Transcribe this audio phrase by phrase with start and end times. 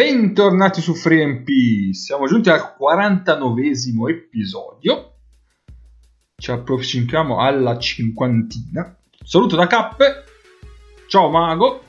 [0.00, 1.48] Bentornati su FreeMP,
[1.94, 5.14] siamo giunti al 49esimo episodio.
[6.36, 8.94] Ci approssimiamo alla cinquantina.
[9.24, 10.24] Saluto da Cappe.
[11.08, 11.82] Ciao Mago.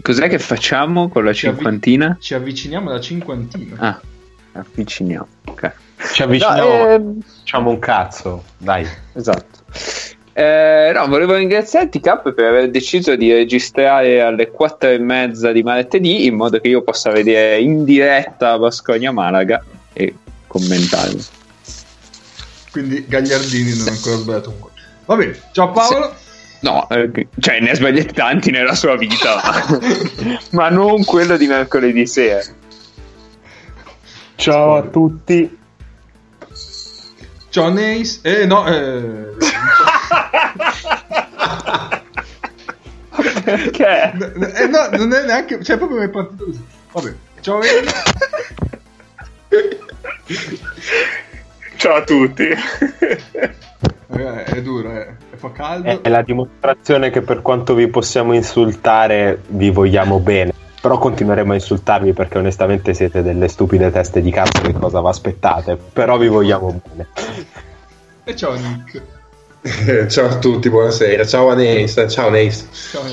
[0.00, 2.16] Cos'è che facciamo con la Ci avvi- cinquantina?
[2.20, 3.74] Ci avviciniamo alla cinquantina.
[3.80, 4.00] Ah,
[4.52, 5.26] avviciniamo.
[5.46, 5.72] Ok.
[6.12, 8.86] Ci avviciniamo, No, ehm, facciamo un cazzo, dai.
[9.14, 9.58] esatto.
[10.34, 15.62] Eh, no, volevo ringraziarti Cap per aver deciso di registrare alle quattro e mezza di
[15.62, 20.14] martedì in modo che io possa vedere in diretta Basconia Malaga e
[20.46, 21.20] commentarlo.
[22.70, 24.70] Quindi Gagliardini non ha ancora sbagliato un gol.
[25.04, 26.14] Va bene, ciao Paolo.
[26.60, 29.42] No, eh, cioè ne ha sbagliati tanti nella sua vita,
[30.52, 32.40] ma non quello di mercoledì sera.
[34.36, 35.58] Ciao a tutti.
[37.50, 38.20] Ciao Neis.
[38.22, 39.31] Eh no, eh...
[43.44, 44.12] Perché?
[44.12, 45.62] eh, no, non è neanche...
[45.62, 46.64] Cioè proprio mi è partito così.
[46.92, 47.60] Vabbè, ciao.
[51.76, 52.44] Ciao a tutti.
[54.14, 55.14] Eh, è duro, eh.
[55.36, 56.02] Fa caldo.
[56.02, 60.52] È la dimostrazione che per quanto vi possiamo insultare, vi vogliamo bene.
[60.80, 65.08] Però continueremo a insultarvi perché onestamente siete delle stupide teste di cazzo che cosa vi
[65.08, 65.76] aspettate.
[65.76, 67.08] Però vi vogliamo bene.
[68.24, 69.02] E ciao Nick.
[70.08, 71.24] Ciao a tutti, buonasera.
[71.24, 72.04] Ciao a Neis.
[72.08, 72.66] Ciao Neis.
[72.90, 73.04] Ciao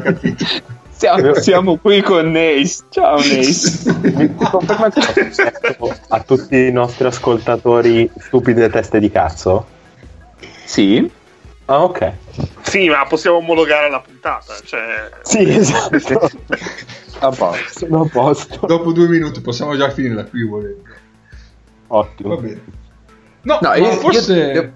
[0.00, 0.44] capito.
[0.90, 2.84] Siamo, siamo qui con Nace.
[2.90, 4.60] Ciao detto
[6.08, 9.66] a tutti i nostri ascoltatori stupide teste di cazzo?
[10.64, 11.10] Sì.
[11.64, 12.12] Ah, ok.
[12.60, 14.56] Sì, ma possiamo omologare la puntata.
[14.62, 15.08] Cioè...
[15.22, 16.30] Sì, esatto.
[17.20, 17.78] A posto.
[17.78, 18.66] Sono a posto.
[18.66, 20.82] Dopo due minuti possiamo già finirla qui volendo.
[21.86, 22.36] Va Ottimo.
[22.36, 22.82] bene.
[23.44, 24.50] No, No, ma io- forse...
[24.54, 24.72] io-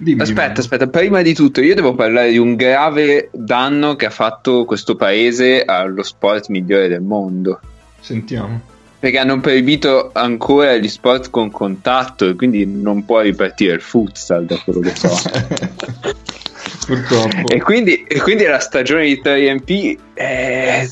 [0.00, 0.58] Dimmi, Aspetta, dimmi.
[0.60, 4.94] aspetta, prima di tutto io devo parlare di un grave danno che ha fatto questo
[4.94, 7.58] paese allo sport migliore del mondo.
[7.98, 8.60] Sentiamo.
[9.00, 14.44] Perché hanno proibito ancora gli sport con contatto e quindi non può ripartire il futsal
[14.44, 15.08] da quello che so.
[16.86, 17.48] Purtroppo.
[17.48, 20.88] e, quindi, e quindi la stagione di 3MP eh,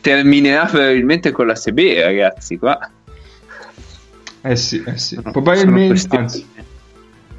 [0.00, 2.56] terminerà probabilmente con la Sebe, ragazzi.
[2.58, 2.78] Qua.
[4.42, 5.18] Eh sì, eh sì.
[5.20, 6.46] Probabilmente, sono questi- anzi,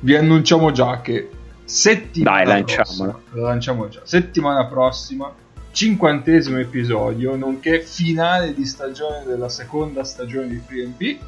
[0.01, 1.29] vi annunciamo già che
[1.65, 3.11] settimana Dai, lanciamola.
[3.11, 4.01] prossima, lanciamo già.
[4.03, 5.33] Settimana prossima,
[5.71, 11.19] cinquantesimo episodio, nonché finale di stagione della seconda stagione di FreeMP.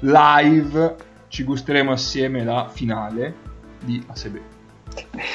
[0.00, 0.96] Live
[1.28, 3.34] ci gusteremo assieme la finale
[3.80, 4.36] di ASB.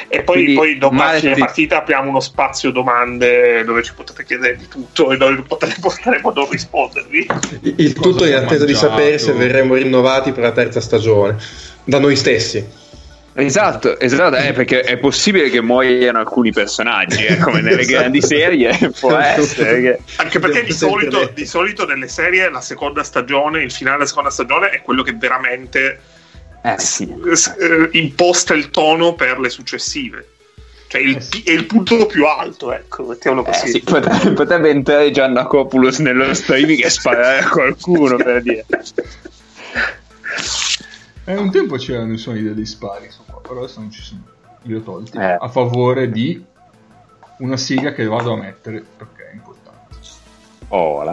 [0.08, 4.24] E poi, Quindi, poi dopo la fine partita apriamo uno spazio domande dove ci potete
[4.24, 7.28] chiedere di tutto e noi potremo, non rispondervi.
[7.62, 8.96] Il Cosa tutto in attesa di mangiato?
[8.96, 11.38] sapere se verremo rinnovati per la terza stagione.
[11.84, 12.84] Da noi stessi.
[13.38, 17.98] Esatto, esatto, eh, perché è possibile che muoiano alcuni personaggi, eh, come nelle Esatto.
[17.98, 19.82] grandi serie, può essere.
[19.82, 20.00] Che...
[20.16, 24.30] Anche perché di solito, di solito nelle serie la seconda stagione, il finale della seconda
[24.30, 26.00] stagione è quello che veramente
[26.68, 27.14] Eh sì.
[27.34, 30.30] s- eh, imposta il tono per le successive.
[30.88, 31.42] Cioè il, Eh sì.
[31.44, 33.70] è il punto più alto, ecco, mettiamolo Eh così.
[33.72, 38.66] sì, potrebbe, potrebbe entrare Giannacopoulos nello streaming e sparare a qualcuno per dire.
[41.28, 44.22] Eh, un tempo c'erano i suoni degli spari, so qua, però adesso non ci sono.
[44.64, 45.18] Li ho tolti.
[45.18, 45.38] Eh.
[45.40, 46.44] A favore di
[47.40, 49.96] una sigla che vado a mettere perché è importante.
[50.70, 51.04] Oh,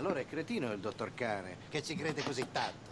[0.00, 2.88] Allora è cretino il dottor Cane, che ci crede così tanto.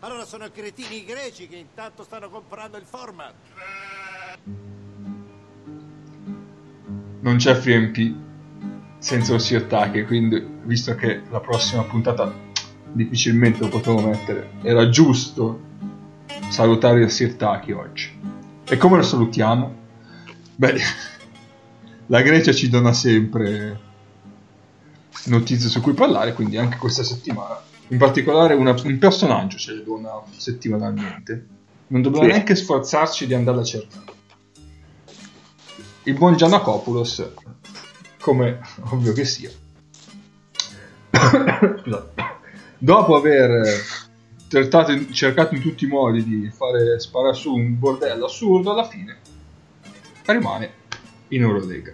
[0.00, 3.34] Allora sono cretini i greci che intanto stanno comprando il format.
[7.20, 8.14] non c'è FreeMP
[8.98, 12.34] senza Ossi Ottake, quindi visto che la prossima puntata
[12.90, 15.60] difficilmente lo potevo mettere, era giusto
[16.48, 18.18] salutare Ossi Ottake oggi.
[18.64, 19.76] E come lo salutiamo?
[20.56, 20.74] Beh,
[22.06, 23.86] la Grecia ci dona sempre
[25.28, 27.60] notizie su cui parlare, quindi anche questa settimana.
[27.88, 31.46] In particolare una- un personaggio ce le dona settimanalmente.
[31.88, 32.32] Non dobbiamo Sì.
[32.32, 34.06] neanche sforzarci di andarla a cercare
[36.04, 37.30] il buon Giannacopoulos,
[38.20, 38.60] come
[38.90, 39.50] ovvio che sia,
[41.10, 42.12] Scusate.
[42.78, 43.62] dopo aver
[44.48, 48.86] cercato in, cercato in tutti i modi di fare sparare su un bordello assurdo, alla
[48.88, 49.16] fine
[50.26, 50.72] rimane
[51.28, 51.92] in Eurolega.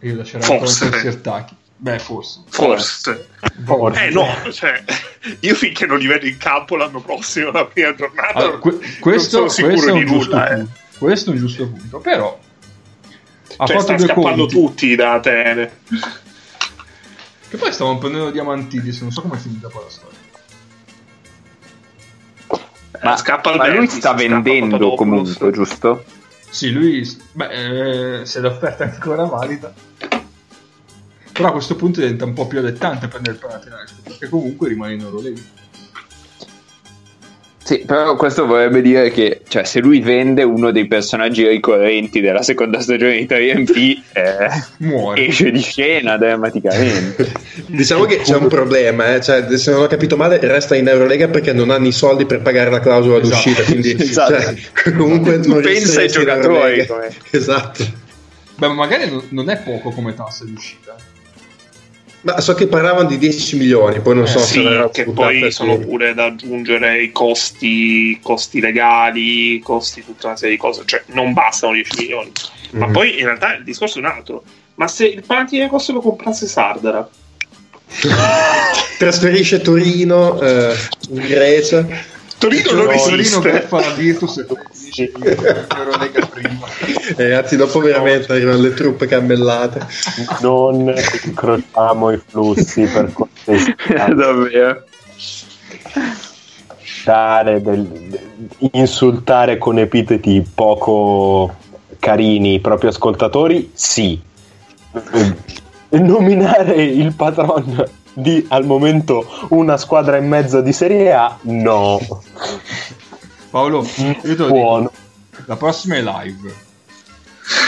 [0.00, 0.92] Io lascerei Forse.
[0.98, 1.54] Sirtaki.
[1.80, 2.40] Beh, forse.
[2.48, 3.28] Forse.
[3.64, 4.04] Forse.
[4.04, 4.82] Eh no, cioè,
[5.40, 9.38] io finché non li vedo in campo l'anno prossimo, la prima giornata, Allora, que- questo,
[9.40, 10.48] non sono questo sicuro è di un giusto nulla.
[10.50, 10.54] eh.
[10.56, 10.72] punto.
[10.98, 11.98] Questo è un giusto punto.
[12.00, 12.40] Però
[13.56, 14.54] ha Cioè, fatto stanno scappando conti.
[14.54, 15.80] tutti da Atene.
[17.48, 20.16] Che poi stavano prendendo diamantidis, non so come è finita poi la storia.
[23.00, 26.04] Ma, al ma lui sta vendendo comunque, giusto?
[26.50, 29.72] Sì, lui, beh, eh, se l'offerta è ancora valida.
[31.32, 34.94] Però a questo punto diventa un po' più allettante prendere il Panathinaikos, perché comunque rimane
[34.94, 35.40] in Eurolega.
[37.68, 42.42] Sì, però questo vorrebbe dire che cioè, se lui vende uno dei personaggi ricorrenti della
[42.42, 44.48] seconda stagione di 3MP, eh,
[44.78, 45.26] Muore.
[45.26, 47.30] esce di scena drammaticamente.
[47.68, 49.20] Diciamo che c'è un problema, eh.
[49.20, 52.40] cioè, se non ho capito male, resta in Eurolega perché non hanno i soldi per
[52.40, 53.28] pagare la clausola Esatto.
[53.34, 53.62] d'uscita.
[53.64, 54.32] Quindi, Esatto.
[54.32, 54.54] cioè,
[54.96, 56.86] comunque, Tu non pensa ai giocatori,
[57.32, 57.84] Esatto.
[58.56, 60.96] Beh, ma magari non- non è poco come tassa di uscita.
[62.20, 65.04] Ma so che parlavano di 10 milioni, poi non so Eh, se Sì, verrà che
[65.04, 70.82] poi sono pure da aggiungere i costi, costi legali, costi tutta una serie di cose,
[70.84, 72.32] cioè non bastano 10 milioni.
[72.72, 72.92] Ma Mhm.
[72.92, 74.42] poi in realtà il discorso è un altro.
[74.74, 77.08] Ma se il Panathinaikos lo comprasse Sardara,
[78.98, 80.74] Trasferisce Torino, eh,
[81.10, 81.86] in Grecia.
[82.38, 83.40] Torino Torino non esiste.
[83.40, 86.66] per fare la Virtus e poi finisce in Eurolega prima.
[87.16, 89.86] E ragazzi, dopo veramente arrivano le truppe cammellate.
[90.40, 90.94] Non
[91.24, 93.74] incrociamo i flussi per cortesia.
[94.14, 94.84] Davvero.
[97.04, 98.20] Del-
[98.72, 101.56] insultare con epiteti poco
[101.98, 104.20] carini i propri ascoltatori, sì.
[104.92, 107.82] Eh, Nominare il patron
[108.18, 112.00] di al momento una squadra e mezzo di Serie A, no.
[113.50, 114.90] Paolo, io te Buono.
[115.30, 116.66] dico, la prossima è live.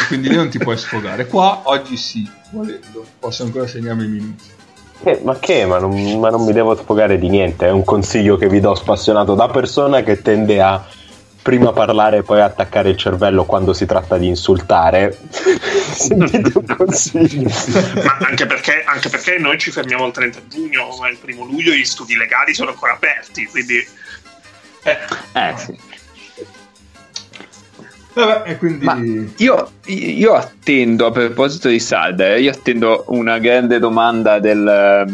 [0.08, 1.26] Quindi lì non ti puoi sfogare.
[1.26, 3.04] Qua oggi sì, volendo.
[3.18, 4.44] Posso ancora segnarmi i minuti.
[5.04, 5.64] Eh, ma che?
[5.64, 7.66] Ma non, ma non mi devo sfogare di niente.
[7.66, 10.84] È un consiglio che vi do spassionato da persona che tende a
[11.50, 15.18] prima parlare e poi attaccare il cervello quando si tratta di insultare.
[15.34, 17.50] Sentite un consiglio.
[18.04, 21.72] Ma anche perché, anche perché noi ci fermiamo il 30 giugno, ma il primo luglio
[21.72, 23.84] gli studi legali sono ancora aperti, quindi...
[24.84, 24.96] Eh,
[25.32, 25.78] Eh sì.
[28.12, 28.84] Vabbè, e quindi...
[28.84, 28.96] Ma
[29.36, 35.12] io, io attendo, a proposito di Salda, io attendo una grande domanda del...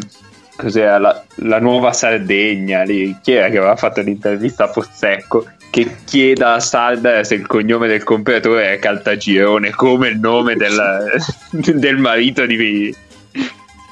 [0.56, 3.14] Cos'era la, la nuova Sardegna lì?
[3.22, 5.46] Chi era che aveva fatto l'intervista a Pozzecco?
[5.70, 11.10] Che chieda a Salda se il cognome del compratore è Caltagirone, come il nome del,
[11.50, 12.94] del marito di,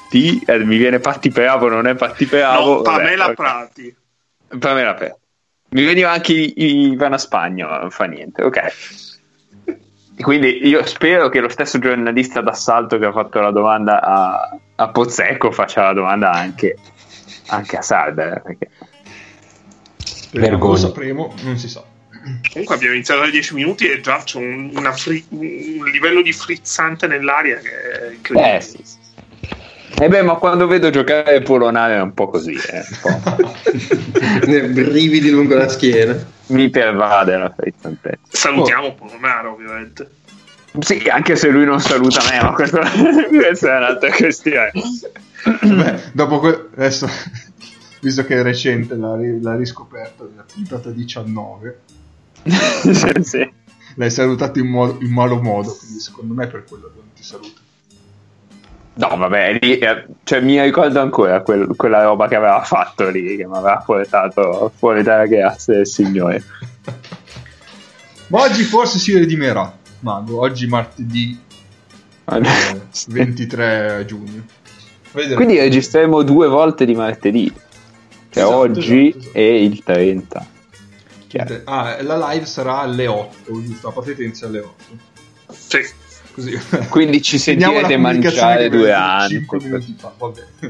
[0.09, 2.77] di eh, mi viene Patti Bravo, non è Patti Bravo.
[2.77, 3.33] no, vabbè, Pamela ok.
[3.33, 3.95] Prati.
[4.59, 5.15] Pamela Pe.
[5.69, 9.14] Mi veniva anche Ivana Spagno, non fa niente, ok.
[10.21, 14.89] Quindi io spero che lo stesso giornalista d'assalto che ha fatto la domanda a, a
[14.89, 16.77] Pozzecco faccia la domanda anche,
[17.47, 18.35] anche a Salda.
[18.35, 18.69] eh, Perché...
[20.03, 20.77] speriamo, lo vergogna.
[20.77, 21.83] sapremo, non si sa.
[22.51, 26.31] Comunque abbiamo iniziato da 10 minuti e già c'è un, una fri- un livello di
[26.31, 28.57] frizzante nell'aria che è incredibile.
[28.57, 28.97] Eh sì, sì.
[29.97, 33.53] E beh, ma quando vedo giocare Polonare è un po' così, eh, un po'.
[34.45, 36.15] Ne brividi lungo la schiena.
[36.47, 38.19] mi pervade la frizzantezza.
[38.29, 40.09] Salutiamo Polonaro, ovviamente.
[40.79, 42.81] Sì, anche se lui non saluta me, ma questo-
[43.31, 44.71] questa è un'altra questione.
[45.61, 47.07] Beh, dopo que- adesso,
[48.01, 51.79] visto che è recente l'ha, ri- l'ha riscoperto, nella puntata 19,
[52.43, 53.53] sì, sì.
[53.95, 57.13] l'hai salutato in, mo- in malo modo, quindi secondo me è per quello che non
[57.15, 57.61] ti saluta.
[58.97, 63.35] No, vabbè, lì, eh, cioè, mi ricordo ancora quel- quella roba che aveva fatto lì,
[63.35, 66.41] che mi aveva portato fuori dalla grazia del Signore.
[68.27, 71.37] Ma oggi forse si redimerà, Mago, oggi martedì
[72.31, 72.41] eh,
[73.07, 74.45] 23 giugno.
[75.11, 75.35] Vedremo.
[75.35, 77.51] Quindi registreremo due volte di martedì,
[78.31, 79.37] cioè Esatto, oggi esatto, esatto.
[79.37, 80.47] e il 30.
[81.27, 81.61] Chiaro.
[81.65, 83.87] Ah, la live sarà alle 8, giusto?
[83.87, 84.73] La partita inizia alle 8.
[85.51, 85.79] Sì.
[86.35, 86.59] Così.
[86.89, 89.45] Quindi ci sentirete mangiare due anni.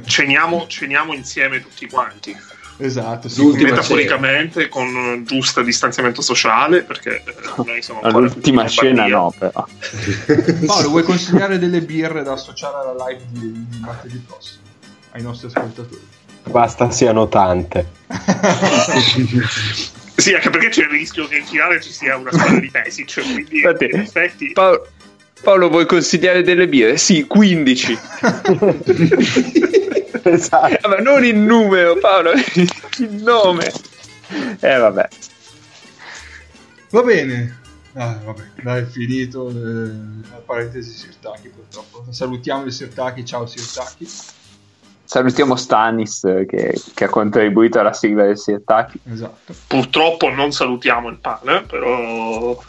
[0.05, 2.37] Ceniamo, ceniamo insieme tutti quanti.
[2.77, 9.07] Esatto, sì, Metaforicamente, con eh, giusto distanziamento sociale, perché eh, noi siamo All'ultima Lombardia.
[9.07, 9.65] no, però.
[10.67, 14.63] Paolo, vuoi consigliare delle birre da associare alla live di, di martedì prossimo
[15.11, 16.07] ai nostri ascoltatori?
[16.43, 17.87] Basta siano tante.
[20.17, 23.21] Sì, anche perché c'è il rischio che in finale ci sia una squadra di Pesic,
[23.21, 24.51] quindi Infatti, in effetti...
[24.53, 24.87] Paolo,
[25.41, 26.97] Paolo, vuoi consigliare delle birre?
[26.97, 27.99] Sì, 15.
[30.23, 30.67] esatto.
[30.67, 32.31] Eh, ma non il numero, Paolo,
[32.99, 33.71] il nome.
[34.59, 35.07] Eh, vabbè.
[36.89, 37.59] Va bene.
[37.93, 39.49] Ah, vabbè, dai, è finito.
[39.49, 42.05] Eh, la parentesi Sirtaki, purtroppo.
[42.09, 44.07] Salutiamo il Sirtaki, ciao Sirtaki.
[45.03, 48.99] Salutiamo Stanis che, che ha contribuito alla sigla del Sirtaki.
[49.11, 49.53] Esatto.
[49.67, 52.61] Purtroppo non salutiamo il pane, però...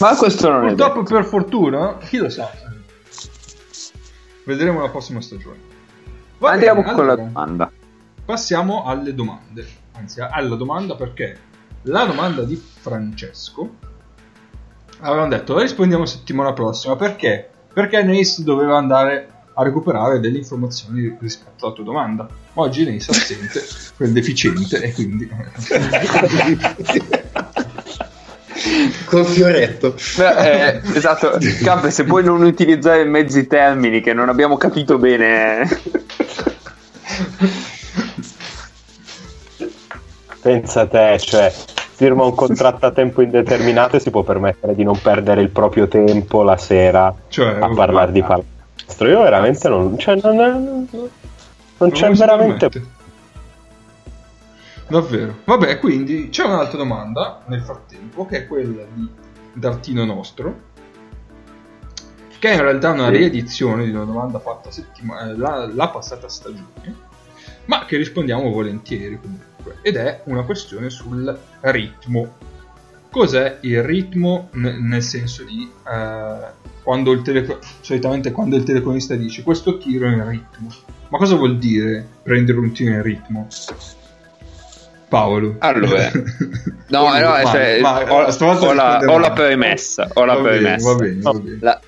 [0.00, 2.50] Ma questo non è Purtroppo per fortuna, chi lo sa.
[4.44, 5.58] Vedremo la prossima stagione.
[6.38, 7.70] Va Andiamo bene, con la allora, domanda.
[8.24, 9.66] Passiamo alle domande.
[9.92, 11.38] Anzi, alla domanda perché
[11.82, 13.74] la domanda di Francesco
[15.00, 17.50] avevano detto rispondiamo settimana prossima perché?
[17.72, 22.28] Perché Nace doveva andare a recuperare delle informazioni rispetto alla tua domanda.
[22.54, 23.62] Oggi Nace è assente,
[23.96, 25.28] quel deficiente e quindi
[29.04, 29.94] Col fioretto.
[30.18, 35.68] Eh, esatto, Cap, se puoi non utilizzare mezzi termini che non abbiamo capito bene.
[40.40, 44.84] Pensa a te, cioè, firma un contratto a tempo indeterminato e si può permettere di
[44.84, 49.08] non perdere il proprio tempo la sera Cioè, a parlare di palestro.
[49.08, 50.88] Io veramente non, cioè, non, non,
[51.76, 52.68] non c'è veramente.
[52.68, 52.98] permette.
[54.90, 55.36] Davvero.
[55.44, 59.08] Vabbè, quindi c'è un'altra domanda nel frattempo che è quella di
[59.52, 60.68] Dartino Nostro.
[62.38, 63.16] Che è in realtà una Sì.
[63.16, 66.96] riedizione di una domanda fatta settima- eh, la, la passata stagione,
[67.66, 69.76] ma che rispondiamo volentieri comunque.
[69.82, 72.34] Ed è una questione sul ritmo.
[73.10, 76.38] Cos'è il ritmo nel senso di eh,
[76.82, 80.68] quando il teleco- solitamente quando il telecronista dice questo tiro è in ritmo.
[81.08, 83.46] Ma cosa vuol dire prendere un tiro in ritmo?
[85.10, 85.56] Paolo.
[85.58, 86.10] Allora.
[86.90, 90.08] No, no, vai, cioè, vai, ho, stavolta ho la, risponde ho la premessa.
[90.14, 90.94] Ho la Va bene, premessa.
[90.94, 91.58] bene, bene.
[91.60, 91.80] La,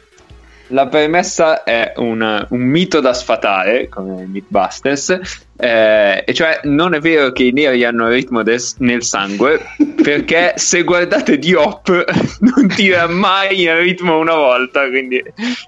[0.69, 5.19] la premessa è un, un mito da sfatare, come Mythbusters,
[5.59, 9.61] eh, e cioè non è vero che i neri hanno il ritmo del- nel sangue,
[10.01, 11.89] perché se guardate Diop
[12.39, 15.21] non tira mai il ritmo una volta, quindi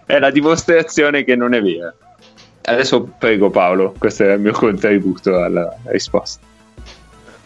[0.07, 1.93] è la dimostrazione che non è vera.
[2.67, 6.53] Adesso prego Paolo, questo era il mio contributo alla risposta.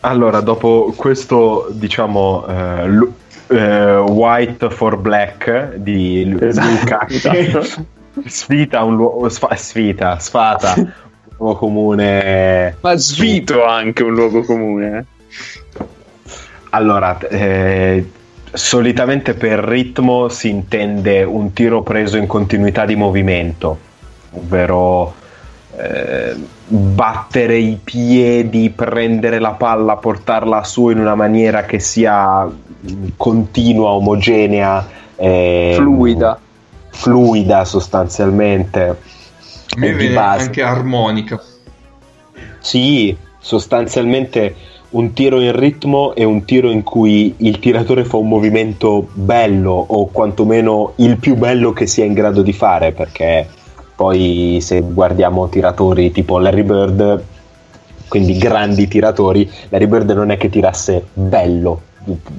[0.00, 3.12] Allora, dopo questo, diciamo, eh, lu-
[3.49, 7.07] eh, White for Black di Lu- Esatto, Luca,
[8.26, 10.93] sfida un luogo, sfa- sfida, sfata un
[11.37, 12.76] luogo comune.
[12.81, 14.99] Ma svito anche un luogo comune.
[14.99, 15.85] eh.
[16.71, 18.11] Allora, eh,
[18.52, 23.78] solitamente per ritmo si intende un tiro preso in continuità di movimento,
[24.33, 25.14] ovvero
[25.78, 26.35] eh,
[26.66, 32.50] battere i piedi, prendere la palla, portarla su in una maniera che sia
[33.16, 36.38] continua, omogenea, eh, Fluida.
[36.90, 38.99] fluida sostanzialmente.
[39.76, 40.47] Me di viene base.
[40.47, 41.40] anche armonica.
[42.58, 44.54] Sì, sostanzialmente
[44.90, 49.73] un tiro in ritmo è un tiro in cui il tiratore fa un movimento bello
[49.73, 53.47] o quantomeno il più bello che sia in grado di fare perché
[53.99, 57.25] poi se guardiamo tiratori tipo Larry Bird
[58.07, 61.83] quindi grandi tiratori Larry Bird non è che tirasse bello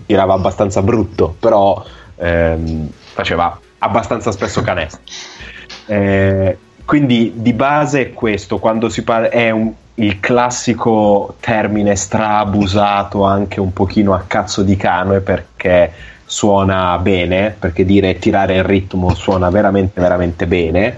[0.05, 1.83] tirava abbastanza brutto però
[2.15, 5.01] ehm, faceva abbastanza spesso canestro
[5.87, 13.23] eh, quindi di base è questo, quando si parla è un- il classico termine straabusato
[13.25, 15.91] anche un pochino a cazzo di cane perché
[16.25, 20.97] suona bene, perché dire tirare il ritmo suona veramente veramente bene.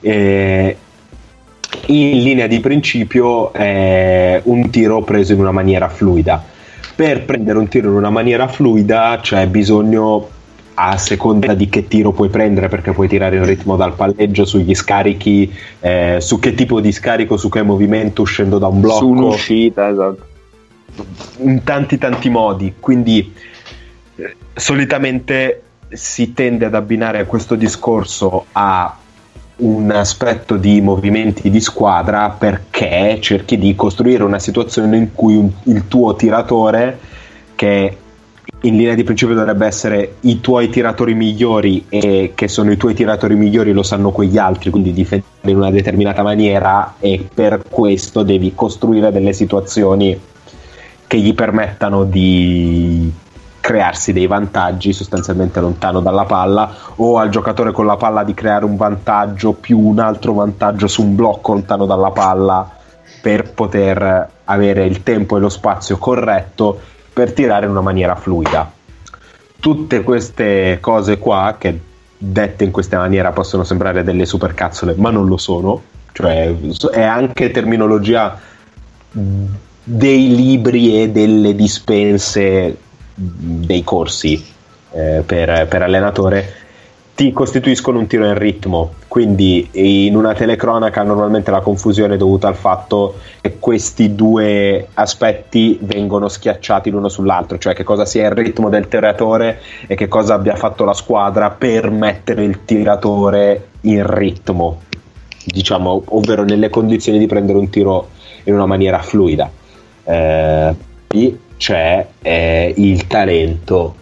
[0.00, 0.76] Eh,
[1.86, 6.42] in linea di principio è un tiro preso in una maniera fluida.
[6.94, 10.28] Per prendere un tiro in una maniera fluida c'è bisogno
[10.74, 14.74] a seconda di che tiro puoi prendere perché puoi tirare in ritmo dal palleggio sugli
[14.74, 19.08] scarichi eh, su che tipo di scarico su che movimento uscendo da un blocco Su
[19.08, 20.26] un'uscita, esatto.
[21.40, 23.30] in tanti tanti modi quindi
[24.16, 28.99] eh, solitamente si tende ad abbinare questo discorso a
[29.60, 35.50] un aspetto di movimenti di squadra perché cerchi di costruire una situazione in cui un-
[35.64, 36.98] il tuo tiratore
[37.54, 37.96] che
[38.62, 42.94] in linea di principio dovrebbe essere i tuoi tiratori migliori e che sono i tuoi
[42.94, 48.22] tiratori migliori lo sanno quegli altri quindi difendere in una determinata maniera e per questo
[48.22, 50.18] devi costruire delle situazioni
[51.06, 53.10] che gli permettano di
[53.60, 58.64] crearsi dei vantaggi sostanzialmente lontano dalla palla o al giocatore con la palla di creare
[58.64, 62.68] un vantaggio più un altro vantaggio su un blocco lontano dalla palla
[63.20, 66.80] per poter avere il tempo e lo spazio corretto
[67.12, 68.72] per tirare in una maniera fluida.
[69.60, 71.78] Tutte queste cose qua che
[72.16, 76.54] dette in questa maniera possono sembrare delle supercazzole, ma non lo sono, cioè
[76.92, 78.38] è anche terminologia
[79.10, 82.76] dei libri e delle dispense
[83.22, 84.42] dei corsi
[84.92, 86.54] eh, per, per allenatore
[87.14, 88.94] ti costituiscono un tiro in ritmo.
[89.06, 95.78] Quindi in una telecronaca normalmente la confusione è dovuta al fatto che questi due aspetti
[95.82, 100.34] vengono schiacciati l'uno sull'altro cioè che cosa sia il ritmo del tiratore e che cosa
[100.34, 104.82] abbia fatto la squadra per mettere il tiratore in ritmo
[105.44, 108.08] diciamo ovvero nelle condizioni di prendere un tiro
[108.44, 109.50] in una maniera fluida.
[110.04, 110.74] Eh,
[111.60, 113.96] c'è eh, il talento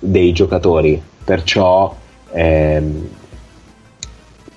[0.00, 1.00] dei giocatori.
[1.24, 1.94] Perciò
[2.32, 3.08] ehm,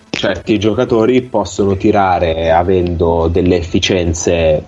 [0.10, 4.66] certi giocatori possono tirare avendo delle efficienze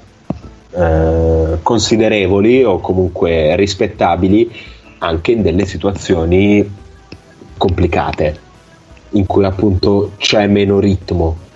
[0.70, 4.52] eh, considerevoli o comunque rispettabili
[5.00, 6.78] anche in delle situazioni
[7.58, 8.40] complicate
[9.14, 11.50] in cui appunto c'è meno ritmo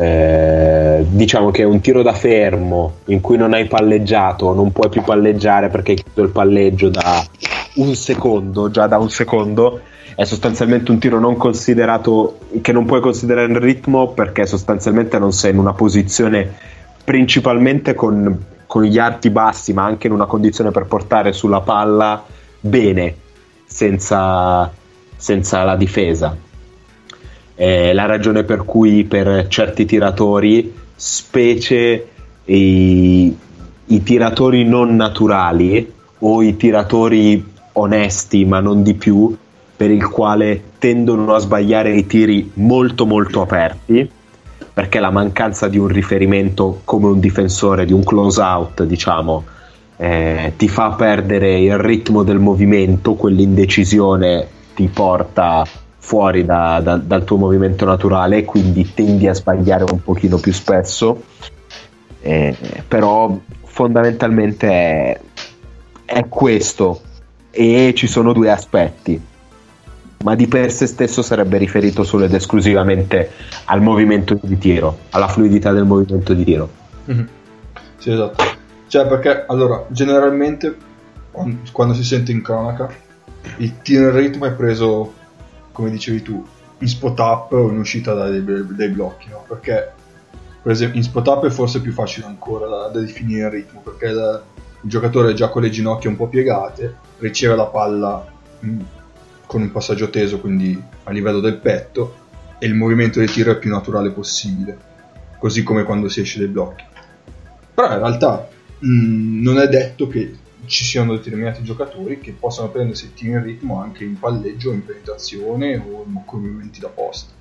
[0.00, 5.02] eh, diciamo che un tiro da fermo in cui non hai palleggiato non puoi più
[5.02, 7.22] palleggiare perché hai chiuso il palleggio da
[7.74, 9.80] un secondo già da un secondo.
[10.14, 15.32] È sostanzialmente un tiro non considerato che non puoi considerare il ritmo perché sostanzialmente non
[15.32, 16.50] sei in una posizione
[17.04, 22.24] principalmente con, con gli arti bassi ma anche in una condizione per portare sulla palla
[22.58, 23.14] bene
[23.66, 24.70] senza,
[25.16, 26.48] senza la difesa
[27.60, 32.08] è la ragione per cui per certi tiratori specie
[32.46, 33.36] i,
[33.84, 39.36] i tiratori non naturali o i tiratori onesti ma non di più
[39.76, 44.10] per il quale tendono a sbagliare i tiri molto molto aperti
[44.72, 49.44] perché la mancanza di un riferimento come un difensore di un close out diciamo
[49.98, 55.66] eh, ti fa perdere il ritmo del movimento quell'indecisione ti porta
[56.00, 60.52] fuori da, da, dal tuo movimento naturale e quindi tendi a sbagliare un pochino più
[60.52, 61.22] spesso
[62.22, 62.56] eh,
[62.88, 65.20] però fondamentalmente è,
[66.04, 67.02] è questo
[67.50, 69.28] e ci sono due aspetti
[70.22, 73.30] ma di per sé stesso sarebbe riferito solo ed esclusivamente
[73.66, 76.68] al movimento di tiro, alla fluidità del movimento di tiro.
[77.06, 77.28] Mhm.
[77.96, 78.44] Sì, esatto.
[78.86, 80.76] Cioè, perché allora, generalmente
[81.72, 82.92] quando si sente in cronaca,
[83.58, 85.14] il tiro in ritmo è preso,
[85.80, 86.46] come dicevi tu,
[86.78, 89.44] in spot up o in uscita dai, dai blocchi, no?
[89.48, 89.92] Perché,
[90.62, 93.80] per esempio, in spot up è forse più facile ancora da, da definire il ritmo,
[93.80, 94.42] perché la-
[94.82, 98.26] il giocatore è già con le ginocchia un po' piegate, riceve la palla
[98.64, 98.80] mm,
[99.46, 102.14] con un passaggio teso, quindi a livello del petto,
[102.58, 104.76] e il movimento di tiro è più naturale possibile,
[105.38, 106.84] così come quando si esce dai blocchi.
[107.74, 110.34] Però in realtà mh, non è detto che
[110.70, 114.84] ci siano determinati giocatori che possano prendersi il tiro in ritmo anche in palleggio, in
[114.84, 117.32] penetrazione o in- movimenti da posta.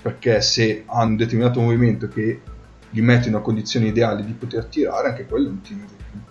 [0.00, 2.40] Perché se hanno un determinato movimento che
[2.88, 5.86] li mette in una condizione ideale di poter tirare, anche quello è un tiro in
[5.86, 6.26] ritmo.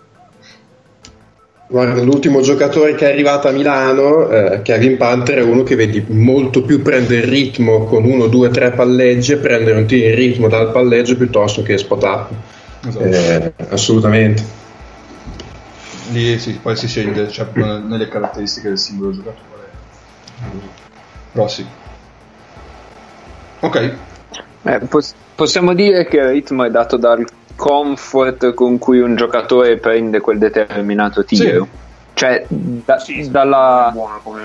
[1.68, 6.04] Guarda, l'ultimo giocatore che è arrivato a Milano, eh, Kevin Panther, è uno che vedi
[6.08, 10.14] molto più prendere il ritmo con uno, due, tre palleggi e prendere un tiro in
[10.16, 12.30] ritmo dal palleggio piuttosto che spot up.
[12.88, 13.04] Esatto.
[13.04, 14.57] Eh, assolutamente.
[16.10, 19.70] Lì sì, poi si sceglie cioè, nelle caratteristiche del singolo giocatore.
[21.32, 21.66] Però sì.
[23.60, 23.96] Ok,
[24.62, 27.24] Eh, pos- possiamo dire che il ritmo è dato dal
[27.56, 31.68] comfort con cui un giocatore prende quel determinato tiro.
[32.18, 33.94] Cioè, da- Sì, sì, dalla,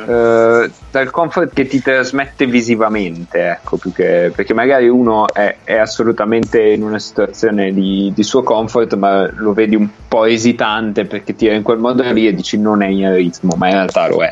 [0.07, 5.77] eh, dal comfort che ti trasmette visivamente, ecco, più che- perché magari uno è, è
[5.77, 11.35] assolutamente in una situazione di, di suo comfort, ma lo vedi un po' esitante perché
[11.35, 14.23] tira in quel modo lì e dici non è in ritmo, ma in realtà lo
[14.23, 14.31] è.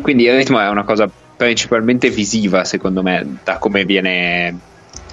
[0.00, 4.58] Quindi il ritmo è una cosa principalmente visiva, secondo me, da come viene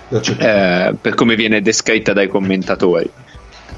[0.09, 3.11] eh, per come viene descritta dai commentatori.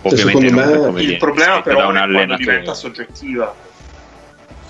[0.03, 3.55] Ovviamente secondo me Il viene problema però da un è quando diventa soggettiva.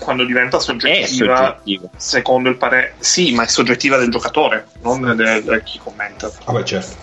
[0.00, 1.60] Quando diventa soggettiva,
[1.96, 6.30] secondo il parere, sì, ma è soggettiva del giocatore, non del, del chi commenta.
[6.46, 6.96] vabbè certo.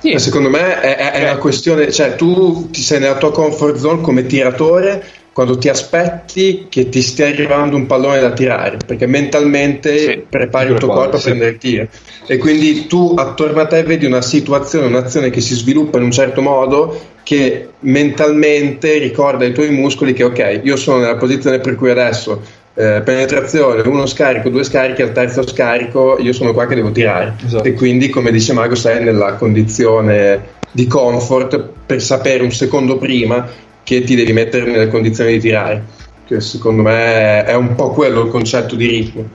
[0.00, 3.76] Sì, Secondo me è, è- è una questione, cioè tu ti sei nella tua comfort
[3.76, 9.06] zone come tiratore quando ti aspetti che ti stia arrivando un pallone da tirare, perché
[9.06, 11.24] mentalmente Sì, prepari il tuo corpo a sì.
[11.24, 11.88] prendere il tiro.
[12.26, 16.12] E quindi tu attorno a te vedi una situazione, un'azione che si sviluppa in un
[16.12, 21.74] certo modo che mentalmente ricorda ai tuoi muscoli che ok, io sono nella posizione per
[21.74, 22.40] cui adesso
[22.74, 27.34] eh, penetrazione, uno scarico, due scarichi, al terzo scarico io sono qua che devo tirare.
[27.44, 27.64] Esatto.
[27.64, 33.48] E quindi, come dice Mago, sei nella condizione di comfort per sapere un secondo prima
[33.82, 35.82] che ti devi mettere nelle condizioni di tirare.
[36.26, 39.28] Che secondo me è un po' quello il concetto di ritmo.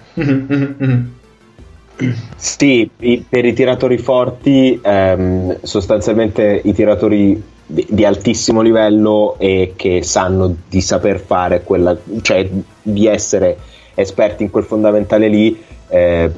[2.35, 9.73] Sì, i- per i tiratori forti, ehm, sostanzialmente i tiratori di, di altissimo livello e
[9.75, 12.49] che sanno di saper fare quella, cioè
[12.81, 13.57] di essere
[13.93, 16.31] esperti in quel fondamentale lì, eh,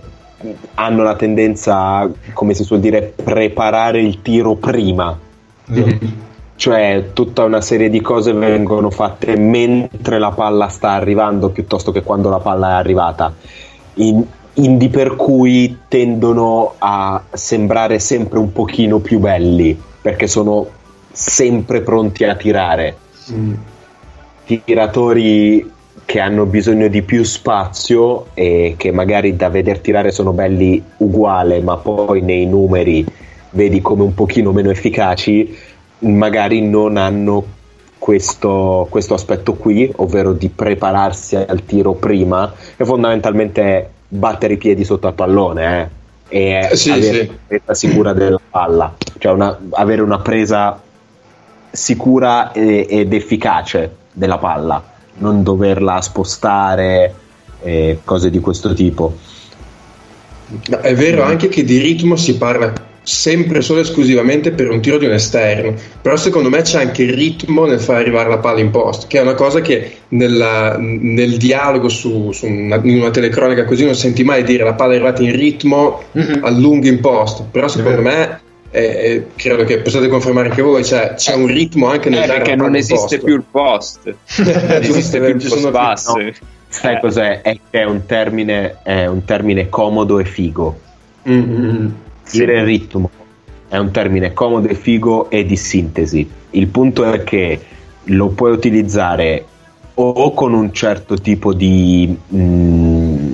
[0.74, 5.18] hanno la tendenza a, come si suol dire, preparare il tiro prima.
[5.68, 6.30] Esatto.
[6.62, 12.04] Cioè, tutta una serie di cose vengono fatte mentre la palla sta arrivando piuttosto che
[12.04, 13.34] quando la palla è arrivata.
[13.96, 20.68] In- indi per cui tendono a sembrare sempre un pochino più belli perché sono
[21.12, 22.96] sempre pronti a tirare.
[24.46, 25.72] Tiratori
[26.06, 31.62] che hanno bisogno di più spazio e che magari da veder tirare sono belli uguale,
[31.62, 33.06] ma poi nei numeri
[33.52, 35.56] vedi come un pochino meno efficaci,
[36.00, 37.46] magari non hanno
[37.98, 44.84] questo, questo aspetto qui, ovvero di prepararsi al tiro prima e fondamentalmente battere i piedi
[44.84, 45.90] sotto al pallone
[46.28, 47.28] eh, e Sì, avere sì.
[47.28, 50.82] una presa sicura della palla, cioè una- avere una presa
[51.72, 54.84] sicura e- ed efficace della palla,
[55.18, 57.14] non doverla spostare
[57.64, 59.16] e cose di questo tipo.
[60.68, 64.80] No, è vero anche che di ritmo si parla sempre solo e esclusivamente per un
[64.82, 68.38] tiro di un esterno, però secondo me c'è anche il ritmo nel far arrivare la
[68.38, 73.00] palla in post, che è una cosa che nella- nel dialogo su, su una, in
[73.00, 76.40] una telecronaca così non senti mai dire la palla è arrivata in ritmo Mhm.
[76.44, 78.40] a lungo in post, però secondo me
[78.72, 82.28] eh, eh, credo che possiate confermare anche voi, cioè c'è un ritmo anche nel Eh,
[82.28, 83.24] perché non esiste post.
[83.24, 86.18] più il post, non esiste più il post basso.
[86.18, 86.32] no.
[86.70, 87.00] Sai Eh.
[87.02, 87.42] cos'è?
[87.42, 90.80] È che è un termine, è un termine comodo e figo.
[91.30, 91.90] Mm, mm, mm.
[92.32, 93.10] Dire ritmo
[93.68, 96.30] è un termine comodo e figo e di sintesi.
[96.52, 97.60] Il punto è che
[98.06, 99.46] lo puoi utilizzare
[99.94, 103.34] o con un certo tipo di mm,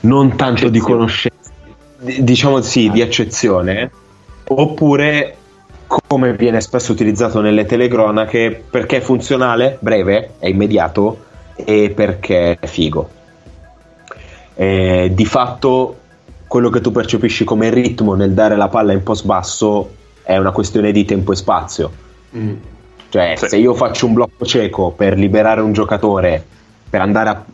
[0.00, 1.47] non tanto di conoscenza,
[1.98, 3.90] diciamo sì, di accezione,
[4.44, 5.36] oppure
[5.86, 12.66] come viene spesso utilizzato nelle telecronache perché è funzionale, breve, è immediato e perché è
[12.66, 13.08] figo.
[14.54, 15.96] Eh, di fatto
[16.46, 20.50] quello che tu percepisci come ritmo nel dare la palla in post basso è una
[20.50, 21.90] questione di tempo e spazio.
[22.36, 22.54] Mm.
[23.10, 23.48] Cioè, Sì.
[23.48, 26.44] se io faccio un blocco cieco per liberare un giocatore,
[26.88, 27.44] per andare a,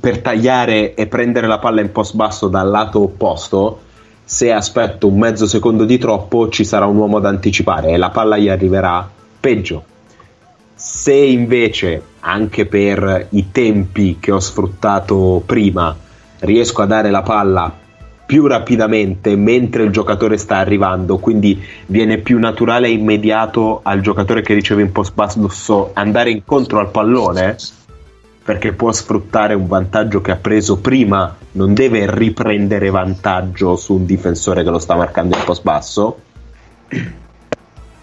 [0.00, 3.80] per tagliare e prendere la palla in post basso dal lato opposto,
[4.24, 8.10] se aspetto un mezzo secondo di troppo ci sarà un uomo da anticipare e la
[8.10, 9.08] palla gli arriverà
[9.40, 9.84] peggio.
[10.74, 15.96] Se invece, anche per i tempi che ho sfruttato prima,
[16.40, 17.74] riesco a dare la palla
[18.26, 24.42] più rapidamente mentre il giocatore sta arrivando, quindi viene più naturale e immediato al giocatore
[24.42, 27.56] che riceve in post basso andare incontro al pallone
[28.48, 34.06] perché può sfruttare un vantaggio che ha preso prima, non deve riprendere vantaggio su un
[34.06, 36.18] difensore che lo sta marcando in post basso.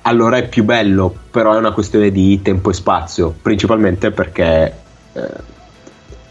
[0.04, 4.78] Allora è più bello, però è una questione di tempo e spazio, principalmente perché
[5.14, 5.32] eh,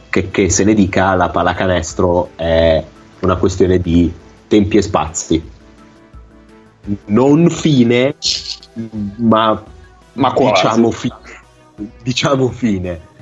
[0.08, 2.84] che, che se ne dica la pallacanestro è
[3.18, 4.14] una questione di
[4.46, 5.50] tempi e spazi.
[7.06, 8.14] Non fine,
[9.16, 9.60] ma,
[10.12, 10.52] Ma quasi.
[10.52, 11.12] diciamo, fi-
[12.00, 13.12] diciamo fine.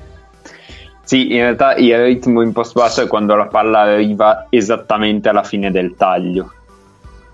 [1.03, 5.43] Sì, in realtà il ritmo in post basso è quando la palla arriva esattamente alla
[5.43, 6.53] fine del taglio.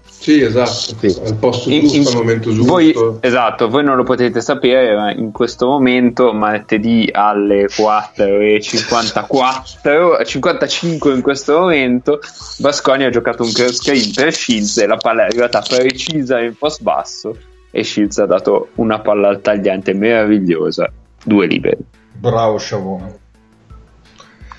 [0.04, 1.16] Sì, esatto, Sì.
[1.26, 2.72] al posto In- giusto, in- al momento giusto.
[2.72, 11.14] Voi, esatto, voi non lo potete sapere, ma in questo momento, martedì alle 4.54, 55
[11.14, 12.20] in questo momento,
[12.58, 16.54] Basconi ha giocato un cross screen per Shields e la palla è arrivata precisa in
[16.58, 17.38] post basso
[17.72, 20.92] e Shields ha dato una palla al tagliante meravigliosa,
[21.24, 21.78] due liberi.
[22.12, 23.18] Bravo Sciavone.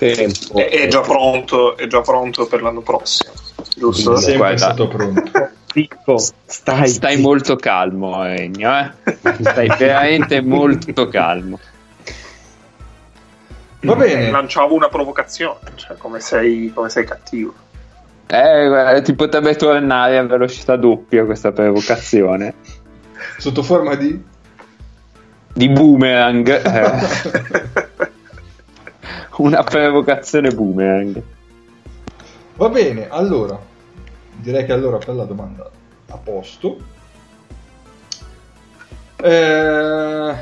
[0.01, 0.57] Tempo.
[0.57, 3.33] È, è già pronto, è già pronto per l'anno prossimo,
[3.77, 4.17] giusto?
[4.17, 4.23] Sì.
[4.23, 4.57] Sempre Guarda.
[4.57, 5.31] stato pronto.
[5.71, 8.91] Zitto, stai, Stai molto calmo, Regno, eh?
[9.41, 11.61] Stai veramente molto calmo.
[13.83, 14.31] Va bene.
[14.31, 17.55] Lanciavo una provocazione, cioè come sei, come sei cattivo.
[18.27, 22.55] Eh, guarda, ti potrebbe tornare a velocità doppia questa provocazione.
[23.39, 24.21] Sotto forma di...
[25.53, 26.49] Di boomerang.
[26.49, 28.10] eh,
[29.41, 31.23] una provocazione boomerang.
[32.57, 33.59] Va bene, allora.
[34.37, 35.71] Direi che allora per la domanda
[36.09, 36.77] a posto.
[39.23, 40.35] Eh,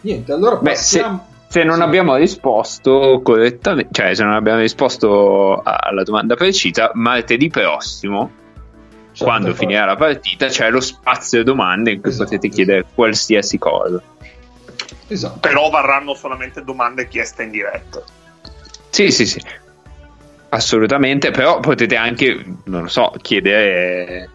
[0.00, 1.26] niente, allora Beh, se, passiamo...
[1.48, 1.82] se non Sì.
[1.82, 8.30] abbiamo risposto correttamente, cioè se non abbiamo risposto alla domanda precisa, martedì prossimo,
[9.12, 9.58] C'è quando fare.
[9.58, 12.62] finirà la partita, c'è lo spazio domande in cui Esatto, potete esatto.
[12.62, 14.02] chiedere qualsiasi cosa.
[15.08, 15.38] Esatto.
[15.38, 18.02] Però varranno solamente domande chieste in diretta.
[18.96, 19.42] Sì, sì, sì.
[20.48, 24.30] Assolutamente, però potete anche, non lo so, chiedere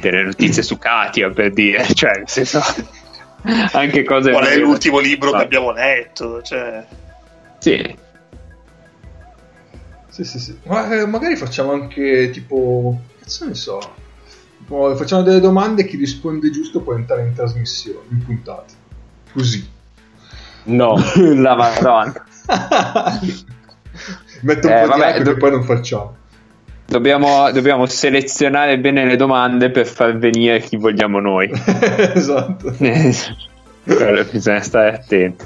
[0.00, 2.60] delle notizie su Katia per dire, cioè, nel senso,
[3.70, 4.32] anche cose...
[4.32, 5.38] Qual è l'ultimo libro Ah.
[5.38, 6.42] che abbiamo letto?
[6.42, 6.84] Cioè,
[7.58, 7.96] Sì,
[10.08, 10.58] Sì, sì, sì.
[10.64, 13.00] Ma eh, magari facciamo anche tipo...
[13.20, 13.78] Cazzo ne so?
[14.58, 18.72] Tipo, facciamo delle domande e chi risponde giusto può entrare in trasmissione, in puntata.
[19.32, 19.64] Così.
[20.64, 22.26] No, la madonna.
[24.42, 26.16] Metto un Eh, po' vabbè, di hype do- che poi non facciamo.
[26.86, 31.50] Dobbiamo, dobbiamo selezionare bene le domande per far venire chi vogliamo noi.
[32.14, 32.74] esatto.
[34.30, 35.44] Bisogna stare attenti.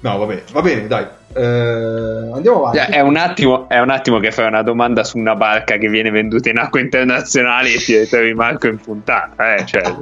[0.00, 1.06] No, vabbè, va bene, dai.
[1.32, 2.92] Eh, andiamo avanti.
[2.92, 6.10] È un, attimo, è un attimo che fai una domanda su una barca che viene
[6.10, 9.54] venduta in acque internazionali e ti trovi Marco in puntata.
[9.56, 9.64] Eh?
[9.66, 9.82] Cioè,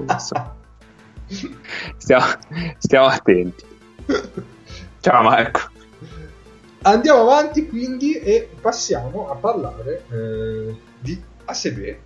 [1.96, 2.24] stiamo,
[2.78, 3.64] stiamo attenti.
[5.00, 5.60] Ciao Marco.
[6.86, 11.96] Andiamo avanti quindi e passiamo a parlare eh, di ASB,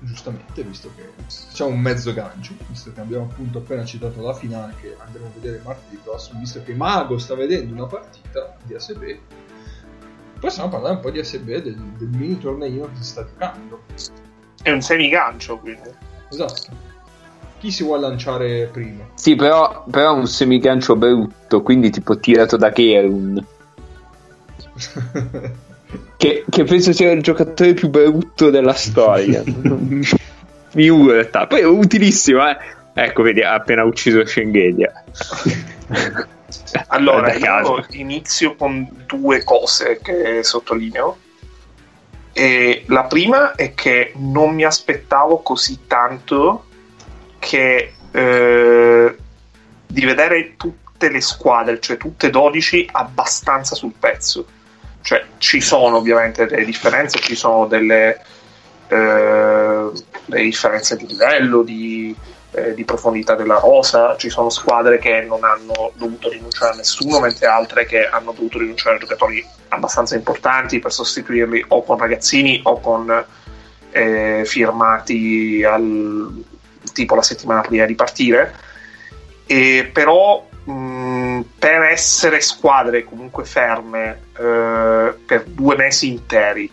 [0.00, 1.04] giustamente, visto che
[1.52, 5.30] c'è un mezzo gancio, visto che abbiamo appunto appena citato la finale che andremo a
[5.38, 9.02] vedere martedì prossimo, visto che Mago sta vedendo una partita di ASB,
[10.40, 13.82] possiamo parlare un po' di ASB, del, del mini torneino che si sta giocando.
[14.60, 15.90] È un semigancio, quindi.
[16.28, 16.86] Esatto.
[17.60, 19.04] Chi si vuole lanciare prima?
[19.14, 23.56] Sì, però, però è un semigancio brutto, quindi tipo tirato da Kerun.
[26.16, 29.42] Che, che penso sia il giocatore più brutto della storia.
[30.68, 31.46] Figurata.
[31.46, 32.56] Poi è utilissimo, eh.
[32.92, 35.04] Ecco, vedi, ha appena ucciso Schengelia.
[36.88, 41.18] Allora, io inizio con due cose che sottolineo.
[42.32, 46.66] E la prima è che non mi aspettavo così tanto
[47.38, 49.16] che eh,
[49.86, 54.46] di vedere tutte le squadre, cioè tutte 12, abbastanza sul pezzo.
[55.08, 58.20] Cioè, ci sono ovviamente delle differenze, ci sono delle,
[58.88, 59.90] eh,
[60.26, 62.14] delle differenze di livello, di,
[62.50, 67.20] eh, di profondità della rosa, ci sono squadre che non hanno dovuto rinunciare a nessuno,
[67.20, 72.60] mentre altre che hanno dovuto rinunciare a giocatori abbastanza importanti per sostituirli o con ragazzini
[72.64, 73.24] o con
[73.90, 76.44] eh, firmati al,
[76.92, 78.54] tipo la settimana prima di partire.
[79.46, 84.87] E però mh, per essere squadre comunque ferme eh,
[85.58, 86.70] due mesi interi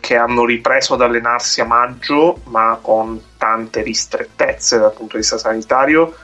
[0.00, 5.36] che hanno ripreso ad allenarsi a maggio ma con tante ristrettezze dal punto di vista
[5.36, 6.14] sanitario.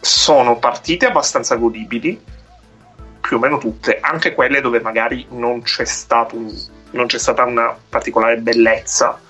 [0.00, 2.20] Sono partite abbastanza godibili
[3.20, 6.52] più o meno tutte anche quelle dove magari non c'è, stato un-
[6.92, 9.20] non c'è stata una particolare bellezza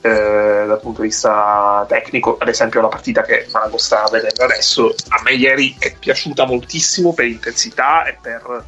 [0.00, 4.94] eh, dal punto di vista tecnico, ad esempio la partita che Mago sta vedendo adesso,
[5.08, 8.64] a me ieri è piaciuta moltissimo per intensità e per,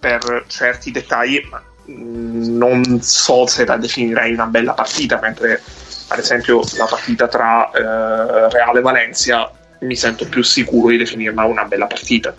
[0.00, 5.62] per certi dettagli, ma non so se la definirei una bella partita, mentre
[6.08, 11.44] ad esempio la partita tra eh, Reale e Valencia mi sento più sicuro di definirla
[11.44, 12.34] una bella partita.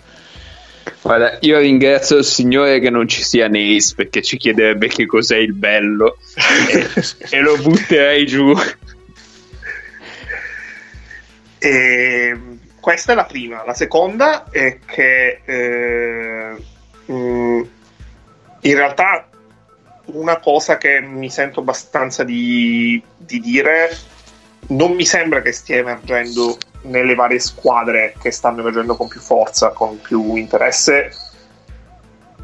[1.00, 5.36] Guarda, io ringrazio il Signore che non ci sia Neis perché ci chiederebbe che cos'è
[5.36, 6.18] il bello
[6.70, 6.88] e,
[7.30, 8.54] e lo butterei giù.
[11.58, 12.38] E
[12.80, 13.64] questa è la prima.
[13.64, 16.56] La seconda è che eh,
[17.14, 19.28] in realtà
[20.06, 23.90] una cosa che mi sento abbastanza di, di dire
[24.68, 29.70] non mi sembra che stia emergendo nelle varie squadre che stanno emergendo con più forza,
[29.70, 31.10] con più interesse,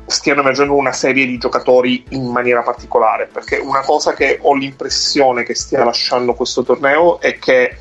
[0.06, 5.42] stiano emergendo una serie di giocatori in maniera particolare, perché una cosa che ho l'impressione
[5.42, 7.78] che stia lasciando questo torneo è che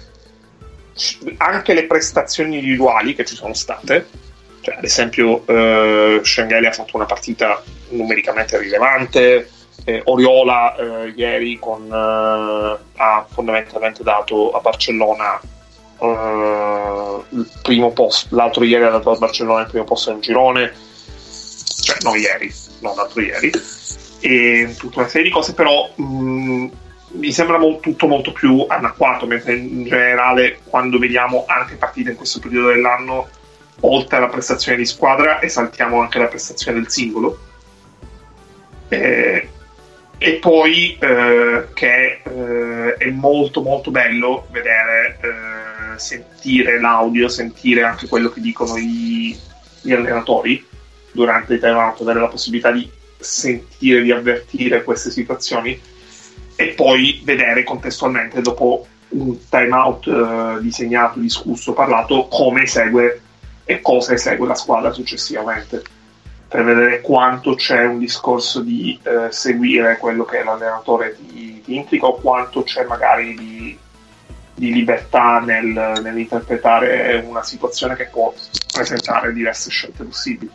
[1.37, 4.07] anche le prestazioni individuali che ci sono state,
[4.67, 9.49] cioè ad esempio eh, Schengelli ha fatto una partita numericamente rilevante,
[9.85, 15.39] eh, Oriola eh, ieri con, eh, ha fondamentalmente dato a Barcellona
[15.99, 20.73] eh, il primo posto, l'altro ieri ha dato a Barcellona il primo posto nel girone,
[21.81, 23.49] cioè no ieri, non l'altro ieri,
[24.19, 26.67] e tutta una serie di cose, però mh,
[27.11, 32.17] mi sembra mo- tutto molto più anacquato, mentre in generale quando vediamo anche partite in
[32.17, 33.29] questo periodo dell'anno,
[33.81, 37.39] oltre alla prestazione di squadra, esaltiamo anche la prestazione del singolo.
[38.89, 39.49] Eh,
[40.19, 48.07] e poi eh, che eh, è molto molto bello vedere, eh, sentire l'audio, sentire anche
[48.07, 49.37] quello che dicono i-
[49.81, 50.65] gli allenatori
[51.11, 55.79] durante i time out, avere la possibilità di sentire, di avvertire queste situazioni
[56.55, 63.21] e poi vedere contestualmente dopo un time out eh, disegnato, discusso, parlato come esegue
[63.67, 65.83] e cosa esegue la squadra successivamente
[66.47, 72.05] per vedere quanto c'è un discorso di eh, seguire quello che l'allenatore ti, ti implica
[72.05, 73.77] o quanto c'è magari di,
[74.55, 78.33] di libertà nel, nell'interpretare una situazione che può
[78.71, 80.49] presentare diverse scelte possibili.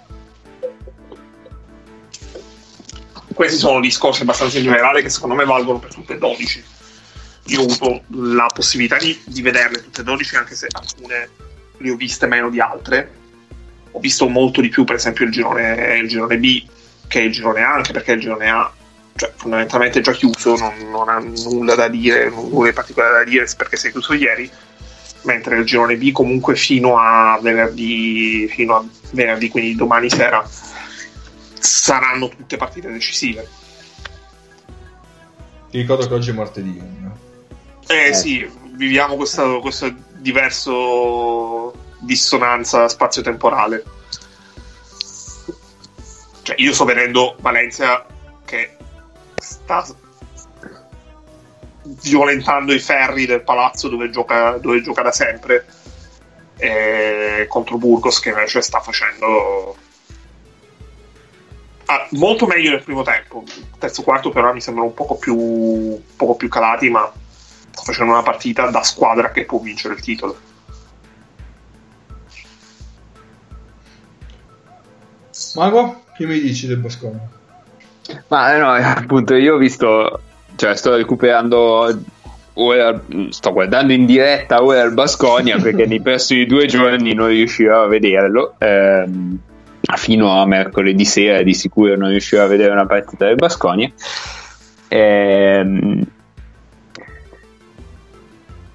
[3.35, 6.65] Questi sono discorsi abbastanza in generale che secondo me valgono per tutte e 12.
[7.47, 11.29] Io ho avuto la possibilità di, di vederle tutte e 12, anche se alcune
[11.83, 13.21] le ho viste meno di altre.
[13.93, 16.65] Ho visto molto di più, per esempio, il girone, il girone B
[17.07, 18.73] che il girone A, anche perché il girone A
[19.15, 23.31] cioè, fondamentalmente è già chiuso, non, non ha nulla da dire, nulla di particolare da
[23.31, 24.51] dire perché si è chiuso ieri.
[25.25, 30.45] Mentre il girone B, comunque, fino a venerdì, fino a venerdì, quindi domani sera
[31.61, 33.49] saranno tutte partite decisive.
[35.71, 36.83] Ti ricordo che oggi è martedì.
[37.87, 38.15] Eh, Eh.
[38.15, 43.85] sì, viviamo questo, questo diverso dissonanza spazio-temporale.
[46.43, 48.07] Cioè, io sto vedendo Valencia
[48.45, 48.77] che
[49.37, 49.85] sta
[51.83, 55.67] violentando i ferri del palazzo dove gioca, dove gioca da sempre
[56.57, 59.77] e contro Burgos che invece sta facendo
[61.87, 63.43] ah, molto meglio nel primo tempo
[63.79, 67.13] terzo quarto però mi sembrano un poco più, poco più calati ma
[67.73, 70.37] sta facendo una partita da squadra che può vincere il titolo
[75.55, 77.29] Mago, che mi dici del Bascone?
[78.29, 80.21] Ma eh, no, appunto, io ho visto,
[80.57, 82.03] cioè sto recuperando,
[82.55, 87.85] ora, sto guardando in diretta ora il Basconia perché nei prossimi due giorni non riuscirò
[87.85, 88.55] a vederlo.
[88.59, 89.39] ehm,
[89.95, 93.91] fino a mercoledì sera di sicuro non riuscirò a vedere una partita del Basconia.
[94.89, 96.03] Ehm,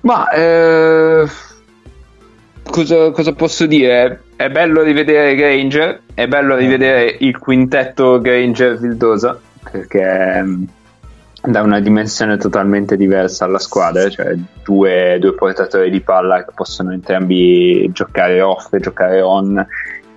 [0.01, 1.25] ma eh,
[2.63, 4.23] cosa, cosa posso dire?
[4.35, 9.39] È bello rivedere Granger, è bello rivedere il quintetto Granger-Vildosa
[9.71, 10.63] perché mm,
[11.41, 16.91] dà una dimensione totalmente diversa alla squadra, cioè due, due portatori di palla che possono
[16.91, 19.65] entrambi giocare off e giocare on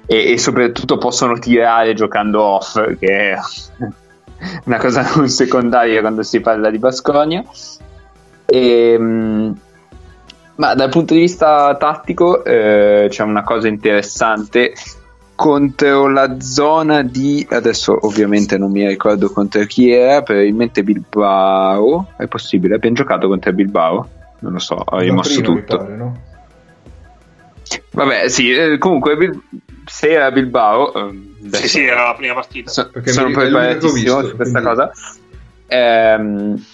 [0.07, 3.38] e, e soprattutto possono tirare giocando off, che è
[4.64, 7.45] una cosa non secondaria quando si parla di Basconia.
[8.45, 9.53] E, mm,
[10.61, 14.75] ma dal punto di vista tattico eh, c'è una cosa interessante
[15.35, 22.27] contro la zona di adesso ovviamente non mi ricordo contro chi era probabilmente Bilbao è
[22.27, 24.09] possibile abbiamo giocato contro Bilbao
[24.40, 26.20] non lo so ho rimosso tutto pare, no?
[27.92, 29.40] vabbè sì eh, comunque Bil-
[29.87, 34.29] se era Bilbao ehm, sì sì era la prima partita So- Perché sono preparatissimo visto,
[34.29, 34.92] su questa quindi- cosa.
[35.68, 36.64] Ehm,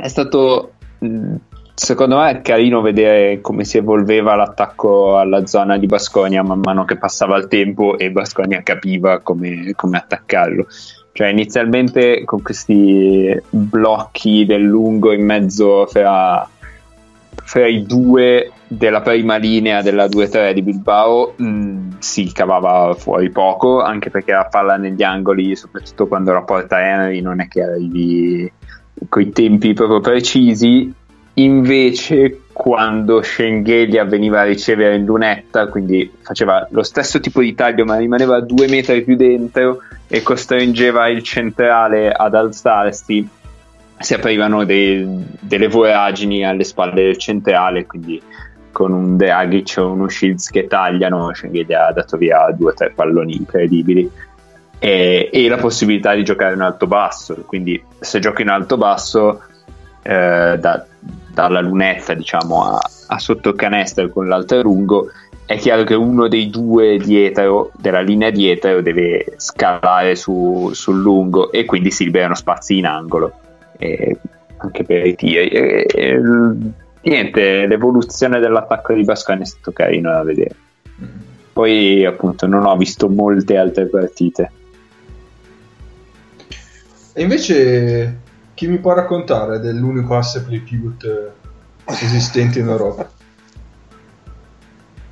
[0.00, 1.34] è stato mh,
[1.76, 6.96] secondo me carino vedere come si evolveva l'attacco alla zona di Basconia man mano che
[6.96, 10.66] passava il tempo e Basconia capiva come, come attaccarlo.
[11.12, 16.48] Cioè, inizialmente con questi blocchi del lungo in mezzo fra,
[17.34, 23.80] fra i due della prima linea della 2-3 di Bilbao mh, si cavava fuori poco,
[23.82, 28.52] anche perché la palla negli angoli, soprattutto quando la porta Henry, non è che arrivi
[29.08, 30.92] coi tempi proprio precisi.
[31.38, 37.84] Invece, quando Schengelia veniva a ricevere in lunetta, quindi faceva lo stesso tipo di taglio,
[37.84, 43.28] ma rimaneva due metri più dentro e costringeva il centrale ad alzarsi,
[43.98, 45.06] si aprivano dei-
[45.40, 48.20] delle voragini alle spalle del centrale, quindi
[48.72, 52.92] con un Dragic o uno Shields che tagliano, Schengelia ha dato via due o tre
[52.94, 54.10] palloni incredibili.
[54.78, 59.42] E, e la possibilità di giocare in alto-basso, quindi se giochi in alto-basso
[60.02, 60.86] eh, da-
[61.36, 65.10] dalla lunetta diciamo a, a sotto il canestro con l'altro lungo
[65.44, 71.52] è chiaro che uno dei due dietro della linea dietro deve scalare su- sul lungo
[71.52, 73.32] e quindi si liberano spazi in angolo.
[73.78, 74.16] E
[74.56, 75.46] anche per i tiri.
[75.46, 76.72] E- e il-
[77.02, 80.56] niente l'evoluzione dell'attacco di Bascani è stato carino da vedere.
[81.52, 84.50] Poi appunto non ho visto molte altre partite.
[87.12, 88.16] E invece,
[88.56, 91.32] chi mi può raccontare dell'unico asse play pivot
[91.84, 93.06] esistente in Europa?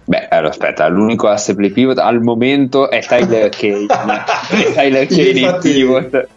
[0.06, 3.84] Beh, allora aspetta, l'unico asse play pivot al momento è Tyler Kane.
[3.86, 6.28] è Tyler Kane il Infatti- pivot.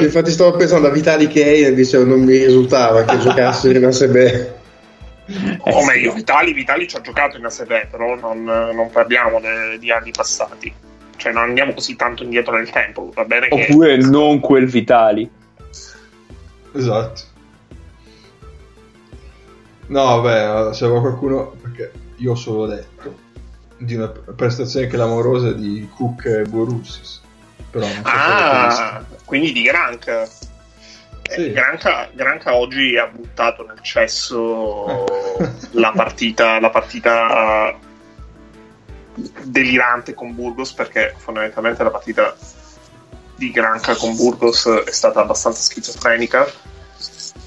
[0.00, 4.16] Infatti stavo pensando a Vitali Kane e dicevo non mi risultava che giocasse in ASB.
[4.16, 4.58] Eh,
[5.60, 5.86] o sì.
[5.86, 10.10] meglio Vitali, Vitali ci ha giocato in ASB però non, non parliamo de- di anni
[10.10, 10.72] passati
[11.16, 15.30] cioè non andiamo così tanto indietro nel tempo va bene che Oppure non quel Vitali.
[16.72, 17.20] Esatto.
[19.88, 23.30] No, vabbè, se aveva qualcuno, perché io ho solo letto
[23.76, 27.20] di una prestazione clamorosa di Cook e Borussis.
[27.70, 30.22] Però non so Ah, quindi di Granca.
[30.22, 30.28] Eh,
[31.34, 31.52] Sì.
[31.52, 35.04] Granca, Granca oggi ha buttato nel cesso
[35.72, 37.76] la partita, la partita
[39.42, 42.34] delirante con Burgos perché fondamentalmente la partita
[43.42, 46.46] di Granca con Burgos è stata abbastanza schizofrenica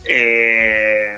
[0.02, 1.18] e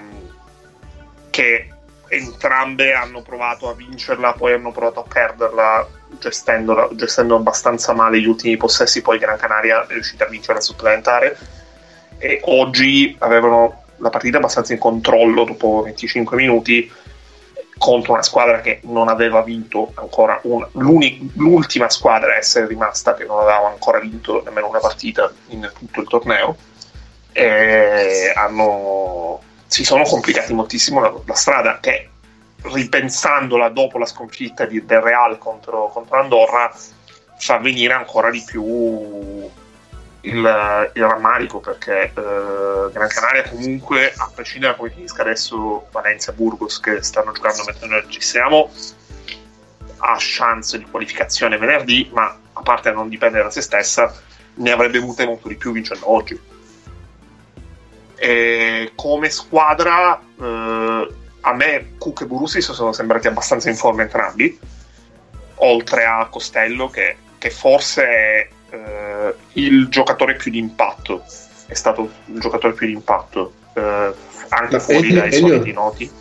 [1.31, 1.69] che
[2.09, 5.87] entrambe hanno provato a vincerla poi hanno provato a perderla
[6.19, 11.37] gestendo abbastanza male gli ultimi possessi poi Gran Canaria è riuscita a vincere supplementare.
[12.19, 16.91] E oggi avevano la partita abbastanza in controllo dopo 25 minuti
[17.77, 23.25] contro una squadra che non aveva vinto ancora una, l'ultima squadra a essere rimasta che
[23.25, 26.55] non aveva ancora vinto nemmeno una partita in tutto il torneo.
[27.31, 32.09] E hanno, si sono complicati moltissimo la, la strada che
[32.61, 36.71] ripensandola dopo la sconfitta di, del Real contro, contro Andorra
[37.37, 39.47] fa venire ancora di più
[40.27, 46.31] il, il rammarico perché eh, Gran Canaria comunque a prescindere da come finisca adesso Valencia
[46.31, 48.71] Burgos che stanno giocando mentre noi registriamo
[49.99, 54.13] ha chance di qualificazione venerdì ma a parte non dipendere da se stessa
[54.55, 56.39] ne avrebbe avute molto di più vincendo oggi.
[58.15, 64.59] E come squadra eh, a me Cook e Borussia sono sembrati abbastanza in forma entrambi
[65.59, 71.23] oltre a Costello che, che forse eh, il giocatore più di impatto
[71.67, 74.13] è stato il giocatore più di impatto eh,
[74.49, 76.11] anche fuori dai soliti noti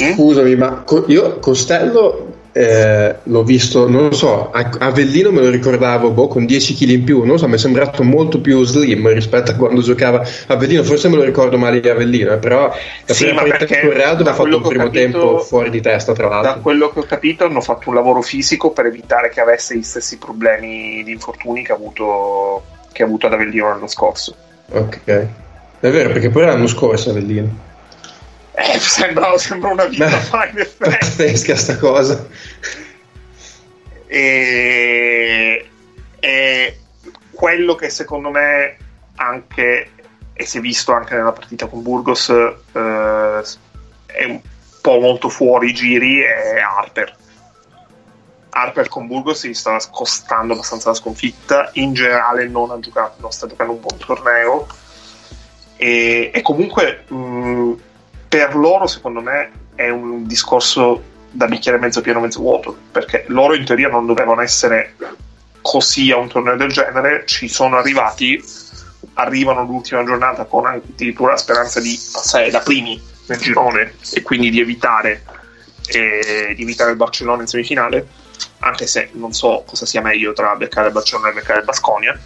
[0.00, 0.12] Mm?
[0.14, 5.48] Scusami, ma co- io Costello eh, l'ho visto, non lo so, a Avellino me lo
[5.48, 8.62] ricordavo boh, con 10 kg in più, non lo so, mi è sembrato molto più
[8.64, 12.66] slim rispetto a quando giocava Avellino, forse me lo ricordo male di Avellino, eh, però
[13.06, 15.38] la Sì, prima ma partita con Real dove da ha fatto un primo capito- tempo
[15.38, 16.60] fuori di testa, tra da l'altro.
[16.62, 20.18] quello che ho capito hanno fatto un lavoro fisico per evitare che avesse gli stessi
[20.18, 24.34] problemi di infortuni che ha avuto, che ha avuto ad Avellino l'anno scorso
[24.72, 25.00] Ok,
[25.80, 27.70] è vero, perché poi l'anno scorso Avellino.
[28.54, 30.90] Eh, sembra, sembra una vita Beh, fa in effetti.
[30.90, 32.26] Pazzesca sta cosa.
[34.06, 35.68] e,
[36.20, 36.78] e
[37.30, 38.76] quello che secondo me
[39.16, 39.90] anche
[40.34, 43.42] e si è visto anche nella partita con Burgos eh,
[44.06, 44.40] è un
[44.80, 47.16] po' molto fuori i giri è Harper.
[48.50, 51.70] Harper con Burgos si sta scostando abbastanza la sconfitta.
[51.74, 54.66] In generale non ha giocato non sta giocando un buon torneo.
[55.76, 57.72] E, e comunque mh,
[58.32, 63.54] per loro secondo me è un discorso da bicchiere mezzo pieno mezzo vuoto perché loro
[63.54, 64.94] in teoria non dovevano essere
[65.60, 68.42] così a un torneo del genere ci sono arrivati
[69.14, 74.48] arrivano l'ultima giornata con addirittura la speranza di passare da primi nel girone e quindi
[74.48, 75.24] di evitare,
[75.88, 78.06] eh, di evitare il Barcellona in semifinale
[78.60, 82.18] anche se non so cosa sia meglio tra beccare il Barcellona e beccare il Basconia.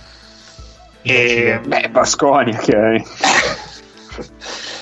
[1.02, 3.04] E, Beh, Basconia, che...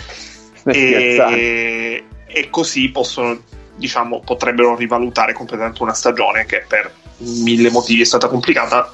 [0.72, 3.38] E, e così possono
[3.76, 8.90] diciamo potrebbero rivalutare completamente una stagione che per mille motivi è stata complicata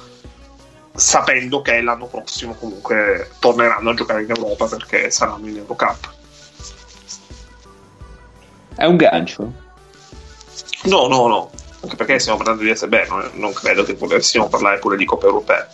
[0.93, 6.13] sapendo che l'anno prossimo comunque torneranno a giocare in Europa perché saranno in Eurocup
[8.75, 9.53] È un gancio?
[10.83, 11.51] no no no
[11.83, 15.27] anche perché stiamo parlando di SB non, non credo che volessimo parlare pure di Coppa
[15.27, 15.67] Europea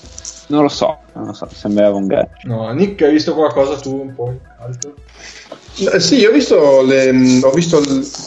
[0.48, 2.48] Non lo so, non lo so, sembrava un gancio.
[2.48, 4.34] No, Nick, hai visto qualcosa tu un po'?
[4.60, 4.94] Altro?
[4.96, 5.37] Eh,
[6.00, 7.80] Sì, io ho visto, le- ho visto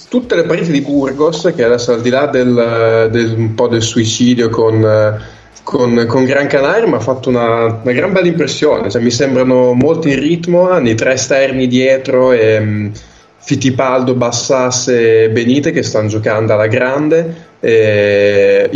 [0.09, 3.83] tutte le partite di Burgos, che adesso al di là del, del- un po' del
[3.83, 5.19] suicidio con, eh,
[5.65, 8.89] con, con Gran Canaria, mi ha fatto una, una gran bella impressione.
[8.89, 12.93] Cioè, mi sembrano molto in ritmo, hanno i tre esterni dietro e mh,
[13.39, 17.49] Fittipaldo, Bassas e Benite che stanno giocando alla grande.
[17.63, 18.71] Eh,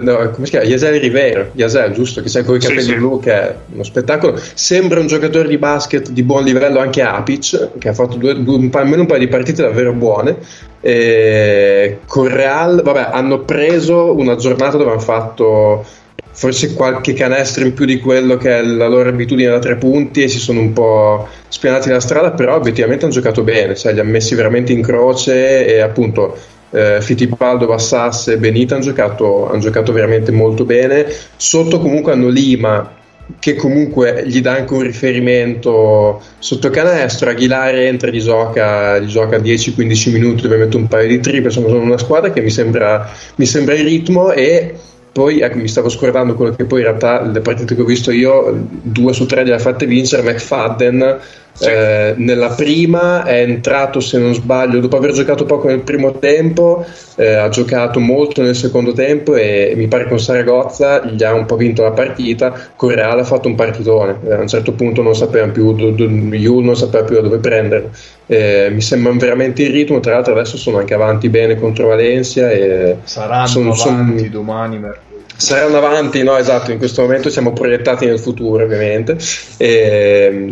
[0.00, 0.64] no, come si chiama?
[0.64, 2.22] Yasiel Rivera, Yasiel, giusto?
[2.22, 2.94] Che c'è con i Sì, capelli sì.
[2.94, 4.40] blu, che è uno spettacolo.
[4.54, 8.56] Sembra un giocatore di basket di buon livello anche Apic, che ha fatto due- due-
[8.56, 10.36] un pa- almeno un paio di partite davvero buone.
[10.80, 15.84] E con Real, vabbè, hanno preso una giornata dove hanno fatto
[16.30, 20.22] forse qualche canestro in più di quello che è la loro abitudine da tre punti
[20.22, 24.00] e si sono un po' spianati la strada, però obiettivamente hanno giocato bene, cioè li
[24.00, 26.36] hanno messi veramente in croce e appunto
[26.70, 31.06] eh, Fittipaldo, Bassas e Benita hanno giocato, hanno giocato veramente molto bene.
[31.36, 32.94] Sotto comunque hanno Lima
[33.40, 37.30] che comunque gli dà anche un riferimento sotto canestro.
[37.30, 41.46] Aguilar entra, gli gioca, gli gioca 10-15 minuti dove mette un paio di triple.
[41.46, 44.74] Insomma, sono una squadra che mi sembra, mi sembra in ritmo e
[45.12, 48.10] poi ecco, mi stavo scordando quello che poi in realtà le partite che ho visto
[48.10, 51.18] io, due su tre le ha fatte vincere McFadden.
[51.58, 56.84] Eh, nella prima è entrato, se non sbaglio, dopo aver giocato poco nel primo tempo,
[57.16, 61.46] eh, ha giocato molto nel secondo tempo e mi pare con Saragozza gli ha un
[61.46, 62.52] po' vinto la partita.
[62.76, 64.18] Con Real ha fatto un partitone.
[64.26, 67.22] Eh, a un certo punto non sapeva più, do- do- Yul non sapeva più da
[67.22, 67.90] dove prenderlo.
[68.26, 70.00] Eh, mi sembrano veramente in ritmo.
[70.00, 72.50] Tra l'altro, adesso sono anche avanti bene contro Valencia.
[72.50, 75.04] E Saranno sono- avanti domani, mercoledì.
[75.36, 76.36] saranno avanti, no?
[76.36, 79.16] Esatto, in questo momento siamo proiettati nel futuro, ovviamente.
[79.56, 80.48] E,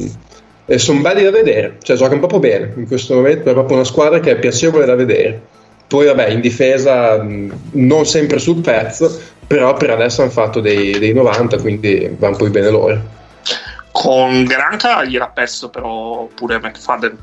[0.66, 2.72] e sono belli da vedere, cioè giocano proprio bene.
[2.76, 5.40] In questo momento è proprio una squadra che è piacevole da vedere.
[5.86, 10.98] Poi, vabbè, in difesa mh, non sempre sul pezzo, però per adesso hanno fatto dei,
[10.98, 13.00] dei 90, quindi vanno poi bene loro.
[13.92, 17.16] con Granca gliel'ha perso però pure McFadden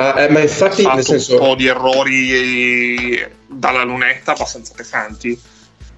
[0.00, 4.72] Ah, eh, ma infatti, ha fatto senso, un po' di errori eh, dalla lunetta abbastanza
[4.74, 5.38] pesanti.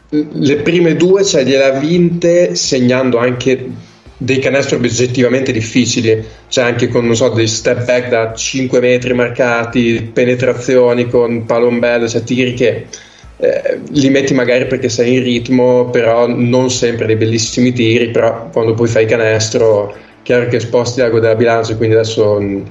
[0.08, 3.70] le prime due cioè, gliele ha vinte segnando anche
[4.24, 10.10] dei canestri oggettivamente difficili, cioè anche con so, dei step back da 5 metri marcati,
[10.12, 12.86] penetrazioni con palombello, cioè tiri che
[13.38, 18.48] eh, li metti magari perché sei in ritmo, però non sempre dei bellissimi tiri, però
[18.52, 22.70] quando poi fai canestro, chiaro che sposti l'ago della bilancia, quindi adesso mh,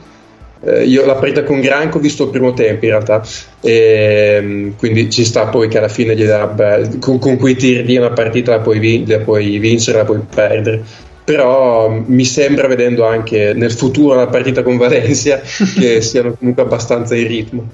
[0.63, 3.21] eh, io la partita con Granco ho visto il primo tempo in realtà,
[3.61, 7.55] e, mh, quindi ci sta poi che alla fine gli dà, beh, con, con quei
[7.55, 11.09] tiri di una partita la puoi, vin- la puoi vincere, la puoi perdere.
[11.23, 15.39] Però mi sembra vedendo anche nel futuro la partita con Valencia
[15.77, 17.69] che siano comunque abbastanza in ritmo.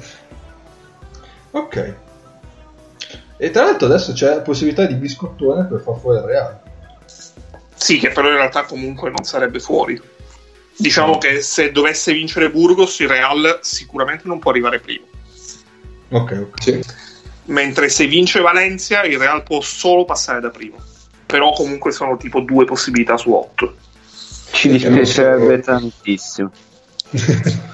[1.51, 1.95] Ok.
[3.37, 6.59] E tra l'altro adesso c'è la possibilità di biscottone per far fuori il Real.
[7.75, 10.01] Sì, che però in realtà comunque non sarebbe fuori.
[10.75, 15.05] Diciamo che se dovesse vincere Burgos, il Real sicuramente non può arrivare primo.
[16.09, 16.61] Ok, ok.
[16.61, 16.81] Sì.
[17.45, 20.77] Mentre se vince Valencia, il Real può solo passare da primo.
[21.27, 23.75] Però comunque sono tipo due possibilità su otto.
[24.51, 26.51] Ci dispiacerebbe tantissimo.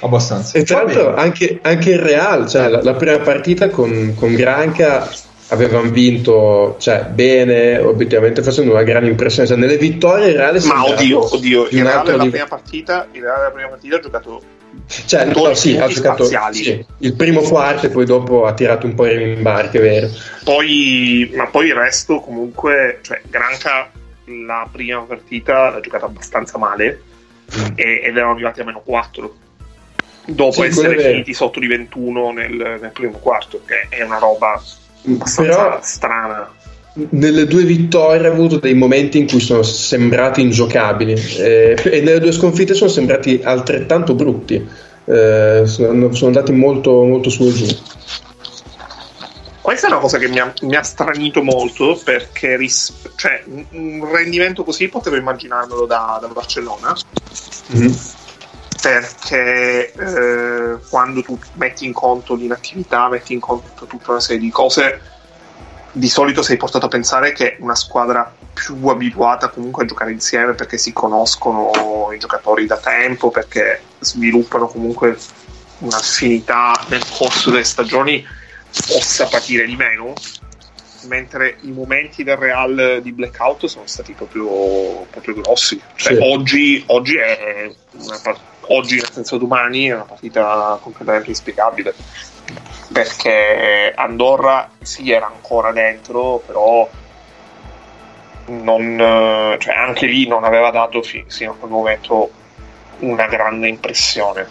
[0.00, 0.58] Abbastanza.
[0.58, 5.08] E tra l'altro anche, anche il Real, cioè la, la prima partita con, con Granca
[5.48, 9.46] avevano vinto cioè, bene, obiettivamente facendo una grande impressione.
[9.46, 12.24] Cioè, nelle vittorie il Real è Ma oddio, oddio, di il un Real altro nella
[12.24, 12.44] livello.
[12.44, 14.42] prima partita, il Real nella prima partita ha giocato
[14.90, 18.94] Cioè, no, sì, ha giocato sì, il primo quarto e poi dopo ha tirato un
[18.94, 20.08] po' in imbarco, è vero.
[20.42, 23.90] Poi, ma poi il resto comunque, cioè Granca
[24.24, 27.02] la prima partita l'ha giocata abbastanza male
[27.76, 29.34] e- ed erano arrivati a meno 4
[30.26, 34.60] dopo Sì, essere finiti sotto di 21 nel, nel primo quarto, che è una roba
[35.06, 36.52] abbastanza Però strana.
[37.10, 42.20] Nelle due vittorie ha avuto dei momenti in cui sono sembrati ingiocabili eh, e nelle
[42.20, 44.66] due sconfitte sono sembrati altrettanto brutti.
[45.04, 47.66] Eh, sono, sono andati molto, molto su e giù.
[49.60, 54.08] Questa è una cosa che mi ha, mi ha stranito molto perché ris- cioè, un-
[54.10, 56.96] rendimento così potevo immaginarmelo da, da Barcellona
[57.72, 57.96] Mhm.
[58.82, 64.50] perché eh, quando tu metti in conto l'inattività, metti in conto tutta una serie di
[64.50, 65.00] cose,
[65.92, 70.54] di solito sei portato a pensare che una squadra più abituata comunque a giocare insieme
[70.54, 75.18] perché si conoscono i giocatori da tempo, perché sviluppano comunque
[75.78, 78.24] un'affinità nel corso delle stagioni
[78.86, 80.12] possa patire di meno
[81.02, 85.80] mentre i momenti del Real di blackout sono stati proprio, proprio grossi.
[85.94, 86.20] Cioè, Sì.
[86.22, 88.38] oggi, oggi è una par-
[88.68, 91.94] oggi, nel senso domani, è una partita completamente inspiegabile.
[92.92, 96.88] Perché Andorra sì era ancora dentro, però
[98.46, 102.30] non, eh, cioè, anche lì non aveva dato fi- fino a quel momento
[103.00, 104.48] una grande impressione.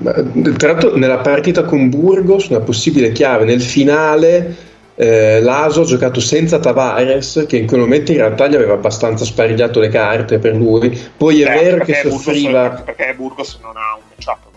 [0.00, 0.12] Ma,
[0.56, 4.54] tra l'altro nella partita con Burgos, una possibile chiave, nel finale
[4.94, 9.24] eh, Laso ha giocato senza Tavares, che in quel momento in realtà gli aveva abbastanza
[9.24, 10.90] sparigliato le carte per lui.
[11.16, 12.68] Poi è Eh, vero che perché Burgos- soffriva.
[12.84, 14.54] perché Burgos non ha un matchup.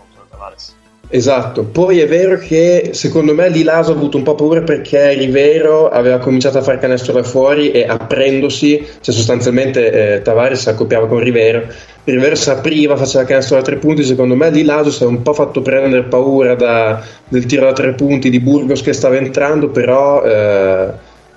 [1.12, 5.12] Esatto, poi è vero che secondo me lì Laso ha avuto un po' paura perché
[5.14, 10.68] Rivero aveva cominciato a fare canestro da fuori e aprendosi, cioè sostanzialmente eh, Tavares si
[10.68, 11.64] accoppiava con Rivero,
[12.04, 15.20] Rivero si apriva, faceva canestro da tre punti, secondo me lì Laso si è un
[15.22, 19.68] po' fatto prendere paura da- del tiro da tre punti di Burgos che stava entrando,
[19.68, 20.92] però eh,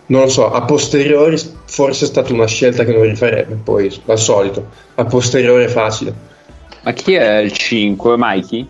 [0.06, 4.20] non lo so, a posteriori forse è stata una scelta che non rifarebbe, poi al
[4.20, 6.14] solito, a posteriori è facile.
[6.84, 8.16] Ma chi è il 5?
[8.18, 8.68] Mikey?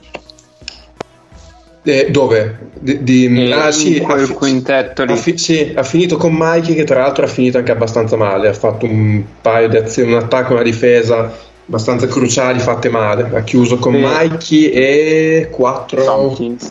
[1.85, 2.59] Eh, dove?
[2.79, 5.11] Di, di- Eh, ah, sì, quel fi- quintetto lì.
[5.11, 8.47] ha fi- sì, ha finito con Mikey che tra l'altro ha finito anche abbastanza male,
[8.47, 11.31] ha fatto un paio di azioni, un attacco e una difesa
[11.65, 13.99] abbastanza cruciali fatte male, ha chiuso con Sì.
[14.01, 16.69] Mikey e 4 Tompkins.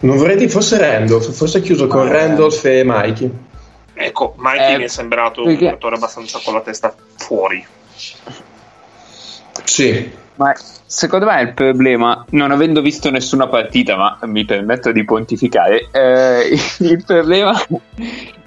[0.00, 3.30] non vorrei dire fosse Randolph, forse ha chiuso con Ah, Randolph e Mikey.
[3.94, 7.64] Ecco, Mikey Eh, mi è sembrato un perché- giocatore abbastanza con la testa fuori.
[9.64, 15.04] Sì, Ma secondo me il problema, non avendo visto nessuna partita, ma mi permetto di
[15.04, 17.52] pontificare, eh, il problema,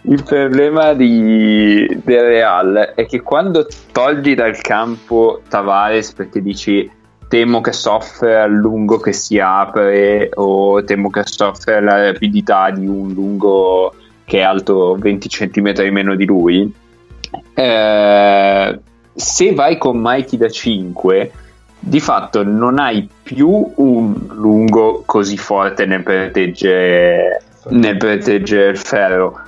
[0.04, 6.90] il problema di, del Real è che quando togli dal campo Tavares perché dici
[7.28, 12.88] temo che soffre a lungo che si apre o temo che soffre la rapidità di
[12.88, 16.74] un lungo che è alto 20 cm meno di lui,
[17.54, 18.80] eh,
[19.14, 21.32] se vai con Mikey da 5
[21.84, 29.42] di fatto non hai più un lungo così forte nel proteggere, nel proteggere il ferro,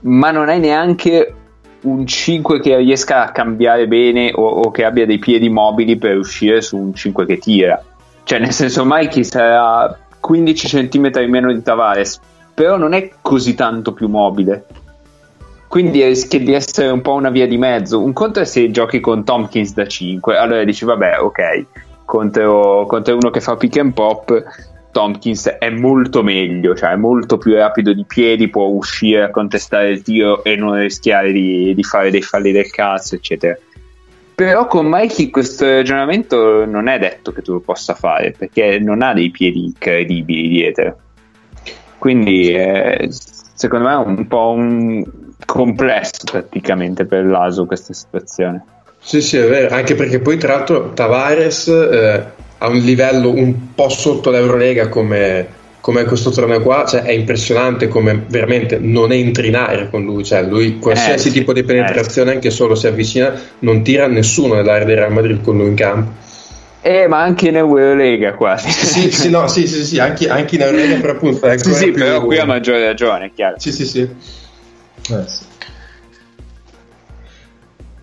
[0.00, 1.34] ma non hai neanche
[1.80, 6.18] un 5 che riesca a cambiare bene o, o che abbia dei piedi mobili per
[6.18, 7.82] uscire su un 5 che tira.
[8.22, 12.20] Cioè, nel senso, Mikey sarà 15 cm meno di Tavares,
[12.52, 14.66] però non è così tanto più mobile.
[15.68, 18.02] Quindi rischia di essere un po' una via di mezzo.
[18.02, 21.66] Un conto è se giochi con Tompkins da 5, allora dici vabbè, ok,
[22.06, 24.44] contro, contro uno che fa pick and pop,
[24.90, 29.90] Tompkins è molto meglio, cioè è molto più rapido di piedi, può uscire a contestare
[29.90, 33.56] il tiro e non rischiare di, di fare dei falli del cazzo, eccetera.
[34.34, 39.02] Però con Mikey questo ragionamento non è detto che tu lo possa fare, perché non
[39.02, 40.96] ha dei piedi incredibili dietro.
[41.98, 45.04] Quindi eh, secondo me è un po' un
[45.44, 48.64] complesso praticamente per l'Aso questa situazione.
[49.00, 52.22] Sì, sì, è vero, anche perché poi tra l'altro Tavares eh,
[52.58, 55.46] a un livello un po' sotto l'Eurolega come,
[55.80, 60.24] come questo torneo qua, cioè è impressionante come veramente non entra in aria con lui,
[60.24, 64.84] cioè lui qualsiasi Eh, tipo di penetrazione anche solo si avvicina, non tira nessuno nell'area
[64.84, 66.10] del Real Madrid con lui in campo.
[66.80, 68.70] Eh, ma anche in Eurolega quasi.
[68.70, 71.84] Sì, sì, no, sì, sì, sì, anche, anche in Eurolega però appunto sì, ancora sì,
[71.92, 73.58] più- però qui ha maggiore ragione, è chiaro.
[73.58, 74.08] Sì, sì, sì.
[75.10, 75.44] Eh, sì.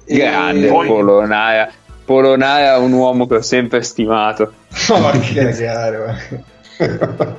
[0.05, 1.71] Grande poi- Polonara.
[2.05, 4.53] Polonara è un uomo che ho sempre stimato.
[4.89, 5.41] No, che
[5.97, 7.37] ma-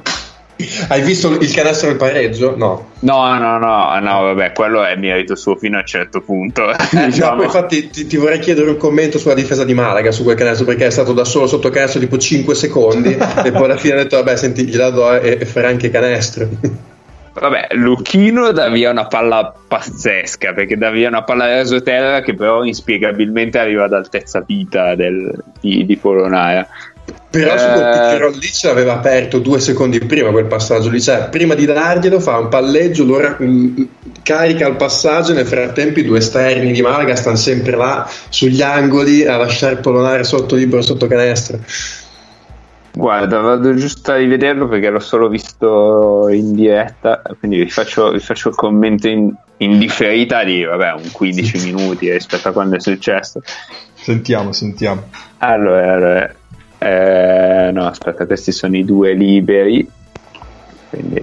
[0.88, 2.56] Hai visto il canestro del pareggio?
[2.56, 2.92] No.
[3.00, 6.70] No, no, no, no, vabbè, quello è merito suo fino a un certo punto.
[6.70, 7.42] Eh, diciamo.
[7.42, 10.86] infatti ti, ti vorrei chiedere un commento sulla difesa di Malaga su quel canestro perché
[10.86, 13.12] è stato da solo sotto canestro tipo 5 secondi
[13.44, 16.48] e poi alla fine ha detto vabbè senti gliela do e, e farà anche canestro
[17.39, 22.64] Vabbè, Lucchino dà via una palla pazzesca perché dà via una palla rasoterra che però
[22.64, 26.66] inspiegabilmente arriva ad altezza vita del- di, di Polonara.
[27.30, 28.18] però su quel Eh.
[28.18, 32.18] roll lì ce l'aveva aperto due secondi prima quel passaggio lì cioè prima di darglielo
[32.18, 33.82] fa un palleggio lo ra- mm,
[34.22, 39.24] carica il passaggio nel frattempo i due esterni di Malaga stanno sempre là sugli angoli
[39.26, 41.59] a lasciare Polonare sotto libero sotto canestro
[42.97, 48.20] Guarda, vado giusto a rivederlo perché l'ho solo visto in diretta, quindi vi faccio, vi
[48.20, 52.80] faccio il commento in, in differita di vabbè, un 15 minuti rispetto a quando è
[52.80, 53.42] successo.
[53.92, 55.11] Sentiamo, sentiamo.
[55.38, 56.34] Allora, allora,
[56.78, 59.86] eh, no, aspetta, questi sono i due liberi.
[60.88, 61.22] Quindi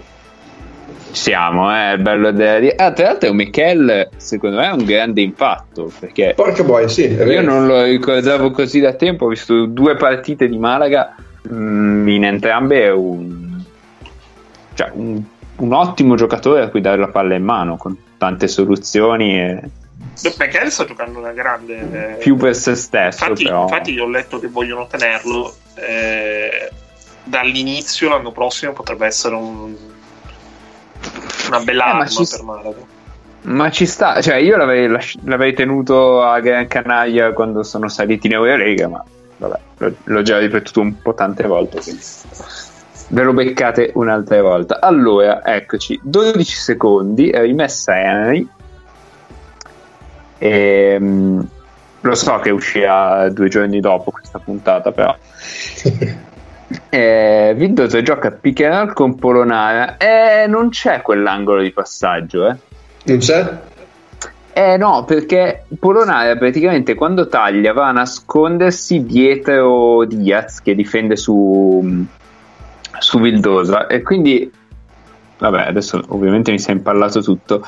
[1.10, 5.92] siamo, eh, il bello della Ah, tra l'altro Michel, secondo me, è un grande impatto
[6.00, 9.26] perché porca boia sì è io non lo ricordavo così da tempo.
[9.26, 11.16] Ho visto due partite di Malaga,
[11.50, 13.64] in entrambe è un,
[14.74, 15.22] cioè, un,
[15.58, 19.60] un ottimo giocatore a cui dare la palla in mano con tante soluzioni e
[20.40, 22.14] Michele sta giocando una grande.
[22.14, 23.24] eh, più per se stesso.
[23.24, 23.64] Infatti, però.
[23.64, 25.56] infatti ho letto che vogliono tenerlo.
[25.76, 26.70] eh,
[27.24, 29.76] dall'inizio l'anno prossimo potrebbe essere un-
[31.48, 32.78] una bella Eh, ma arma ci- per Malaga.
[33.46, 38.28] Ma ci sta, cioè io l'avrei, lasci- l'avrei tenuto a Gran Canaria quando sono saliti
[38.28, 39.04] in Eurolega, ma
[39.48, 42.02] vabbè, l'ho, già ripetuto un po' tante volte, quindi
[43.10, 44.80] ve lo beccate un'altra volta.
[44.80, 48.48] Allora, eccoci, 12 secondi, rimessa Henry.
[50.40, 51.48] Ehm,
[52.02, 55.16] lo so che uscirà due giorni dopo questa puntata, però.
[56.90, 62.50] Eh, Vildoso gioca a pick and roll con Polonara e non c'è quell'angolo di passaggio,
[62.50, 62.56] eh.
[63.04, 63.60] non c'è?
[64.56, 72.06] Eh no, perché Polonara praticamente quando taglia va a nascondersi dietro Diaz che difende su,
[73.00, 74.52] su Vildosa e quindi
[75.40, 77.66] vabbè adesso ovviamente mi si è impallato tutto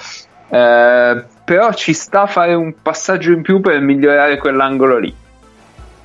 [0.49, 5.13] Eh, però ci sta a fare un passaggio in più per migliorare quell'angolo lì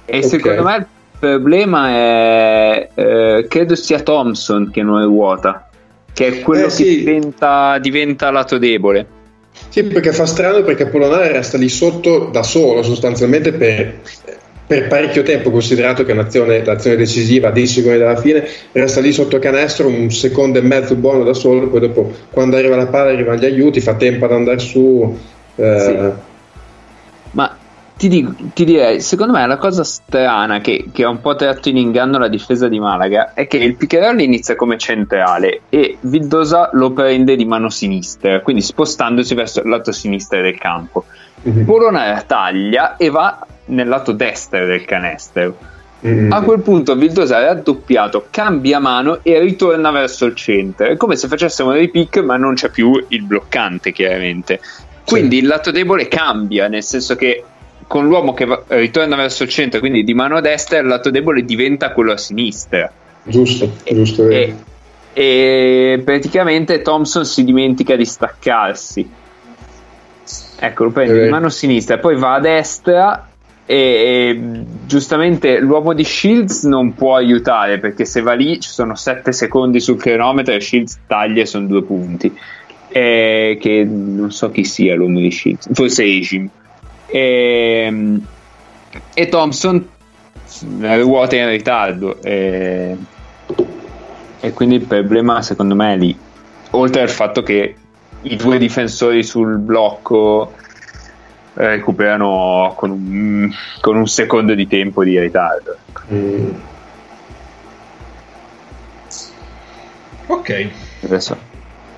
[0.06, 0.24] e Ok.
[0.24, 0.86] secondo me il
[1.18, 5.68] problema è eh, credo sia Thompson che non ruota
[6.14, 6.96] che è quello Eh, che sì.
[7.00, 9.18] diventa, diventa lato debole
[9.68, 14.00] Sì, perché fa strano perché Polonare resta lì sotto da solo sostanzialmente per,
[14.66, 19.00] per parecchio tempo, considerato che è un'azione, l'azione decisiva a 10 secondi dalla fine, resta
[19.00, 22.86] lì sotto canestro un secondo e mezzo buono da solo, poi dopo quando arriva la
[22.86, 25.16] palla arrivano gli aiuti, fa tempo ad andare su.
[25.56, 26.28] eh, Sì.
[28.00, 31.68] Ti, dico- ti direi, secondo me la cosa strana che, che ha un po' tratto
[31.68, 36.70] in inganno la difesa di Malaga è che il Piccherelli inizia come centrale e Vildosa
[36.72, 41.04] lo prende di mano sinistra, quindi spostandosi verso il lato sinistro del campo.
[41.42, 41.66] mhm.
[41.66, 45.58] Polonara taglia e va nel lato destro del canestro.
[46.00, 46.32] Mhm.
[46.32, 50.86] A quel punto Vildosa è raddoppiato, cambia mano e ritorna verso il centro.
[50.86, 54.58] È come se facessimo dei pick, ma non c'è più il bloccante, chiaramente.
[55.04, 57.44] Quindi il lato debole cambia, nel senso che
[57.90, 61.44] con l'uomo che va- ritorna verso il centro, quindi di mano destra, il lato debole
[61.44, 62.88] diventa quello a sinistra.
[63.24, 64.28] Giusto, giusto.
[64.28, 64.54] E,
[65.12, 69.10] e praticamente Thompson si dimentica di staccarsi.
[70.60, 71.24] Ecco, lo prende Eh.
[71.24, 73.28] di mano sinistra e poi va a destra
[73.66, 74.40] e, e
[74.86, 79.80] giustamente l'uomo di Shields non può aiutare perché se va lì ci sono 7 secondi
[79.80, 82.32] sul cronometro e Shields taglia e sono due punti.
[82.86, 86.48] E che non so chi sia l'uomo di Shields, forse Agim.
[87.10, 88.20] E,
[89.14, 89.88] e Thompson
[90.80, 92.22] eh, ruota in ritardo.
[92.22, 92.96] E,
[94.40, 96.18] e quindi il problema secondo me è lì.
[96.70, 97.74] Oltre al fatto che
[98.22, 100.52] i due difensori sul blocco
[101.54, 103.50] eh, recuperano con un,
[103.80, 105.76] con un secondo di tempo di ritardo.
[106.12, 106.50] Mm.
[110.26, 110.68] Ok.
[111.02, 111.49] Adesso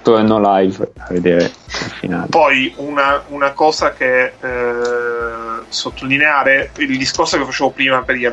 [0.03, 2.27] torno live a vedere il finale.
[2.29, 8.29] Poi una, una cosa che eh, sottolineare, il discorso che facevo prima per gli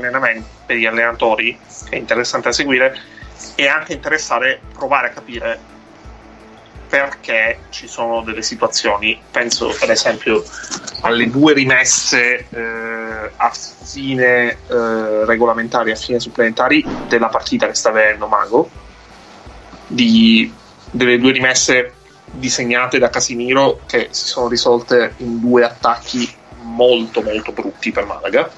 [0.65, 1.57] per gli allenatori,
[1.87, 2.99] che è interessante da seguire,
[3.55, 5.77] è anche interessante provare a capire
[6.89, 10.43] perché ci sono delle situazioni, penso ad esempio
[11.01, 17.89] alle due rimesse eh, a fine eh, regolamentari, a fine supplementari della partita che sta
[17.89, 18.69] avendo Mago,
[19.85, 20.51] di,
[20.91, 21.93] delle due rimesse
[22.31, 26.31] disegnate da Casimiro che si sono risolte in due attacchi
[26.61, 28.49] molto molto brutti per Malaga.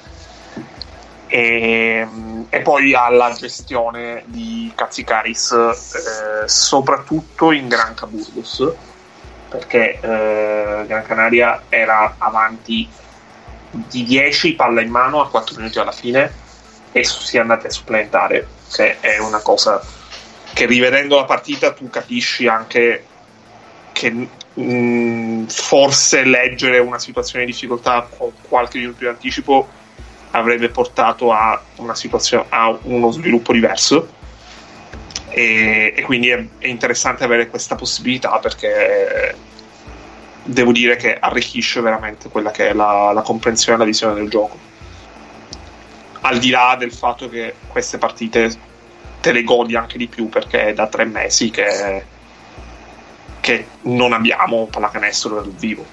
[1.26, 2.06] E,
[2.50, 8.70] e poi alla gestione di Katsikaris eh, soprattutto in Gran Burgos
[9.48, 12.86] perché eh, Gran Canaria era avanti
[13.70, 16.30] di 10 palla in mano a 4 minuti alla fine
[16.92, 19.82] e si è andati a supplementare che è una cosa
[20.52, 23.04] che rivedendo la partita tu capisci anche
[23.92, 29.68] che mh, forse leggere una situazione di difficoltà con qualche minuto di anticipo
[30.32, 31.60] avrebbe portato a
[32.48, 34.20] a uno sviluppo diverso.
[35.28, 39.34] E, e quindi è, è interessante avere questa possibilità perché
[40.42, 44.28] devo dire che arricchisce veramente quella che è la, la comprensione e la visione del
[44.28, 44.58] gioco.
[46.22, 48.70] Al di là del fatto che queste partite
[49.22, 52.04] te le godi anche di più perché è da tre mesi che,
[53.40, 55.86] che non abbiamo pallacanestro dal vivo.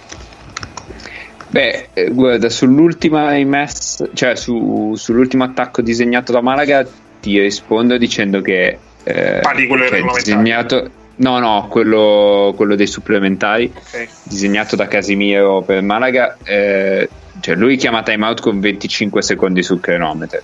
[1.48, 6.86] Beh, eh, guarda, sull'ultima rimessa, cioè su- sull'ultimo attacco disegnato da Malaga,
[7.22, 10.24] ti rispondo dicendo che eh, Parli di quello che è regolamentare.
[10.24, 14.08] disegnato, no, no, quello, quello dei supplementari, Ok?
[14.24, 16.38] disegnato da Casimiro per Malaga.
[16.44, 17.10] eh,
[17.42, 20.42] cioè lui chiama timeout con 25 secondi sul cronometro.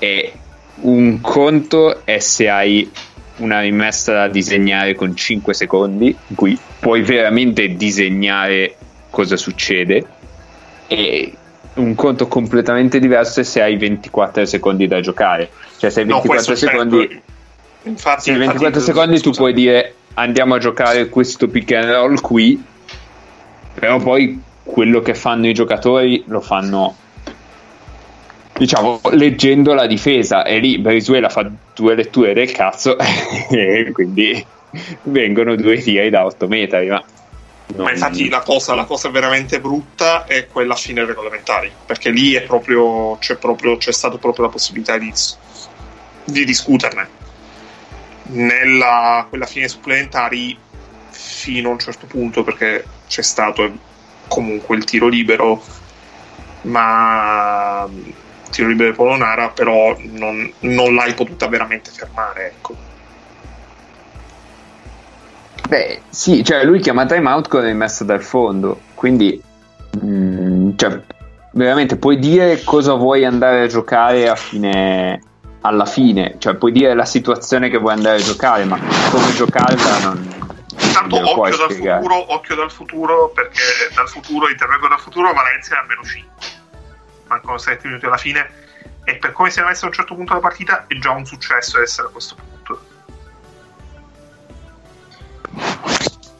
[0.00, 0.32] E
[0.80, 2.90] un conto è se hai
[3.36, 8.76] una rimessa da disegnare con 5 secondi, in cui puoi veramente disegnare
[9.10, 10.04] cosa succede,
[10.88, 11.32] e
[11.74, 15.50] un conto completamente diverso è se hai 24 secondi da giocare.
[15.78, 16.82] Cioè, se hai No, 24 questo certo.
[16.82, 17.20] secondi,
[17.84, 21.84] Infatti, se hai infatti- 24 secondi tu puoi dire andiamo a giocare questo pick and
[21.90, 22.60] roll qui,
[23.74, 26.96] però poi quello che fanno i giocatori lo fanno
[28.58, 34.44] diciamo leggendo la difesa e lì Brizuela fa due letture del cazzo e quindi
[35.04, 37.02] vengono due tiri da 8 metri ma,
[37.76, 42.10] Ma non- infatti la cosa, la cosa veramente brutta è quella a fine regolamentari, perché
[42.10, 45.12] lì è proprio, c'è, proprio, c'è stata proprio la possibilità di,
[46.24, 47.16] di discuterne.
[48.30, 50.56] Nella quella fine supplementari
[51.10, 53.70] fino a un certo punto, perché c'è stato
[54.28, 55.62] comunque il tiro libero,
[56.62, 57.88] ma
[58.50, 62.46] tiro libero di Polonara, però non, non l'hai potuta veramente fermare.
[62.46, 62.76] Ecco.
[65.68, 69.40] Beh, sì, cioè lui chiama timeout con rimessa dal fondo, quindi
[70.02, 71.02] mm, cioè,
[71.52, 75.20] veramente puoi dire cosa vuoi andare a giocare a fine,
[75.60, 78.78] alla fine, cioè puoi dire la situazione che vuoi andare a giocare, ma
[79.10, 80.38] come giocarla non,
[81.08, 83.60] puoi occhio dal, futuro, occhio dal futuro, perché
[83.94, 86.57] dal futuro, intervengo dal futuro, Valencia è a meno 5.
[87.28, 88.50] Mancano 7 minuti alla fine.
[89.04, 91.24] E per come si è messa a un certo punto la partita, è già un
[91.24, 92.80] successo essere a questo punto.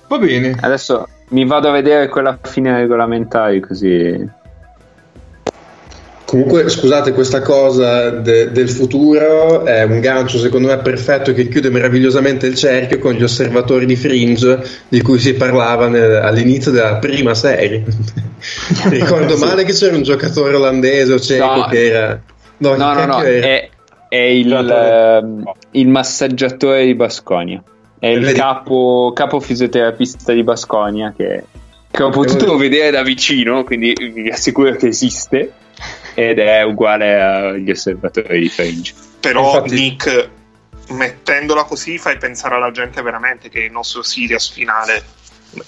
[0.08, 0.56] Va bene.
[0.60, 4.36] Adesso mi vado a vedere quella fine regolamentari così...
[6.28, 11.70] Comunque, scusate, questa cosa de- del futuro è un gancio secondo me perfetto che chiude
[11.70, 16.96] meravigliosamente il cerchio con gli osservatori di Fringe di cui si parlava nel- all'inizio della
[16.96, 17.82] prima serie.
[18.90, 21.66] Ricordo male che c'era un giocatore olandese o ceco No.
[21.66, 22.20] che era.
[22.58, 23.46] No, No, no, no, era?
[23.46, 23.68] è,
[24.10, 27.62] è il, Giocatore- ehm, il massaggiatore di Basconia.
[27.98, 28.38] È il Vedi?
[28.38, 31.44] capo, capo fisioterapista di Basconia che,
[31.90, 35.52] che ho potuto vedere da vicino, quindi vi assicuro che esiste
[36.18, 38.92] ed è uguale agli osservatori di Fringe.
[39.20, 40.28] Però, Infatti- Nick,
[40.88, 45.00] mettendola così, fai pensare alla gente veramente che il nostro Sirius finale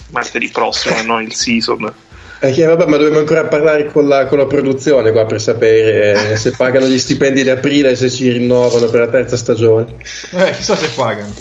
[0.09, 1.93] martedì prossimo e non il season.
[2.41, 6.31] Eh, che, vabbè, ma dobbiamo ancora parlare con la, con la produzione qua per sapere
[6.31, 9.95] eh, se pagano gli stipendi di aprile e se ci rinnovano per la terza stagione.
[10.31, 11.33] Eh, chissà se pagano.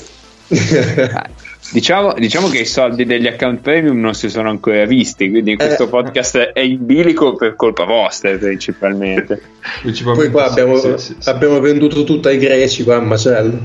[1.73, 5.85] Diciamo, diciamo che i soldi degli account premium non si sono ancora visti, quindi questo
[5.85, 5.89] Eh.
[5.89, 9.37] podcast è in bilico per colpa vostra principalmente.
[9.61, 11.29] Poi Principalmente qua abbiamo, sì, sì, sì.
[11.29, 13.59] abbiamo venduto tutto ai greci qua a macello.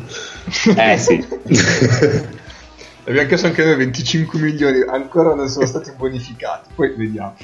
[0.78, 1.26] Eh sì.
[3.08, 6.70] Abbiamo chiesto anche noi 25 milioni, ancora non sono stati bonificati.
[6.74, 7.36] Poi vediamo.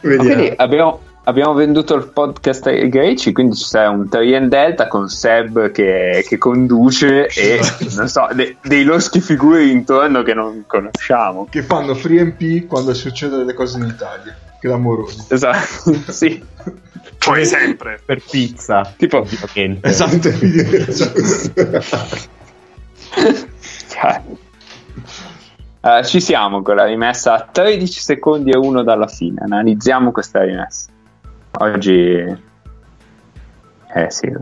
[0.00, 0.34] Vediamo.
[0.34, 5.08] Quindi abbiamo, abbiamo venduto il podcast ai greci, quindi ci sarà un Trien Delta con
[5.08, 7.60] Seb che, che conduce e
[7.94, 11.46] non so, de- dei loschi figuri intorno che non conosciamo.
[11.50, 14.36] Che fanno free MP quando succedono le cose in Italia.
[14.60, 15.24] Clamorosi.
[15.28, 16.42] Esatto, sì.
[17.24, 18.00] Come sempre.
[18.04, 19.88] Per pizza, Tipo- ovviamente.
[19.88, 20.30] Esatto.
[23.88, 24.22] Cioè.
[25.84, 29.40] Eh, ci siamo con la rimessa a 13 secondi e 1 dalla fine.
[29.42, 30.91] Analizziamo questa rimessa.
[31.58, 32.16] Oggi,
[33.94, 34.32] eh sì,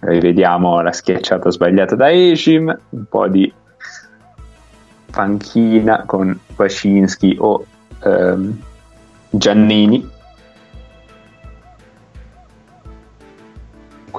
[0.00, 3.52] rivediamo la schiacciata sbagliata da Eshim, un po' di
[5.10, 7.64] panchina con Wacinski o
[8.02, 8.62] ehm,
[9.30, 10.10] Giannini.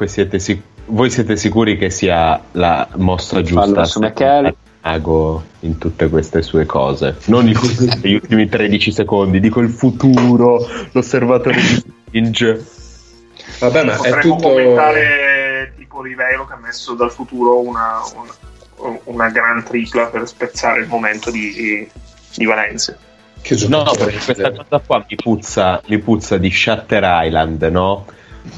[0.05, 4.53] Siete sic- voi siete sicuri che sia la mossa giusta su Michele.
[5.61, 7.55] In tutte queste sue cose non gli
[8.13, 10.59] ultimi 13 secondi dico il futuro
[10.91, 12.65] l'osservatore di Strange
[13.59, 14.47] Vabbè, ma è Potremmo tutto.
[14.49, 17.99] commentare tipo Rivero che ha messo dal futuro una,
[18.77, 21.87] una, una gran tripla per spezzare il momento di,
[22.35, 22.95] di Valencia.
[23.41, 28.05] Che no perché questa cosa qua mi puzza, mi puzza di Shutter Island no?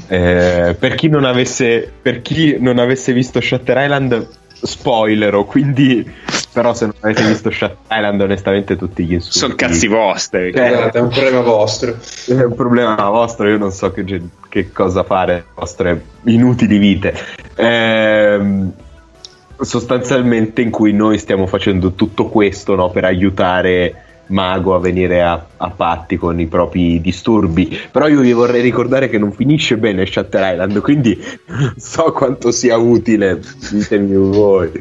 [0.08, 6.08] Eh, per chi non avesse per chi non avesse visto Shutter Island spoilero quindi
[6.56, 10.52] però se non avete visto Shutter Island onestamente tutti gli insulti Sono cazzi vostri.
[10.52, 11.94] Eh, è un problema vostro.
[12.26, 17.14] È un problema vostro, io non so che, che cosa fare nelle vostre inutili vite.
[17.56, 18.72] Ehm,
[19.60, 25.46] sostanzialmente in cui noi stiamo facendo tutto questo no, per aiutare Mago a venire a,
[25.58, 27.78] a patti con i propri disturbi.
[27.90, 31.22] Però io vi vorrei ricordare che non finisce bene Shutter Island, quindi
[31.76, 34.72] so quanto sia utile, ditemi voi.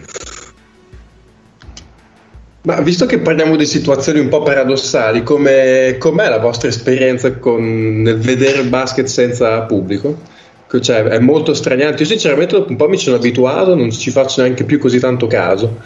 [2.66, 8.02] Ma visto che parliamo di situazioni un po' paradossali, come, com'è la vostra esperienza con,
[8.02, 10.34] nel vedere il basket senza pubblico?
[10.82, 12.02] Cioè, è molto straniante.
[12.02, 15.80] Io sinceramente un po' mi sono abituato, non ci faccio neanche più così tanto caso.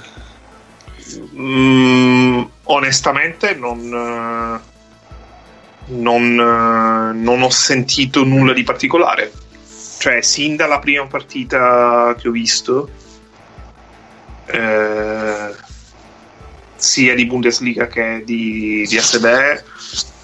[1.36, 4.60] Mm, onestamente non, eh,
[5.88, 9.32] non, eh, non ho sentito nulla di particolare.
[10.00, 12.90] Cioè, sin dalla prima partita che ho visto,
[14.46, 15.68] eh,
[16.80, 19.64] sia di Bundesliga che di, di ASB,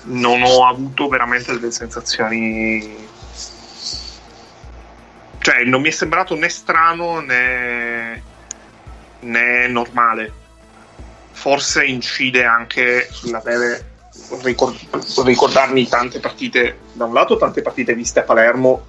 [0.05, 3.07] non ho avuto veramente delle sensazioni.
[5.39, 8.21] Cioè, non mi è sembrato né strano né,
[9.19, 10.43] né normale
[11.35, 13.91] forse incide anche l'avere
[14.41, 14.75] ricor-
[15.23, 18.87] ricordarmi tante partite da un lato tante partite viste a Palermo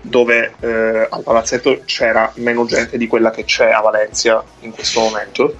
[0.00, 5.00] dove eh, al palazzetto c'era meno gente di quella che c'è a Valencia in questo
[5.00, 5.56] momento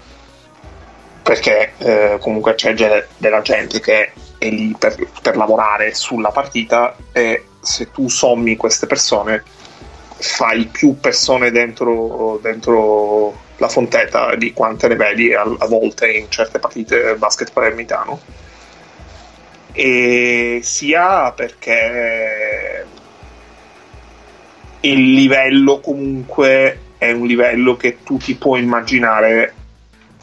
[1.28, 7.44] perché eh, comunque c'è della gente che è lì per, per lavorare sulla partita e
[7.60, 9.42] se tu sommi queste persone
[10.16, 16.30] fai più persone dentro, dentro la fonteta di quante ne vedi a, a volte in
[16.30, 18.18] certe partite basket palermitano.
[19.72, 22.86] E sia perché
[24.80, 29.52] il livello comunque è un livello che tu ti puoi immaginare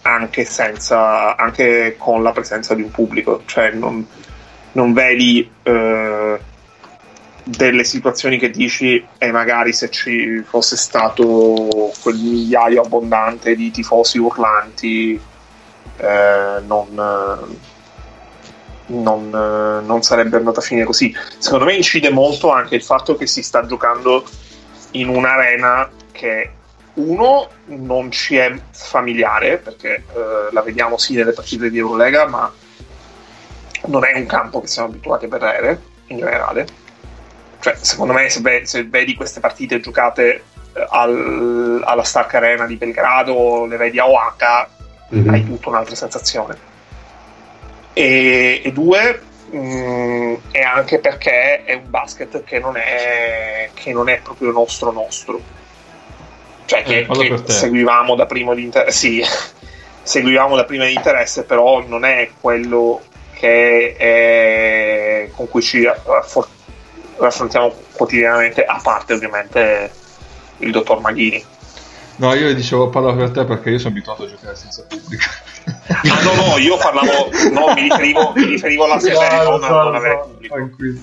[0.05, 4.05] anche senza anche con la presenza di un pubblico cioè non,
[4.73, 6.39] non vedi eh,
[7.43, 14.17] delle situazioni che dici e magari se ci fosse stato quel migliaio abbondante di tifosi
[14.17, 15.19] urlanti
[15.97, 17.47] eh, non,
[18.87, 21.15] non, non sarebbe andata a finire così.
[21.37, 24.25] Secondo me incide molto anche il fatto che si sta giocando
[24.91, 26.51] in un'arena che
[26.95, 30.03] uno non ci è familiare perché eh,
[30.51, 32.51] la vediamo sì nelle partite di Eurolega ma
[33.87, 36.67] non è un campo che siamo abituati a vedere in generale
[37.59, 40.43] cioè, secondo me, se, ve- se vedi queste partite giocate
[40.73, 44.69] eh, al- alla Stark Arena di Belgrado o le vedi a Oaxaca,
[45.09, 45.29] Mhm.
[45.29, 46.57] hai tutta un'altra sensazione.
[47.93, 54.09] E, e due, mh, è anche perché è un basket che non è, che non
[54.09, 55.41] è proprio nostro nostro.
[56.65, 59.23] Cioè, che, Eh, che seguivamo da primo di inter- Sì,
[60.01, 63.01] seguivamo da prima di interesse, però non è quello
[63.33, 66.47] che è, con cui ci affor-
[67.17, 69.91] raffrontiamo quotidianamente, a parte ovviamente
[70.59, 71.43] il dottor Maghini.
[72.17, 75.23] No, io dicevo parlo per te perché io sono abituato a giocare senza pubblico.
[75.87, 79.95] Ah, no, no, io parlavo, no, mi riferivo, mi riferivo alla serie, non a non
[79.95, 80.55] avere pubblico.
[80.55, 80.99] Tranquillo.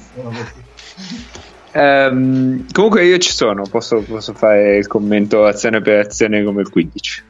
[1.73, 6.71] Ehm, comunque io ci sono, posso, posso fare il commento azione per azione come il
[6.71, 7.23] 15.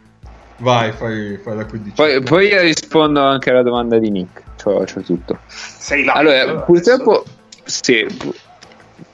[0.58, 1.94] Vai, fai, fai la 15.
[1.94, 5.38] Poi, poi rispondo anche alla domanda di Nick, c'ho, c'ho tutto.
[5.46, 6.12] Sei là.
[6.12, 7.24] Allora, purtroppo,
[7.64, 8.06] sì,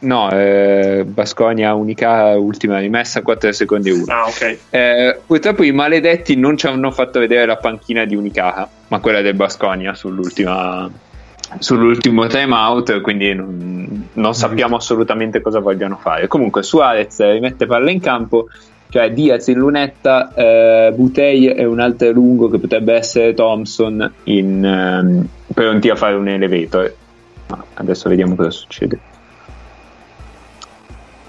[0.01, 4.05] no, eh, Basconia unica, ultima rimessa, 4 secondi e 1.
[4.09, 4.59] Ah, ok.
[4.71, 9.23] Eh, purtroppo i maledetti non ci hanno fatto vedere la panchina di Unicaja, ma quella
[9.23, 10.91] del Basconia sull'ultima,
[11.59, 16.27] sull'ultimo time out, quindi non, non sappiamo assolutamente cosa vogliono fare.
[16.27, 18.49] Comunque Suarez rimette palla in campo,
[18.91, 24.65] cioè Diaz in lunetta, eh, Butei e un altro lungo che potrebbe essere Thompson in,
[24.65, 26.95] ehm, pronti a fare un elevator.
[27.49, 28.99] Ma adesso vediamo cosa succede.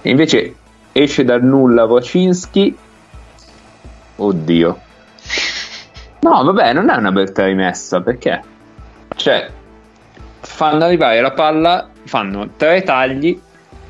[0.04, 0.56] Invece
[0.92, 2.76] esce dal nulla Wocinski.
[4.16, 4.80] Oddio.
[6.22, 8.42] No, vabbè, non è una bella rimessa, perché?
[9.16, 9.50] Cioè,
[10.42, 13.40] fanno arrivare la palla, fanno tre tagli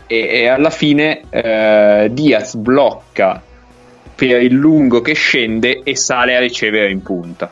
[0.07, 3.41] e, e alla fine eh, Diaz blocca
[4.15, 7.51] per il lungo che scende e sale a ricevere in punta.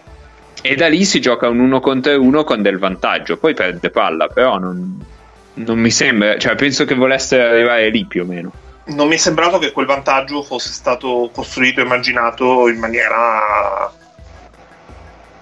[0.61, 4.27] E da lì si gioca un uno contro uno con del vantaggio, poi perde palla,
[4.27, 5.05] però non,
[5.53, 8.51] non mi sembra, cioè penso che volesse arrivare lì più o meno.
[8.87, 13.91] Non mi è sembrato che quel vantaggio fosse stato costruito e immaginato in maniera.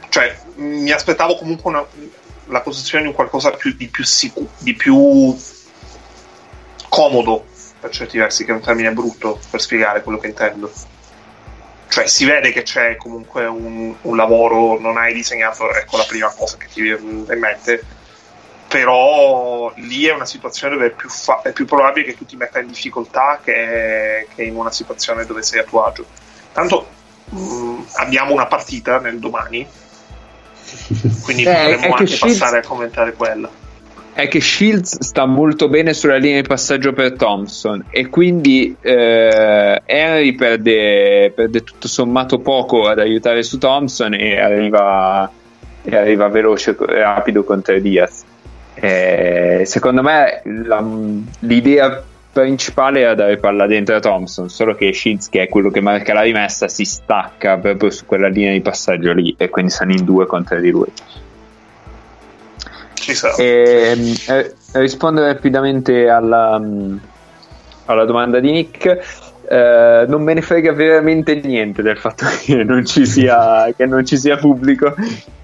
[0.10, 1.86] Cioè, mi aspettavo comunque una-
[2.46, 5.36] la costruzione di un qualcosa più, di più sicuro, di più
[6.90, 7.46] comodo
[7.80, 10.72] per certi versi, che è un termine brutto per spiegare quello che intendo.
[11.88, 16.34] Cioè, si vede che c'è comunque un, un lavoro, non hai disegnato, ecco la prima
[16.34, 17.84] cosa che ti viene in mente,
[18.68, 22.36] però lì è una situazione dove è più, fa- è più probabile che tu ti
[22.36, 26.06] metta in difficoltà che, che in una situazione dove sei a tuo agio.
[26.52, 26.90] Tanto
[27.30, 29.66] mh, abbiamo una partita nel domani,
[31.24, 33.50] quindi Eh, potremmo che anche Shields- passare a commentare quella.
[34.14, 39.82] è che Shields sta molto bene sulla linea di passaggio per Thompson e quindi eh,
[39.86, 45.30] Henry perde, perde tutto sommato poco ad aiutare su Thompson e arriva,
[45.84, 48.24] e arriva veloce e rapido contro Diaz.
[48.78, 50.84] Eh, secondo me la-
[51.40, 52.04] l'idea
[52.36, 56.14] principale era dare palla dentro a Thompson, solo che Shields, che è quello che marca
[56.14, 60.04] la rimessa, si stacca proprio su quella linea di passaggio lì e quindi sono in
[60.04, 60.92] due contro di lui.
[62.96, 63.36] Ci sarà.
[63.38, 66.98] Ehm, eh, rispondo rapidamente alla, mm,
[67.86, 68.86] alla domanda di Nick.
[69.48, 74.06] Eh, non me ne frega veramente niente del fatto che non ci sia, che non
[74.06, 74.94] ci sia pubblico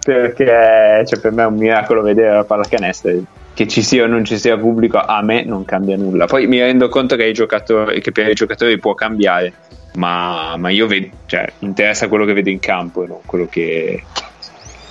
[0.04, 3.12] perché cioè, per me è un miracolo vedere la pallacanestro
[3.54, 6.60] che ci sia o non ci sia pubblico a me non cambia nulla poi mi
[6.60, 9.54] rendo conto che, ai giocatori, che per i giocatori può cambiare
[9.96, 14.04] ma, ma io vedo cioè, interessa quello che vedo in campo e non quello che,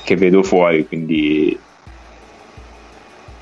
[0.04, 1.58] che vedo fuori quindi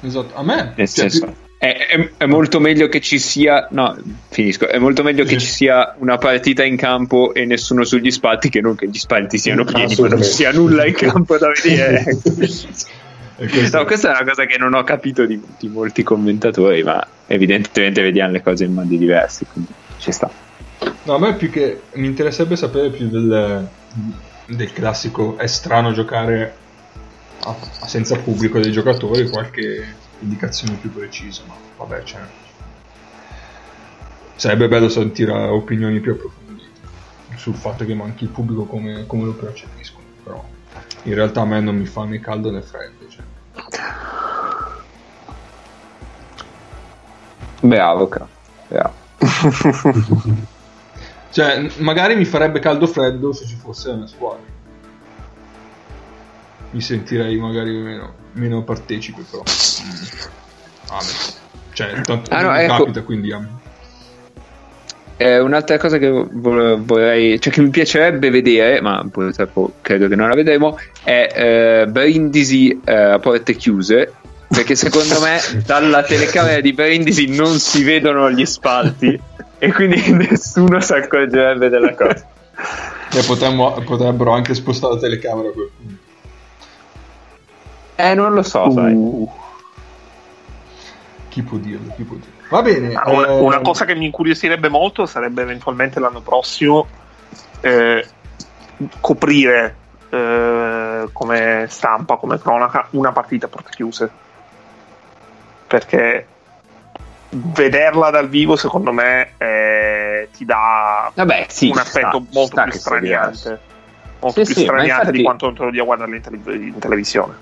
[0.01, 3.67] Esatto, a me nel cioè, senso, più- è, è- è molto meglio che ci sia.
[3.73, 3.97] No,
[4.29, 4.69] finisco.
[4.69, 5.41] È molto meglio che Sì.
[5.41, 9.39] ci sia una partita in campo e nessuno sugli spalti che non che gli spalti
[9.39, 12.05] siano pieni, ma non ci sia nulla in campo da vedere.
[13.47, 17.07] questo- no, questa è una cosa che non ho capito di, di molti commentatori, ma
[17.27, 19.47] evidentemente vediamo le cose in modi diversi.
[19.47, 20.31] Quindi ci sta.
[21.05, 23.69] No, a me più che mi interesserebbe sapere più del,
[24.47, 26.57] del classico è strano giocare
[27.41, 32.21] a- a senza pubblico dei giocatori, qualche indicazione più precisa, ma vabbè, cioè,
[34.35, 36.67] sarebbe bello sentire opinioni più approfondite
[37.37, 40.45] sul fatto che manchi il pubblico come, come lo percepiscono, però
[41.05, 42.98] in realtà a me non mi fa né caldo né freddo.
[47.61, 48.29] Bravo, Ca.
[48.69, 48.95] Bravo.
[51.31, 54.57] Cioè, magari mi farebbe caldo freddo se ci fosse una squadra.
[56.71, 59.43] Mi sentirei magari meno, meno partecipe, però.
[59.43, 60.07] Mm.
[60.89, 61.47] Ah, beh.
[61.73, 62.77] Cioè, tanto Ah, no, ecco.
[62.79, 63.47] capita, quindi ah,
[65.21, 70.15] Eh, un'altra cosa che vo- vorrei, cioè che mi piacerebbe vedere, ma purtroppo credo che
[70.15, 74.13] non la vedremo, è eh, Brindisi eh, a porte chiuse.
[74.47, 79.21] Perché secondo me dalla telecamera di Brindisi non si vedono gli spalti
[79.59, 82.25] e quindi nessuno si accorgerebbe della cosa.
[83.13, 85.97] e potremmo- potrebbero anche spostare la telecamera a quel punto.
[87.97, 88.97] Eh, non lo so, sai.
[91.29, 91.93] Chi può dirlo?
[91.97, 92.37] Chi può dirlo?
[92.49, 92.89] Va bene.
[92.89, 96.87] Una, eh, una cosa che mi incuriosirebbe molto sarebbe eventualmente l'anno prossimo
[97.61, 98.07] eh,
[99.01, 99.77] coprire
[100.09, 104.11] eh, come stampa, come cronaca, una partita a porte chiuse.
[105.67, 106.27] Perché
[107.31, 112.63] vederla dal vivo, secondo me, eh, ti dà Vabbè, sì, un aspetto sta- molto sta
[112.63, 113.61] più straniante.
[114.21, 116.23] Molto Sì, più sì, straniante infatti- di quanto non te lo dia a guardare in,
[116.23, 117.37] tele- in televisione.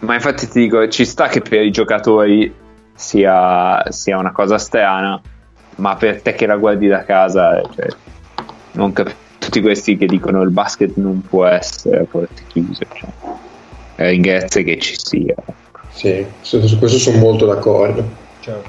[0.00, 2.52] Ma infatti ti dico, ci sta che per i giocatori
[3.00, 5.18] sia, sia una cosa strana,
[5.76, 7.86] ma per te che la guardi da casa, cioè,
[8.72, 13.10] non cap- tutti questi che dicono il basket non può essere a porte chiuse, cioè,
[13.96, 15.34] ringrazio che ci sia.
[15.88, 18.04] Sì, su, su questo sono molto d'accordo.
[18.40, 18.68] Certo.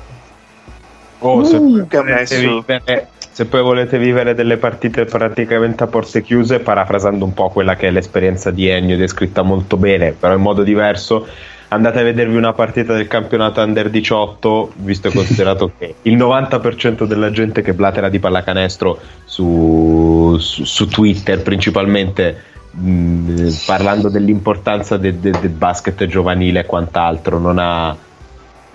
[1.20, 5.88] Oh, se, poi che volete adesso- vivere, se poi volete vivere delle partite praticamente a
[5.88, 10.34] porte chiuse, parafrasando un po' quella che è l'esperienza di Ennio, descritta molto bene, però
[10.34, 11.28] in modo diverso,
[11.74, 17.06] andate a vedervi una partita del campionato Under 18, visto e considerato che il 90%
[17.06, 25.18] della gente che blatera di pallacanestro su, su, su Twitter principalmente mh, parlando dell'importanza de-
[25.20, 27.96] de- del basket giovanile e quant'altro non ha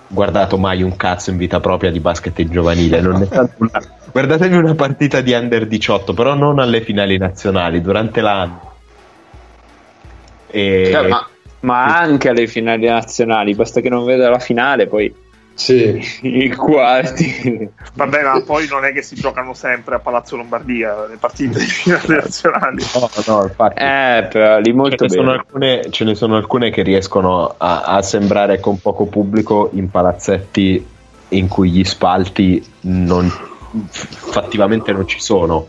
[0.08, 4.56] guardato mai un cazzo in vita propria di basket giovanile non è tanto una- guardatevi
[4.56, 8.72] una partita di under 18 però non alle finali nazionali durante l'anno.
[10.48, 11.28] E Cioè, ma,
[11.66, 15.12] ma anche alle finali nazionali, basta che non veda la finale, poi
[15.54, 17.68] Sì, i quarti.
[17.94, 21.64] Vabbè, ma poi non è che si giocano sempre a Palazzo Lombardia le partite di
[21.64, 22.82] finale nazionali.
[22.94, 26.82] no, no, infatti Eh, però lì molto ce, ne alcune, ce ne sono alcune che
[26.82, 30.86] riescono a, a sembrare con poco pubblico in palazzetti
[31.30, 33.28] in cui gli spalti non,
[33.82, 35.68] fattivamente non ci sono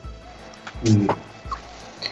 [0.87, 1.07] Mm.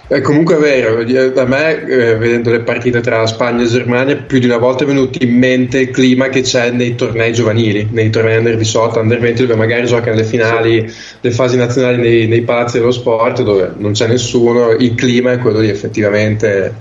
[0.08, 4.46] È comunque vero, a me eh, vedendo le partite tra Spagna e Germania più di
[4.46, 8.38] una volta è venuto in mente il clima che c'è nei tornei giovanili, nei tornei
[8.38, 12.78] under 18, under 20 dove magari giocano le finali, le fasi nazionali nei, nei palazzi
[12.78, 16.72] dello sport dove non c'è nessuno, il clima è quello lì effettivamente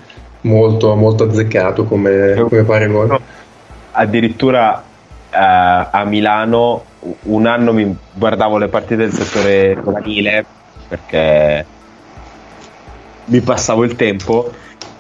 [0.42, 3.18] molto, molto azzeccato come, come paragone.
[3.92, 4.84] addirittura
[5.30, 6.84] eh, a Milano
[7.22, 10.44] un anno mi guardavo le partite del settore giovanile
[10.88, 11.72] perché
[13.26, 14.52] mi passavo il tempo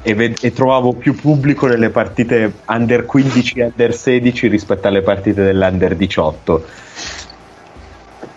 [0.02, 5.02] e, ved- e trovavo più pubblico nelle partite under 15 e under 16 rispetto alle
[5.02, 6.64] partite dell'under 18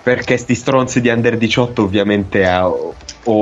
[0.03, 2.95] perché sti stronzi di under 18 ovviamente eh, o-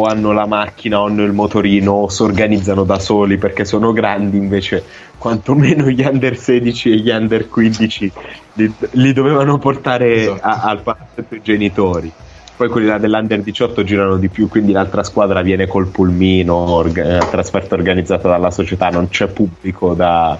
[0.07, 4.37] hanno la macchina o hanno il motorino o si organizzano da soli perché sono grandi
[4.37, 4.83] invece
[5.17, 8.11] quantomeno gli under 16 e gli under 15
[8.53, 10.41] li, li dovevano portare Esatto.
[10.41, 12.11] a- al palazzetto i genitori
[12.55, 17.29] poi quelli dell'under 18 girano di più quindi l'altra squadra viene col pulmino orga- eh,
[17.29, 20.37] trasferta organizzata dalla società non c'è pubblico da-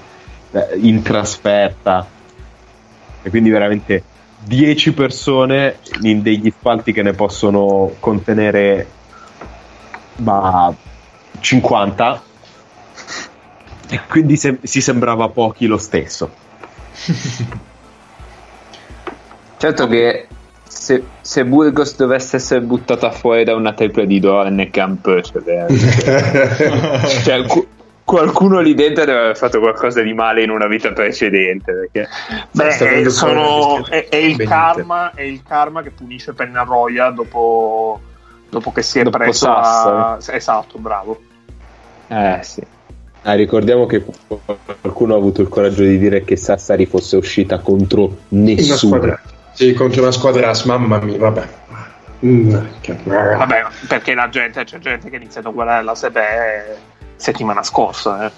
[0.49, 2.07] da- in trasferta.
[3.22, 4.03] E quindi veramente
[4.45, 8.88] 10 persone in degli spalti che ne possono contenere
[10.18, 10.74] ma
[11.39, 12.22] 50
[13.89, 16.32] e quindi se- si sembrava pochi lo stesso.
[19.57, 20.28] Certo che
[20.68, 27.46] se, se Burgos dovesse essere buttata fuori da una tripla di Dornecamp, cioè, veramente- cioè,
[27.46, 27.67] cu-
[28.04, 31.89] qualcuno lì dentro deve aver fatto qualcosa di male in una vita precedente.
[31.92, 32.08] Perché
[32.51, 38.00] Beh, è, sono- è- è il karma, è il karma che punisce Pennaroia dopo,
[38.50, 40.17] dopo che si è Dopo preso a...
[40.20, 40.37] Sassari.
[40.37, 41.20] Esatto, bravo.
[42.08, 42.62] Eh sì.
[43.24, 44.04] Ah, ricordiamo che
[44.82, 49.17] qualcuno ha avuto il coraggio di dire che Sassari fosse uscita contro nessuno
[49.56, 51.48] sì, contro una squadra, mamma mia, vabbè.
[52.26, 52.56] Mm,
[53.06, 56.78] Vabbè, perché la gente, c'è gente che ha iniziato a guardare la Sebe
[57.16, 58.26] settimana scorsa.
[58.26, 58.32] Eh.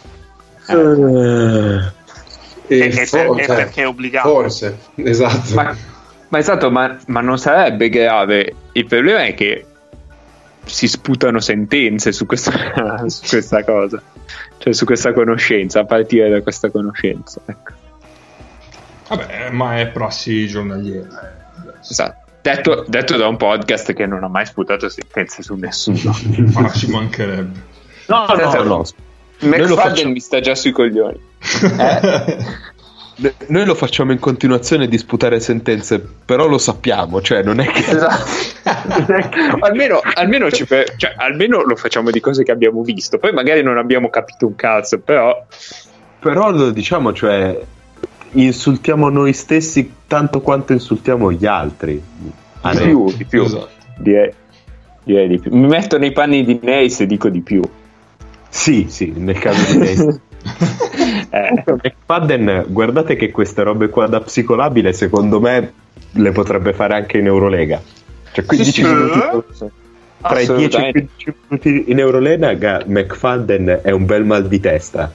[0.74, 1.92] Eh,
[2.70, 4.28] E E- for- per- e cioè, perché è obbligato.
[4.30, 5.54] Forse, esatto.
[5.56, 5.76] Ma,
[6.28, 8.54] ma esatto, ma, ma non sarebbe grave.
[8.74, 9.66] Il problema è che
[10.66, 12.52] si sputano sentenze su questa,
[13.08, 14.02] su questa cosa,
[14.58, 17.40] cioè su questa conoscenza, a partire da questa conoscenza.
[17.46, 17.72] Ecco.
[19.08, 21.08] Vabbè, ma è prassi giornaliera.
[21.08, 21.72] eh.
[21.82, 22.26] Esatto.
[22.42, 26.16] Detto, detto da un podcast che non ha mai sputato sentenze su nessuno.
[26.54, 27.60] Ma ci mancherebbe.
[28.08, 28.64] no, no, Esatto.
[28.64, 28.84] no.
[29.40, 31.20] McFadden mi sta già sui coglioni.
[33.48, 37.80] noi lo facciamo in continuazione di sputare sentenze, però lo sappiamo, cioè non è che...
[37.80, 38.26] Esatto.
[39.66, 43.18] almeno, almeno, ci per- cioè, almeno lo facciamo di cose che abbiamo visto.
[43.18, 45.46] Poi magari non abbiamo capito un cazzo, però
[46.20, 47.60] Però lo diciamo, cioè,
[48.32, 52.02] insultiamo noi stessi tanto quanto insultiamo gli altri.
[52.62, 53.44] Ah, di più, di più.
[53.44, 53.70] Esatto.
[53.98, 54.34] Direi,
[55.04, 55.56] direi di più.
[55.56, 57.62] Mi metto nei panni di Nace e dico di più.
[58.50, 60.20] Sì, sì, nel caso di lei.
[61.30, 65.74] Eh, McFadden, guardate che queste robe qua da psicolabile, secondo me,
[66.12, 67.82] le potrebbe fare anche in Eurolega.
[68.32, 68.84] Cioè, 15 sì.
[68.84, 69.72] minuti.
[70.22, 70.92] Tra i 10 e Assolutamente.
[70.92, 75.12] 15 minuti in Eurolega, McFadden è un bel mal di testa.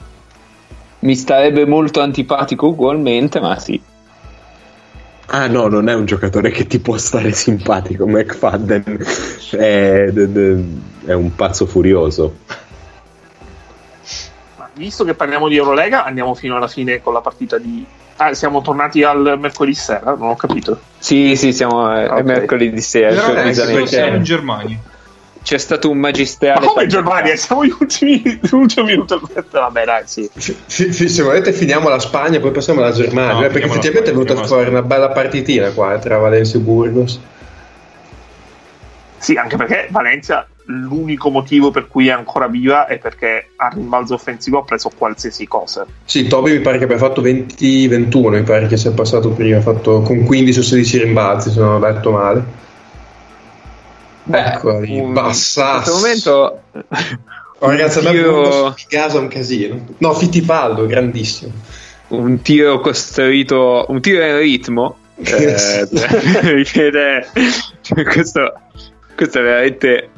[1.03, 3.81] Mi starebbe molto antipatico ugualmente, ma sì.
[5.27, 8.07] Ah no, non è un giocatore che ti può stare simpatico.
[8.07, 9.05] McFadden
[9.51, 10.05] è,
[11.05, 12.37] è un pazzo furioso.
[14.57, 17.85] Ma visto che parliamo di Eurolega, andiamo fino alla fine con la partita di.
[18.17, 20.79] Ah, siamo tornati al mercoledì sera, non ho capito.
[20.99, 22.21] Sì, sì, siamo eh, Ok.
[22.21, 23.09] mercoledì sera.
[23.09, 24.77] Però cioè, perché siamo in Germania.
[25.43, 26.65] C'è stato un Ma magistrale.
[26.65, 27.35] come Germania?
[27.35, 29.21] Siamo gli ultimi, l'ultimo minuto
[29.51, 30.29] Vabbè, dai, sì.
[30.33, 30.55] Fi-
[30.91, 34.13] fi- se volete finiamo la Spagna, poi passiamo alla Germania, No, eh, perché effettivamente è
[34.13, 37.19] venuta fuori una bella partitina qua eh, tra Valencia e Burgos.
[39.17, 44.13] Sì, anche perché Valencia l'unico motivo per cui è ancora viva è perché al rimbalzo
[44.13, 45.85] offensivo ha preso qualsiasi cosa.
[46.05, 49.61] Sì, Toby mi pare che abbia fatto 20-21, mi pare che sia passato prima, ha
[49.61, 52.43] fatto con 15 o 16 rimbalzi, se non ho letto male.
[54.25, 55.93] Beh, Ecco lì, un- Bassasso.
[55.95, 56.61] In questo momento.
[57.63, 59.85] Oh, ragazzi, Burgos di casa è un casino.
[59.99, 61.53] No, Fittipaldo, grandissimo.
[62.09, 64.97] un tiro costruito, un tiro in ritmo.
[65.23, 65.87] Eh,
[66.41, 67.25] richiede-
[67.79, 68.53] cioè, questo,
[69.15, 70.09] questo è veramente.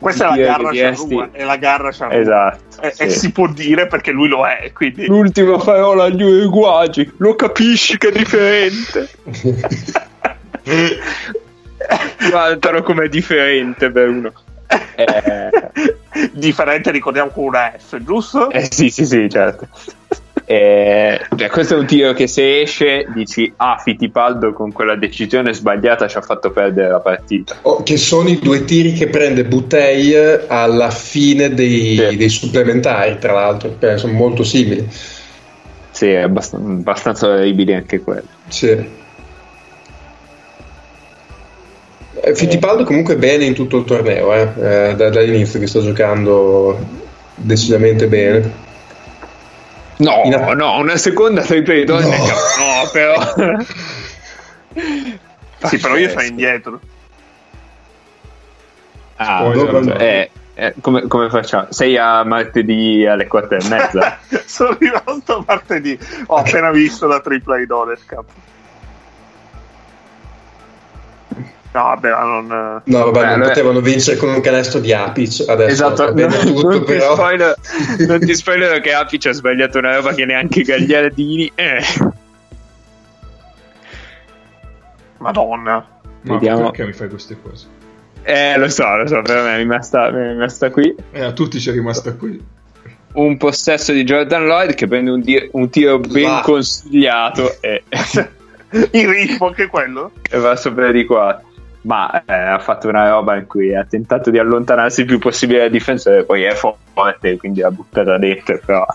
[0.00, 2.18] Questa è la tiro garra Charrua, è la garra Charrua.
[2.18, 2.82] Esatto.
[2.82, 3.18] E, e sì.
[3.20, 5.06] si può dire perché lui lo è, quindi...
[5.06, 9.08] L'ultima parola agli uruguagi, lo capisci che è differente?
[12.30, 14.32] Guardalo com'è differente per uno.
[14.96, 15.50] Eh,
[16.32, 18.50] Differente, ricordiamo con una F, giusto?
[18.50, 19.68] eh, sì, sì, sì, certo.
[20.44, 25.54] Eh, cioè, questo è un tiro che se esce dici ah Fittipaldo con quella decisione
[25.54, 29.44] sbagliata ci ha fatto perdere la partita Oh, che sono i due tiri che prende
[29.44, 30.12] Butei
[30.48, 32.16] alla fine dei, Sì.
[32.16, 34.86] dei supplementari, tra l'altro, sono molto simili.
[35.90, 39.00] sì è abbast- abbastanza orribile anche quello Sì.
[42.34, 44.40] Fittipaldo comunque bene in tutto il torneo, eh,
[44.90, 46.78] eh, da- dall'inizio che sta giocando
[47.34, 48.60] decisamente bene.
[49.96, 52.24] no In- no una seconda Dorne No.
[52.26, 53.34] no però
[55.68, 56.80] Sì, però io sono indietro.
[59.16, 59.96] ah, no.
[59.98, 61.66] eh, eh, come, come facciamo?
[61.70, 65.98] sei a martedì alle quattro e mezza sono rimasto martedì.
[66.26, 68.00] Ho appena visto la tripla di Donut
[71.74, 72.82] No, vabbè, ma non...
[72.84, 75.70] No, vabbè, Beh, non allora- potevano vincere con un canestro di Apic adesso.
[75.72, 77.14] Esatto, non, tutto, non ti però.
[77.14, 77.54] spoiler,
[78.06, 81.50] non ti spoiler che Apic ha sbagliato una roba che neanche Gagliardini.
[81.54, 81.82] Eh.
[85.18, 85.86] Madonna.
[86.22, 86.62] Ma Vediamo.
[86.70, 87.66] perché mi fai queste cose?
[88.22, 90.94] Eh, lo so, lo so, per me è rimasta, mi è rimasta qui.
[91.10, 92.40] Eh, a tutti c'è rimasta qui.
[93.14, 96.40] Un possesso di Jordan Lloyd che prende un, di- un tiro ben Va.
[96.44, 97.82] consigliato e,
[98.92, 100.12] Il ritmo anche quello?
[100.30, 101.40] e va sopra di qua.
[101.82, 105.60] Ma eh, ha fatto una roba in cui ha tentato di allontanarsi il più possibile
[105.60, 108.86] dal difensore, poi è forte, quindi l'ha buttata dentro, però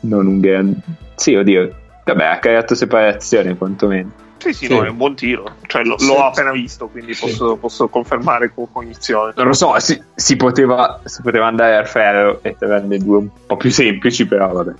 [0.00, 0.76] non un grande...
[1.16, 1.70] Sì, oddio,
[2.04, 4.10] vabbè, ha creato separazione quantomeno.
[4.38, 4.72] Sì, sì, Sì.
[4.74, 5.44] no, è un buon tiro.
[5.66, 6.06] Cioè, lo- Sì.
[6.06, 9.32] l'ho appena visto, quindi posso, posso confermare con cognizione.
[9.36, 13.28] Non lo so, si, si poteva, si poteva andare al ferro e prendere due un
[13.46, 14.72] po' più semplici, però vabbè.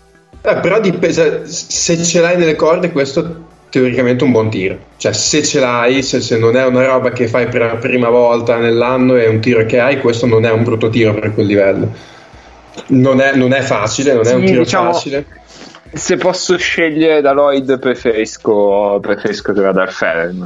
[0.42, 4.78] Eh, però dipende, se ce l'hai nelle corde, questo teoricamente un buon tiro.
[4.96, 8.08] Cioè, se ce l'hai, se, se non è una roba che fai per la prima
[8.08, 11.32] volta nell'anno e è un tiro che hai, questo non è un brutto tiro per
[11.34, 11.92] quel livello.
[12.88, 15.26] Non è, non è facile, non è Sì, un tiro diciamo- facile.
[15.92, 19.90] Se posso scegliere da Lloyd, preferisco, preferisco che vada al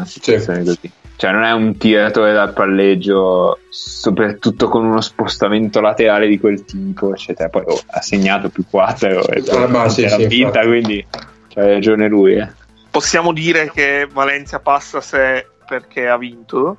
[0.06, 0.90] situazione così.
[1.16, 7.12] Cioè, non è un tiratore dal palleggio, soprattutto con uno spostamento laterale di quel tipo,
[7.12, 7.48] eccetera.
[7.48, 10.66] Poi oh, ha segnato più 4 e Ah, ma sì, sì, vinta, infatti.
[10.66, 11.06] quindi
[11.48, 12.34] c'ha ragione lui.
[12.34, 12.48] Eh.
[12.92, 16.76] Possiamo dire che Valencia passa se perché ha vinto?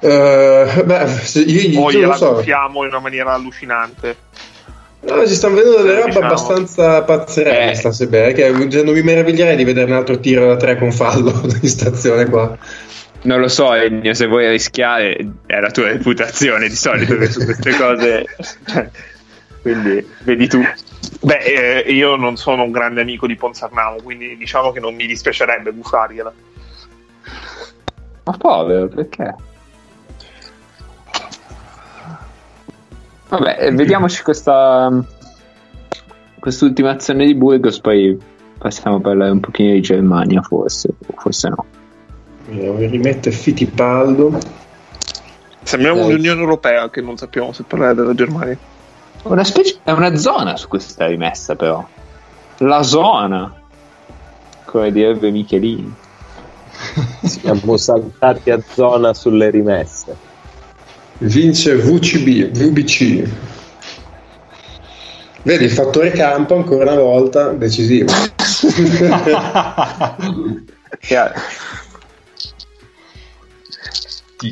[0.00, 2.32] Eh, beh, se- io, gliela lo so.
[2.32, 4.16] gonfiamo in una maniera allucinante?
[5.02, 6.26] No, ci stanno vedendo delle robe Diciamo.
[6.26, 7.74] abbastanza pazzerelle Eh.
[7.74, 11.38] stasera, che cioè, non mi meraviglierei di vedere un altro tiro da tre con fallo
[11.60, 12.56] in stazione qua.
[13.22, 17.44] Non lo so, Ennio, se vuoi rischiare, è la tua reputazione di solito che su
[17.44, 18.24] queste cose.
[19.62, 20.62] quindi, vedi tu.
[21.22, 25.06] Beh, eh, io non sono un grande amico di Ponsarnamo, quindi diciamo che non mi
[25.06, 26.32] dispiacerebbe bufargliela.
[28.24, 29.34] Ma povero, perché?
[33.28, 35.18] Vabbè, eh, vediamoci questa
[36.40, 38.18] quest'ultima azione di Burgos, poi
[38.58, 41.64] passiamo a parlare un pochino di Germania, forse, forse no.
[42.46, 44.38] Vediamo, Rimette Fittipaldo.
[45.62, 48.58] Sembriamo l'Unione Europea che non sappiamo se parlare della Germania.
[49.22, 51.86] Una specie, è una zona su questa rimessa, però.
[52.58, 53.54] La zona,
[54.64, 55.94] come direbbe Michelini.
[57.22, 60.16] Siamo saltati a zona sulle rimesse.
[61.18, 63.28] Vince VCB, VBC.
[65.42, 68.10] Vedi il fattore campo ancora una volta decisivo.
[71.00, 71.34] Chiaro.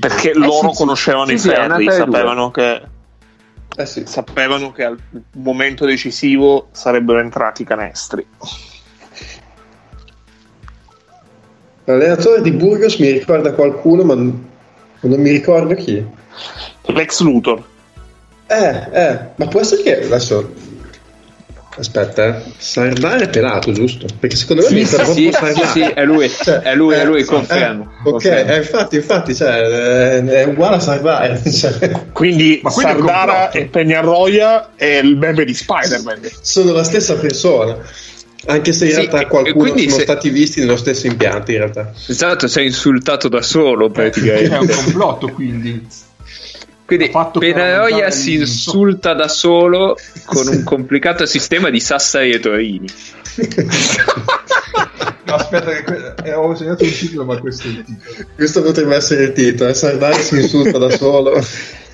[0.01, 0.77] Perché Eh, loro sì, sì.
[0.77, 1.95] conoscevano Sì, i sì, è ferri, due.
[1.95, 2.82] sapevano che,
[3.79, 4.03] Eh sì.
[4.07, 4.99] sapevano che al
[5.35, 8.27] momento decisivo sarebbero entrati i canestri.
[11.85, 14.41] L'allenatore di Burgos mi ricorda qualcuno, ma non
[15.01, 16.05] mi ricordo chi.
[16.87, 17.63] Lex Luthor.
[18.49, 20.53] Eh, eh, ma può essere che adesso.
[21.79, 22.43] Aspetta, eh.
[22.57, 24.07] Sardar è pelato, giusto?
[24.19, 26.95] Perché secondo me mi Sì, ricorda sì, sì, sì, sì, è lui, Cioè, è lui,
[26.95, 27.83] è eh, lui, eh, confermo.
[28.03, 28.53] ok, confermo.
[28.53, 31.41] eh, infatti, infatti, cioè, eh, è uguale a Sardar.
[31.49, 36.21] Cioè, Quindi Ma è Sardara e Peñarroya è il meme di Spider-Man.
[36.41, 37.77] sono la stessa persona.
[38.47, 41.93] Anche se in Sì, realtà qualcuno sono se- stati visti nello stesso impianto, in realtà.
[42.07, 44.75] Esatto, sei insultato da solo È un praticamente.
[44.75, 45.87] complotto, quindi.
[46.89, 49.94] Quindi Penaroia aumentare si insulta da solo
[50.24, 52.89] con un complicato sistema di Sassari e Torini.
[55.28, 58.28] No, aspetta, che que- eh, ho segnato un titolo, ma questo è il titolo.
[58.35, 59.69] Questo potrebbe essere il titolo.
[59.69, 61.35] eh, Sardar si insulta da solo.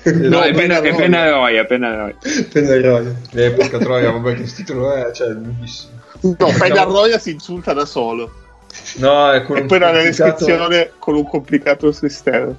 [0.03, 1.65] No, è, Pena- è Penaroia.
[1.65, 2.15] Penaroia, Penaroia.
[2.49, 3.13] Penaroia.
[3.33, 5.11] Eh, porca troia, vabbè, che titolo è?
[5.11, 5.91] Cioè, lunghissimo.
[6.21, 8.31] No, Peñarroia si insulta da solo.
[8.99, 12.55] No, è quello E poi nella complicato- descrizione con un complicato sistema.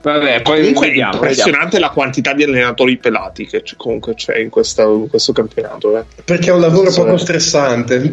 [0.00, 1.14] Vabbè, poi Comunque è vediamo, vediamo.
[1.14, 5.98] impressionante la quantità di allenatori pelati che c- comunque c'è in, questa- in questo campionato.
[5.98, 6.04] eh.
[6.24, 8.12] Perché è un lavoro poco stressante.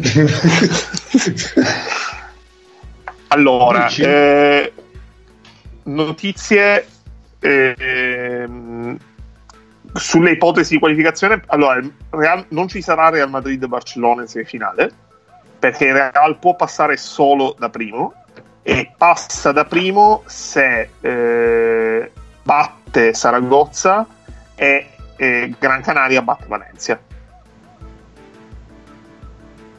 [3.28, 4.72] Allora, eh,
[5.84, 6.86] notizie
[7.40, 8.96] ehm,
[9.94, 11.42] sulle ipotesi di qualificazione.
[11.46, 11.80] Allora,
[12.10, 14.90] Real- non ci sarà Real Madrid-Barcellona in semifinale
[15.58, 18.12] perché Real può passare solo da primo
[18.68, 22.10] e passa da primo se eh,
[22.42, 24.04] batte Saragozza
[24.56, 26.98] e eh, Gran Canaria batte Valencia.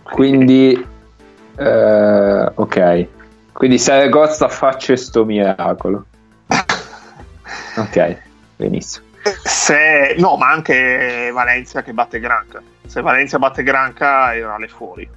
[0.03, 0.87] Quindi,
[1.57, 3.07] eh, ok.
[3.51, 6.05] Quindi Saragozza faccia sto miracolo.
[7.77, 8.17] Ok,
[8.55, 9.05] benissimo.
[9.43, 12.59] Se, no, ma anche Valencia che batte Granca.
[12.87, 15.07] Se Valencia batte Granca, Real è fuori.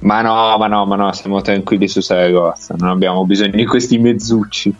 [0.00, 3.98] Ma no, ma no, ma no, siamo tranquilli su Saragozza, non abbiamo bisogno di questi
[3.98, 4.74] mezzucci.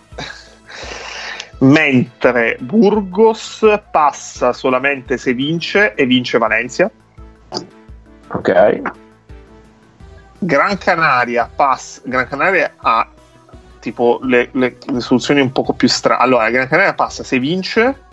[1.60, 6.88] Mentre Burgos passa solamente se vince e vince Valencia.
[8.28, 8.80] Ok.
[10.38, 12.00] Gran Canaria passa.
[12.04, 13.08] Gran Canaria ha
[13.80, 16.22] tipo le, le- le soluzioni un poco più strane.
[16.22, 18.06] Allora, Gran Canaria passa se vince.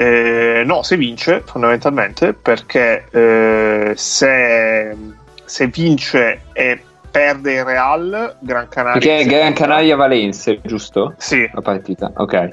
[0.00, 4.96] Eh, no, se vince fondamentalmente perché eh, se,
[5.44, 6.80] se vince e
[7.10, 9.00] perde il Real, Gran Canaria.
[9.00, 9.24] Perché.
[9.28, 11.14] Gran Canaria Valencia, giusto?
[11.18, 12.50] Sì, La partita, ok.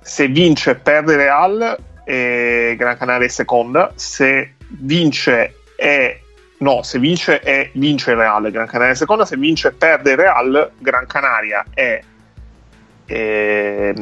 [0.00, 6.18] se vince perde il Real e Gran Canaria è seconda se vince è
[6.58, 10.16] no se vince è vince il Real Gran Canaria è seconda se vince perde il
[10.16, 12.00] Real Gran Canaria è
[13.04, 13.92] è,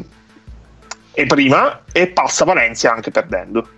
[1.14, 3.68] è prima e passa Valencia anche perdendo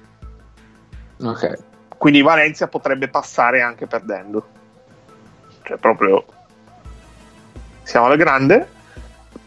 [1.22, 1.58] Ok.
[1.96, 4.48] quindi Valencia potrebbe passare anche perdendo
[5.62, 6.24] cioè proprio
[7.82, 8.74] siamo alla grande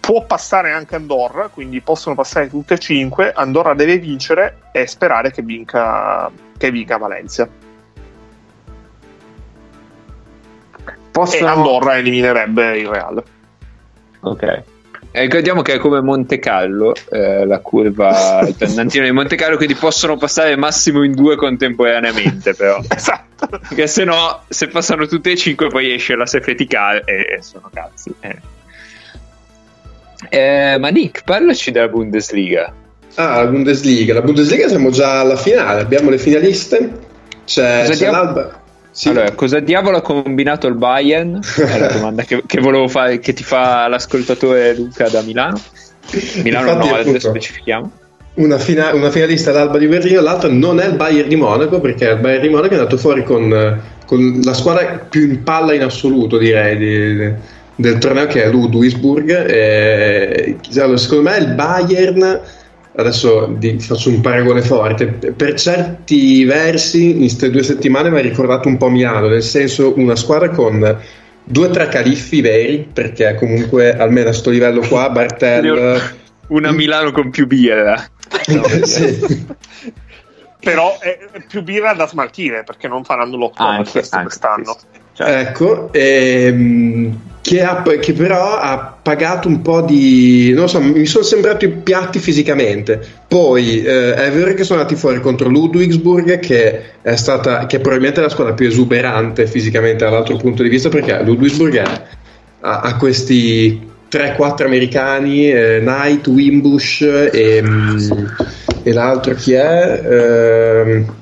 [0.09, 3.31] può passare anche Andorra, quindi possono passare tutte e cinque.
[3.31, 7.47] Andorra deve vincere e sperare che vinca, che vinca Valencia.
[10.87, 11.47] E Possono...
[11.51, 13.23] Andorra eliminerebbe il Real.
[14.21, 14.63] Ok.
[15.11, 19.55] E ricordiamo che è come Monte Carlo, eh, la curva il pendantino di Monte Carlo,
[19.57, 22.79] quindi possono passare massimo in due contemporaneamente, però.
[22.87, 23.27] Esatto.
[23.69, 27.41] Perché se no, se passano tutte e cinque, poi esce la safety car e, e
[27.41, 28.13] sono cazzi.
[28.19, 28.35] Eh.
[30.29, 32.73] Eh, ma Nick, parlaci della Bundesliga.
[33.15, 34.13] Ah, la Bundesliga.
[34.13, 37.07] La Bundesliga siamo già alla finale, abbiamo le finaliste.
[37.45, 38.58] C'è, c'è diamo- l'Alba.
[38.91, 39.09] Sì.
[39.09, 41.39] Allora, cosa diavolo ha combinato il Bayern?
[41.55, 45.61] È la domanda che, che volevo fare, che ti fa l'ascoltatore Luca da Milano.
[46.43, 47.91] Milano Infatti, Nord, appunto, specifichiamo.
[48.35, 52.05] Una, fina- una finalista l'Alba di Berlino, l'altra non è il Bayern di Monaco perché
[52.09, 55.83] il Bayern di Monaco è andato fuori con, con la squadra più in palla in
[55.83, 59.29] assoluto, direi, di- del torneo che è l'U Duisburg.
[59.49, 62.41] E, secondo me il Bayern,
[62.95, 68.17] adesso di- ti faccio un paragone forte, per certi versi in queste due settimane mi
[68.19, 70.99] ha ricordato un po' Milano, nel senso una squadra con
[71.43, 76.17] due o tre califfi veri, perché comunque almeno a sto livello qua Bartel...
[76.47, 78.03] Una Milano con più birra.
[78.83, 79.45] sì.
[80.59, 84.77] Però è è più birra da smaltire perché non faranno l'October Anche, anche, quest'anno.
[84.77, 90.51] sì, Ecco, ehm, che, ha- che però ha pagato un po' di...
[90.53, 93.01] non so, mi sono sembrati piatti fisicamente.
[93.27, 97.79] Poi eh, è vero che sono andati fuori contro Ludwigsburg, che è stata, che è
[97.81, 102.01] probabilmente la squadra più esuberante fisicamente dall'altro punto di vista, perché Ludwigsburg è-
[102.61, 107.01] ha, ha questi 3-4 americani, eh, Knight, Wimbush
[107.31, 107.97] e, mm,
[108.83, 110.01] e l'altro chi è?
[110.03, 111.15] Ehm,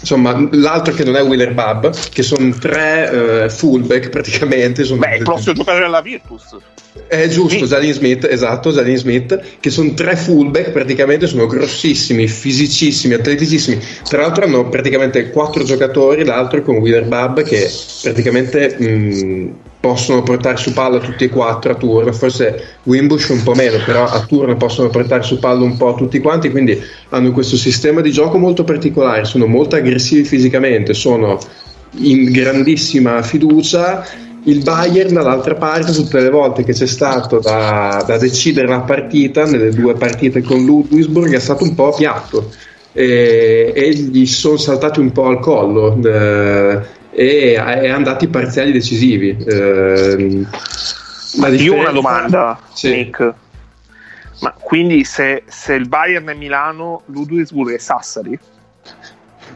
[0.00, 4.84] insomma, l'altro che non è Wheeler Bub, che sono tre eh, fullback praticamente.
[4.84, 6.56] Sono Beh, il prossimo giocatore della Virtus.
[7.06, 7.66] è giusto.
[7.66, 13.78] Zalin Smith, esatto, Zalin Smith, che sono tre fullback, praticamente sono grossissimi, fisicissimi, atleticissimi.
[14.08, 17.70] Tra l'altro hanno praticamente quattro giocatori, l'altro con Wheeler Bub che
[18.02, 23.54] praticamente mh, possono portare su palla tutti e quattro a turno, forse Wimbush un po'
[23.54, 26.80] meno, però a turno possono portare su palla un po' tutti quanti, quindi
[27.10, 31.38] hanno questo sistema di gioco molto particolare, sono molto aggressivi fisicamente, sono
[31.98, 34.04] in grandissima fiducia.
[34.44, 39.44] Il Bayern dall'altra parte tutte le volte che c'è stato da, da decidere la partita
[39.44, 42.50] nelle due partite con Ludwigsburg è stato un po' piatto
[42.92, 46.80] e, e gli sono saltati un po' al collo eh,
[47.18, 50.46] e è andati parziali decisivi eh,
[51.40, 52.90] la Io ho una differenza- domanda, Sì.
[52.90, 53.34] Nick.
[54.40, 58.38] Ma quindi se, se il Bayern è Milano, Ludwigsburg è Sassari?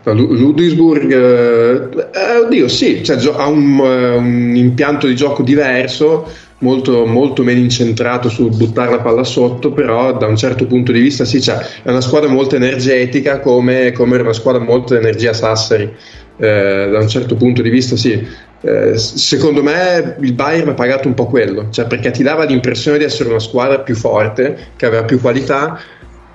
[0.03, 6.29] Ludwigsburg, eh, eh, oddio, sì, cioè, ha un, eh, un impianto di gioco diverso,
[6.59, 11.01] molto, molto meno incentrato sul buttare la palla sotto, però da un certo punto di
[11.01, 15.33] vista sì, cioè, è una squadra molto energetica come, come era una squadra molto energia
[15.33, 15.95] Sassari.
[16.37, 18.27] Eh, da un certo punto di vista sì.
[18.65, 22.99] Eh, secondo me il Bayern ha pagato un po' quello, cioè perché ti dava l'impressione
[22.99, 25.81] di essere una squadra più forte, che aveva più qualità,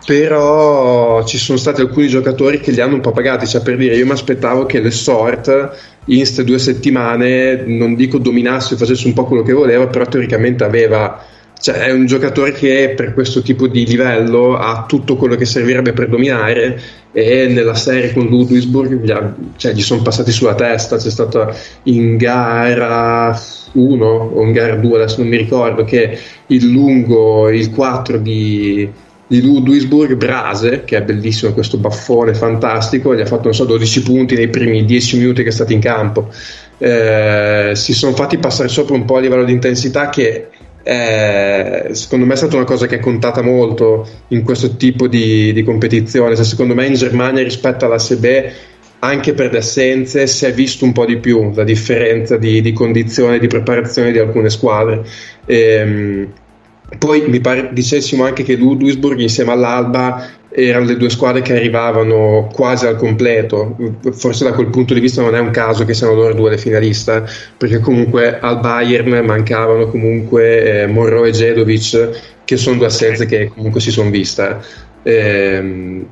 [0.05, 3.95] però ci sono stati alcuni giocatori che li hanno un po' pagati, cioè per dire
[3.95, 5.47] io mi aspettavo che le Sort
[6.05, 10.63] in queste due settimane non dico dominasse facesse un po' quello che voleva, però teoricamente
[10.63, 11.25] aveva
[11.59, 15.93] cioè è un giocatore che per questo tipo di livello ha tutto quello che servirebbe
[15.93, 16.79] per dominare
[17.11, 19.13] e nella serie con Ludwigsburg gli,
[19.55, 20.97] cioè, gli sono passati sulla testa.
[20.97, 23.35] C'è stata in gara
[23.71, 26.17] 1 o in gara 2 adesso non mi ricordo che
[26.47, 28.89] il lungo il 4 di,
[29.25, 34.03] di Ludwigsburg Brase che è bellissimo questo baffone fantastico gli ha fatto non so 12
[34.03, 36.29] punti nei primi 10 minuti che è stato in campo.
[36.77, 40.49] Eh, si sono fatti passare sopra un po' a livello di intensità che
[40.89, 45.51] eh, secondo me è stata una cosa che è contata molto in questo tipo di,
[45.51, 46.33] di competizione.
[46.33, 48.25] Cioè, secondo me in Germania rispetto alla SB,
[48.99, 52.71] anche per le assenze, si è visto un po' di più la differenza di, di
[52.71, 55.05] condizione e di preparazione di alcune squadre.
[55.45, 56.31] Ehm,
[56.97, 62.49] poi mi pare dicessimo anche che Ludwigsburg insieme all'Alba erano le due squadre che arrivavano
[62.53, 63.75] quasi al completo.
[64.11, 66.57] Forse da quel punto di vista non è un caso che siano loro due le
[66.57, 67.23] finaliste,
[67.57, 72.09] perché comunque al Bayern mancavano comunque eh, Monroe e Jedovic,
[72.45, 74.57] che sono due assenze che comunque si sono viste.
[75.03, 76.05] Ehm,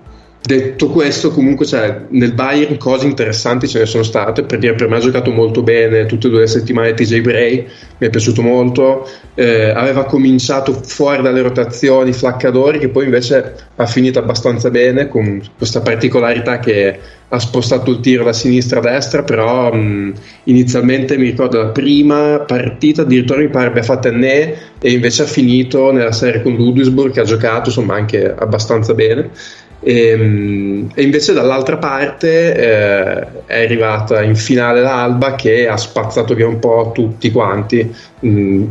[0.46, 4.44] detto questo, comunque cioè, nel Bayern cose interessanti ce ne sono state.
[4.44, 7.68] Per dire, per me ha giocato molto bene tutte e due le settimane TJ Bray,
[7.98, 9.08] mi è piaciuto molto.
[9.34, 15.42] Eh, aveva cominciato fuori dalle rotazioni Flaccadori, che poi invece ha finito abbastanza bene con
[15.58, 19.24] questa particolarità che ha spostato il tiro da sinistra a destra.
[19.24, 20.14] Però mh,
[20.44, 25.26] inizialmente mi ricordo la prima partita, addirittura mi pare abbia fatto Ne e invece ha
[25.26, 29.32] finito nella serie con Ludwigsburg, che ha giocato insomma anche abbastanza bene.
[29.80, 36.48] E, e invece dall'altra parte eh, è arrivata in finale l'Alba che ha spazzato via
[36.48, 37.96] un po' tutti quanti.
[38.26, 38.64] Mm,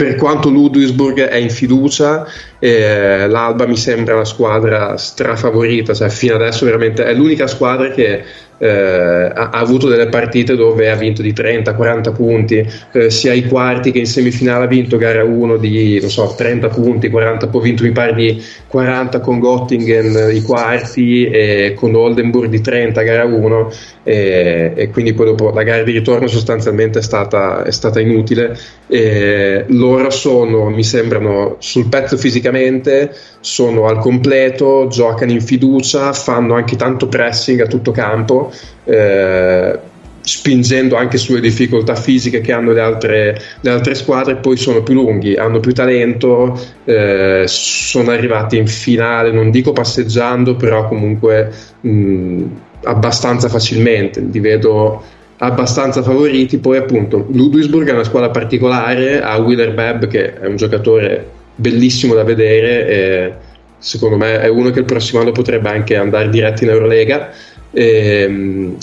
[0.00, 2.26] per quanto Ludwigsburg è in fiducia,
[2.58, 8.24] eh, l'Alba mi sembra la squadra strafavorita, cioè fino adesso veramente è l'unica squadra che
[8.60, 13.46] eh, ha, ha avuto delle partite dove ha vinto di 30-40 punti, eh, sia ai
[13.46, 17.64] quarti che in semifinale ha vinto gara 1 di so, 30 punti, 40, poi ha
[17.64, 23.00] vinto mi pare di 40 con Göttingen eh, i quarti e con Oldenburg di 30
[23.00, 27.70] gara 1 e, e quindi poi dopo la gara di ritorno sostanzialmente è stata, è
[27.70, 28.58] stata inutile.
[28.86, 36.54] E loro sono, mi sembrano, sul pezzo fisicamente, sono al completo, giocano in fiducia, fanno
[36.54, 38.52] anche tanto pressing a tutto campo.
[38.84, 39.78] Eh,
[40.22, 44.94] spingendo anche sulle difficoltà fisiche che hanno le altre, le altre squadre, poi sono più
[44.94, 51.50] lunghi, hanno più talento, eh, sono arrivati in finale, non dico passeggiando, però comunque
[51.80, 52.44] mh,
[52.84, 55.02] abbastanza facilmente, li vedo
[55.38, 56.58] abbastanza favoriti.
[56.58, 59.20] Poi, appunto, Ludwigsburg è una squadra particolare.
[59.22, 62.88] Ha Wheeler Bebb, che è un giocatore bellissimo da vedere.
[62.88, 63.34] E
[63.78, 67.30] secondo me è uno che il prossimo anno potrebbe anche andare diretto in Eurolega.
[67.72, 68.74] E,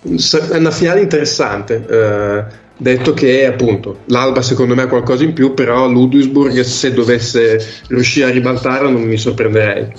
[0.00, 1.84] È una finale interessante.
[1.88, 7.60] Eh, detto che appunto l'Alba secondo me ha qualcosa in più, però Ludwigsburg se dovesse
[7.88, 9.92] riuscire a ribaltarla non mi sorprenderei.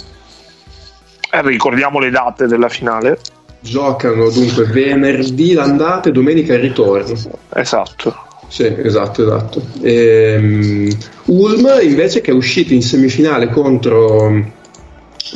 [1.31, 3.19] Eh, ricordiamo le date della finale.
[3.61, 7.14] Giocano dunque venerdì l'andata e domenica il ritorno.
[7.53, 8.27] Esatto.
[8.47, 9.61] Sì, esatto, esatto.
[9.81, 10.89] Ehm,
[11.26, 14.57] Ulm invece che è uscito in semifinale contro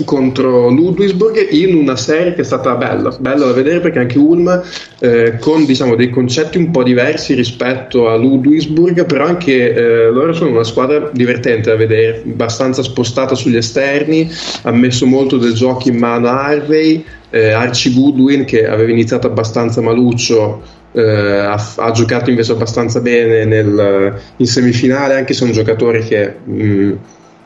[0.05, 4.61] contro Ludwigsburg in una serie che è stata bella, bella da vedere perché anche Ulm
[4.99, 10.33] eh, con diciamo, dei concetti un po' diversi rispetto a Ludwigsburg, però anche eh, loro
[10.33, 14.29] sono una squadra divertente da vedere, abbastanza spostata sugli esterni,
[14.63, 19.27] ha messo molto del gioco in mano a Harvey, eh, Archie Goodwin che aveva iniziato
[19.27, 25.47] abbastanza maluccio Uh, ha, ha, giocato invece abbastanza bene nel, in semifinale, anche se è
[25.47, 26.91] un giocatore che mh, mm,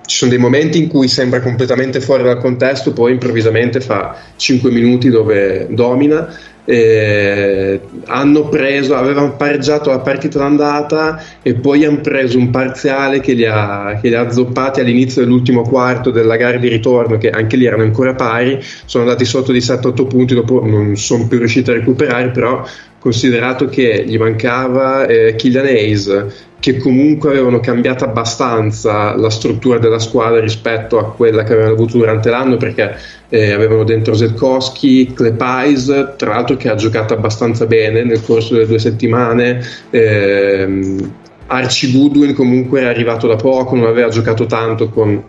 [0.07, 4.71] ci sono dei momenti in cui sembra completamente fuori dal contesto, poi improvvisamente fa 5
[4.71, 6.33] minuti dove domina.
[6.69, 13.33] Eh, hanno preso, avevano pareggiato la partita d'andata e poi hanno preso un parziale che
[13.33, 17.55] li, ha, che li ha zoppati all'inizio dell'ultimo quarto della gara di ritorno, che anche
[17.55, 18.59] lì erano ancora pari.
[18.85, 22.65] Sono andati sotto di 7-8 punti, dopo non sono più riusciti a recuperare, però
[22.99, 29.99] considerato che gli mancava eh, Killian Hayes che comunque avevano cambiato abbastanza la struttura della
[29.99, 32.95] squadra rispetto a quella che avevano avuto durante l'anno perché
[33.29, 38.65] eh, avevano dentro Zetkowski, Klepais, tra l'altro che ha giocato abbastanza bene nel corso delle
[38.65, 39.61] due settimane.
[39.91, 41.13] Ehm,
[41.47, 45.23] Archie Goodwin comunque è arrivato da poco, non aveva giocato tanto con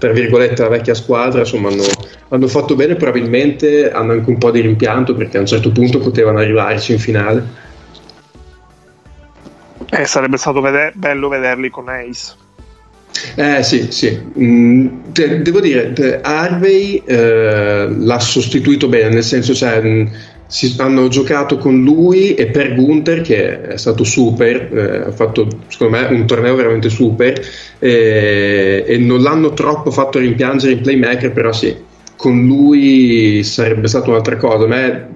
[0.00, 1.84] tra virgolette la vecchia squadra, insomma hanno,
[2.28, 5.98] hanno fatto bene, probabilmente hanno anche un po' di rimpianto perché a un certo punto
[5.98, 7.68] potevano arrivarci in finale.
[9.90, 12.48] Eh, sarebbe stato veder- bello vederli con Ace.
[13.34, 14.18] Eh sì, sì.
[14.38, 20.06] Mm, te, devo dire, te, Harvey eh, l'ha sostituito bene, nel senso cioè, mh, mm,
[20.46, 25.46] si, hanno giocato con lui e per Gunther che è stato super, eh, ha fatto
[25.68, 27.40] secondo me un torneo veramente super
[27.78, 31.76] eh, e non l'hanno troppo fatto rimpiangere in playmaker, però sì,
[32.16, 34.64] con lui sarebbe stata un'altra cosa.
[34.64, 35.08] A me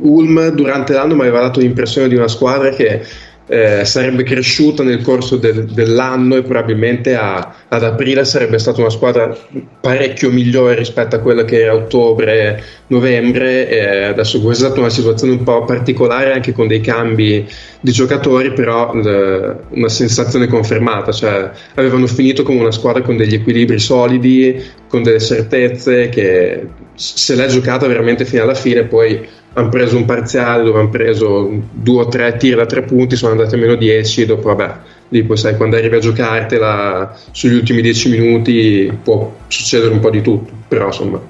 [0.00, 3.02] Ulm durante l'anno mi aveva dato l'impressione di una squadra che
[3.46, 8.90] eh, sarebbe cresciuta nel corso del, dell'anno e probabilmente a, ad aprile sarebbe stata una
[8.90, 9.36] squadra
[9.80, 13.68] parecchio migliore rispetto a quella che era ottobre-novembre.
[13.68, 17.46] E adesso questa è stata una situazione un po' particolare anche con dei cambi
[17.80, 23.34] di giocatori, però l- una sensazione confermata, cioè avevano finito come una squadra con degli
[23.34, 29.68] equilibri solidi, con delle certezze che se l'è giocata veramente fino alla fine poi hanno
[29.68, 33.54] preso un parziale dove hanno preso due o tre tir da tre punti, sono andati
[33.54, 34.76] a meno 10 dopo vabbè,
[35.08, 40.10] lì poi sai quando arrivi a giocartela sugli ultimi 10 minuti può succedere un po'
[40.10, 41.20] di tutto, però insomma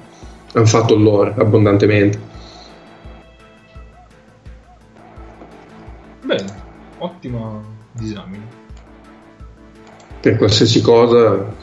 [0.53, 2.31] hanno fatto il loro abbondantemente.
[6.21, 6.45] Bene,
[6.99, 7.61] ottima
[7.91, 8.61] disamina.
[10.21, 11.53] Per qualsiasi cosa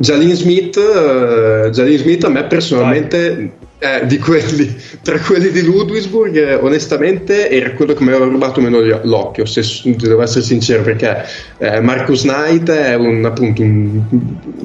[0.00, 6.36] Jalin Smith, uh, Jalin Smith a me personalmente eh, di quelli, tra quelli di Ludwigsburg,
[6.36, 9.62] eh, onestamente era quello che mi aveva rubato meno l'occhio, se
[9.96, 11.24] devo essere sincero, perché
[11.58, 14.02] eh, Marcus Knight è un, appunto un,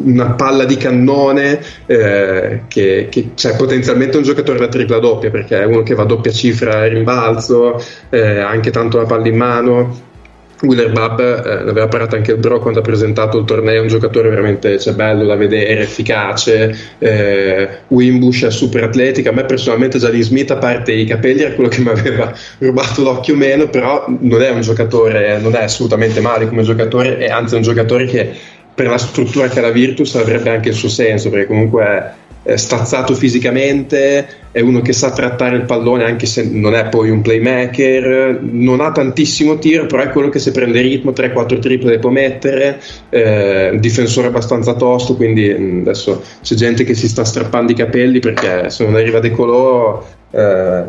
[0.03, 5.61] una palla di cannone eh, che, che cioè, potenzialmente un giocatore da tripla doppia, perché
[5.61, 9.35] è uno che va a doppia cifra a rimbalzo, eh, anche tanto la palla in
[9.35, 10.13] mano
[10.61, 14.29] Wheeler Bab eh, l'aveva parlato anche il Bro quando ha presentato il torneo, un giocatore
[14.29, 16.75] veramente cioè, bello da vedere, efficace.
[16.97, 19.31] Eh, Wimbush è super atletica.
[19.31, 23.03] A me personalmente Jalin Smith, a parte i capelli, era quello che mi aveva rubato
[23.03, 27.55] l'occhio meno, però non è un giocatore, non è assolutamente male come giocatore, è anzi
[27.55, 28.31] un giocatore che
[28.73, 32.11] per la struttura che ha la Virtus avrebbe anche il suo senso, perché comunque è
[32.47, 37.09] eh, stazzato fisicamente, è uno che sa trattare il pallone anche se non è poi
[37.09, 41.97] un playmaker, non ha tantissimo tiro, però è quello che se prende ritmo 3-4 triple
[41.97, 47.71] può mettere, eh, difensore abbastanza tosto, quindi mh, adesso c'è gente che si sta strappando
[47.71, 50.83] i capelli perché se non arriva De Colò eh,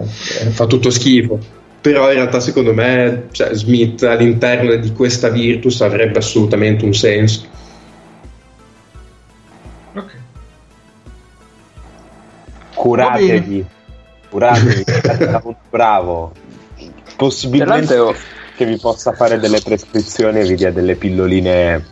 [0.50, 1.38] fa tutto schifo.
[1.80, 7.54] Però in realtà secondo me cioè, Smith all'interno di questa Virtus avrebbe assolutamente un senso
[12.86, 13.66] curatevi,
[14.28, 14.84] curatevi,
[15.70, 16.32] bravo.
[17.16, 18.14] Possibilmente
[18.56, 21.84] che vi possa fare delle prescrizioni e vi dia delle pilloline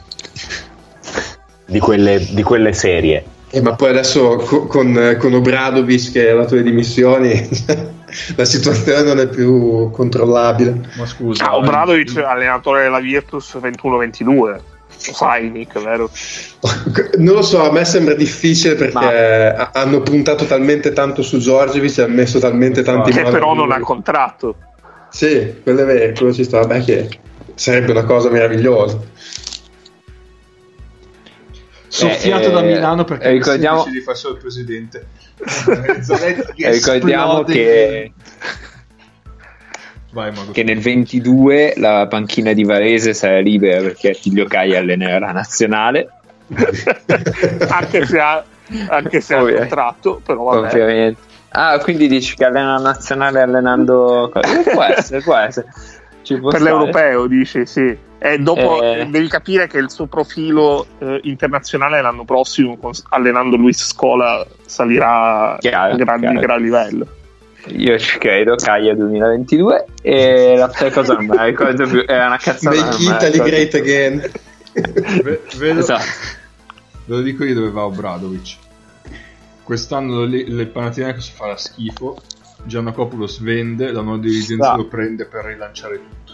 [1.66, 3.25] di quelle, di quelle serie.
[3.51, 7.31] Eh, ma poi adesso con, con, con Obradovic che ha dato le dimissioni
[8.37, 10.89] la situazione non è più controllabile.
[10.97, 14.73] Ma scusa, ah, Obradovic, allenatore della Virtus 21-22
[15.12, 16.10] sai Nick, vero?
[17.18, 18.94] Non lo so, a me sembra difficile perché
[19.56, 19.70] Ma...
[19.72, 23.81] hanno puntato talmente tanto su Giorgevic e hanno messo talmente tanti Che però non ha
[23.81, 24.56] contratto.
[25.10, 27.09] Sì, quello è vero, quello ci sta, vabbè che
[27.55, 28.98] sarebbe una cosa meravigliosa.
[31.86, 35.06] Soffiato Eh, da eh, Milano perché ricordiamo- decide di fare solo il presidente.
[36.56, 38.12] Eh, ricordiamo che,
[40.15, 45.32] Vai, che nel 22 la panchina di Varese sarà libera perché Attilio Caia allenerà la
[45.32, 46.09] nazionale.
[47.69, 48.45] anche se ha,
[48.89, 49.59] anche se ha Oh, yeah.
[49.59, 50.66] contratto, però vabbè.
[50.69, 51.20] Ovviamente.
[51.51, 54.31] Ah, quindi dici che allena la nazionale allenando.
[54.73, 55.66] Può essere, può essere.
[56.23, 56.77] Ci può per stare.
[56.77, 59.07] l'europeo dici sì e dopo Eh.
[59.11, 62.78] devi capire che il suo profilo eh, internazionale l'anno prossimo
[63.11, 66.41] allenando Luis Scola salirà Chiaro, a gran, chiaro.
[66.41, 67.07] gran livello
[67.69, 69.85] Io ci credo, Caia 2022.
[70.03, 72.05] E l'altra cosa non me la ricordo più.
[72.05, 72.77] È una cazzata.
[72.77, 74.31] Make la Italy great again.
[75.23, 76.05] Ve- vedo- Esatto.
[77.07, 78.57] Ve lo dico io dove va Obradovic.
[79.62, 82.16] Quest'anno le, le Panathinaikos farà schifo.
[82.65, 84.77] Giannakopoulos vende, la nuova dirigenza Ah.
[84.77, 86.32] lo prende per rilanciare tutto.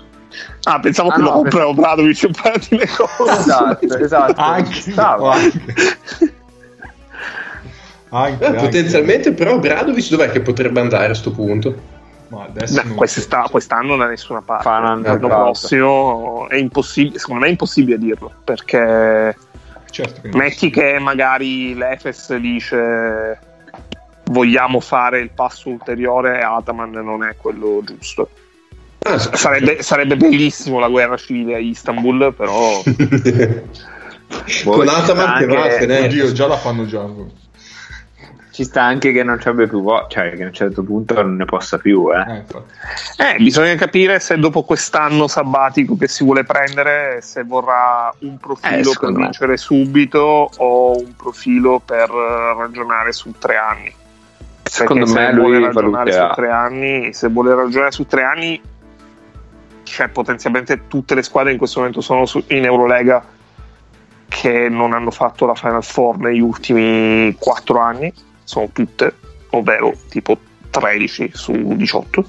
[0.64, 4.40] ah pensavo Ah, che no, lo compra Obradovic un paio di le cose Esatto, esatto.
[4.40, 6.34] Anche, anche.
[8.10, 8.60] Anche, Eh, anche.
[8.64, 11.98] potenzialmente però Bradovic dov'è che potrebbe andare a sto punto?
[12.28, 13.50] Ma adesso No, non quest'esta- so.
[13.50, 19.36] quest'anno da nessuna parte l'anno prossimo è impossibile secondo me è impossibile dirlo perché
[19.90, 23.38] Certo che metti che magari l'Efes dice
[24.26, 28.28] vogliamo fare il passo ulteriore Ataman non è quello giusto
[29.02, 32.80] Ah, sarebbe, sarebbe bellissimo la guerra civile a Istanbul però
[34.64, 36.04] Con Ataman che va a Anche- Fener.
[36.04, 37.04] Oddio, già la fanno già.
[38.52, 41.14] Ci sta anche che non ci abbia più vo- cioè che a un certo punto
[41.14, 42.42] non ne possa più, eh.
[43.18, 48.32] Eh, eh, bisogna capire se dopo quest'anno sabbatico che si vuole prendere se vorrà un
[48.34, 49.24] Eh, profilo per secondo me.
[49.24, 53.94] vincere subito o un profilo per eh, ragionare su tre anni
[54.62, 56.28] Secondo Perché me se lui vuole ragionare valuterà.
[56.28, 58.60] su tre anni se vuole ragionare su tre anni
[59.84, 63.24] cioè potenzialmente tutte le squadre in questo momento sono su- in Eurolega
[64.28, 68.12] che non hanno fatto la Final Four negli ultimi quattro anni
[68.50, 69.14] sono tutte
[69.50, 70.36] ovvero tipo
[70.70, 72.26] 13 su 18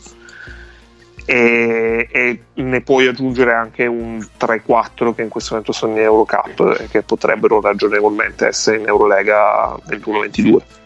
[1.26, 6.78] e, e ne puoi aggiungere anche un 3-4 che in questo momento sono in Eurocup
[6.80, 10.81] e che potrebbero ragionevolmente essere in Eurolega nel 2022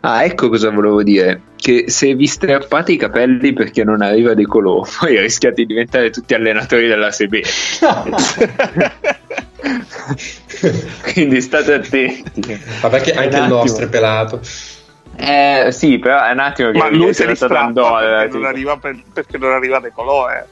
[0.00, 1.42] Ah, ecco cosa volevo dire.
[1.56, 6.10] Che se vi strappate i capelli perché non arriva De Colò, poi rischiate di diventare
[6.10, 7.40] tutti allenatori della SB.
[11.12, 12.24] Quindi state attenti.
[12.80, 14.40] Vabbè che anche il nostro è pelato.
[15.20, 18.38] Eh, sì, però è un attimo che ma lui se è li strappa perché, tipo.
[18.38, 20.44] non arriva per- perché non arriva De Colò eh.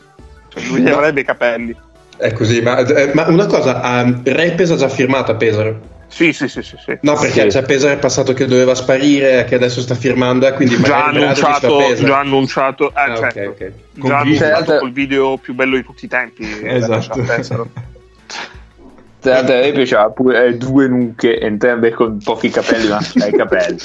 [0.48, 1.76] Cioè, lui gli avrebbe i capelli
[2.16, 5.80] È così, ma, eh, ma una cosa, um, Repes ha già firmato a Pesaro.
[6.16, 6.96] Sì sì sì sì, sì.
[7.02, 7.58] No, perché Sì.
[7.58, 11.94] c'è Pesaro è passato che doveva sparire, che adesso sta firmando, e quindi già annunciato
[11.94, 13.40] già annunciato eh, Ah, certo.
[13.50, 13.72] ok.
[13.98, 17.20] Con già annunciato col video più bello di tutti i tempi Esatto.
[17.20, 17.68] eh, Pesaro.
[19.20, 23.32] Tra l'altro a me piaceva pure eh, due nuche, entrambe con pochi capelli, ma ai
[23.32, 23.78] capelli.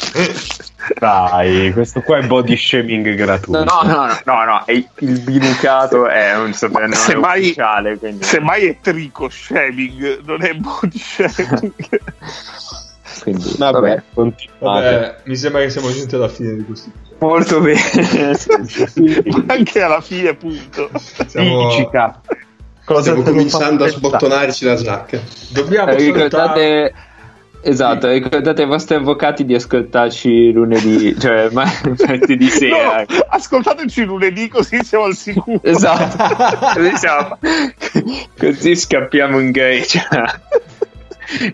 [0.98, 3.64] Dai, questo qua è body shaming gratuito.
[3.64, 8.24] No, no, no, no, no, è- il binucato è un soprannome Semmai- ufficiale, quindi...
[8.24, 11.72] semmai è trico shaming non è body shaming
[13.22, 14.02] quindi Vabbè, vabbè.
[14.14, 14.58] continuate.
[14.58, 16.90] Vabbè, mi sembra che siamo giunti alla fine di questo.
[17.18, 17.80] Molto bene.
[19.46, 20.90] Anche alla fine punto
[21.26, 21.68] Siamo...
[22.82, 25.20] Cosa Stiamo cominciando a sbottonarci la giacca.
[25.50, 26.12] Dobbiamo salutare...
[26.12, 26.94] ricordate
[27.62, 31.70] esatto ricordate ai vostri avvocati di ascoltarci lunedì cioè ma-
[32.06, 33.04] martedì sera.
[33.08, 35.60] No, ascoltateci lunedì così siamo al sicuro.
[35.62, 36.18] Esatto.
[36.74, 37.38] Così, siamo-
[38.38, 40.40] così scappiamo in Grecia.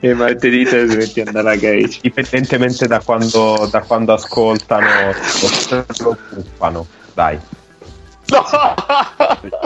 [0.01, 2.01] E martedì trasmetti andare a Grecia.
[2.03, 5.13] Indipendentemente da quando, da quando ascoltano,
[6.01, 6.87] lo buffano.
[7.13, 7.39] Dai.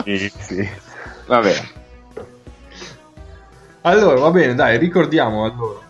[0.03, 0.69] Sì, sì.
[1.27, 1.55] vabbè.
[3.81, 5.80] Allora, va bene, dai, ricordiamo allora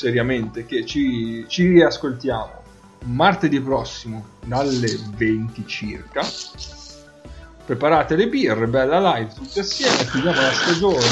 [0.00, 2.62] seriamente che ci, ci riascoltiamo
[3.04, 6.22] martedì prossimo dalle 20 circa.
[7.66, 11.06] Preparate le birre, bella live tutti assieme, chiudiamo la stagione.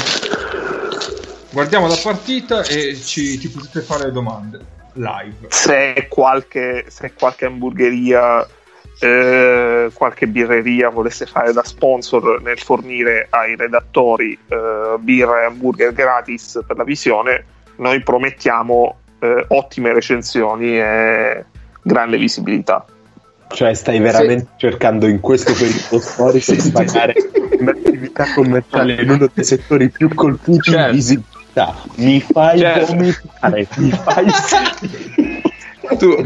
[1.51, 5.47] Guardiamo la partita e ci, ci potete fare domande live.
[5.49, 8.45] se qualche, se qualche hamburgeria,
[8.99, 15.93] eh, qualche birreria volesse fare da sponsor nel fornire ai redattori eh, birra e hamburger
[15.93, 17.45] gratis per la visione,
[17.79, 21.45] noi promettiamo eh, ottime recensioni e
[21.81, 22.85] grande visibilità.
[23.51, 27.15] Cioè, stai veramente cercando in questo periodo storico di pagare
[27.59, 30.89] un'attività commerciale in uno dei settori più colpiti Certo.
[30.89, 31.75] in visibilità.
[31.95, 32.85] Mi fai Certo.
[32.93, 34.25] vomitare, mi fai
[35.97, 36.25] tu.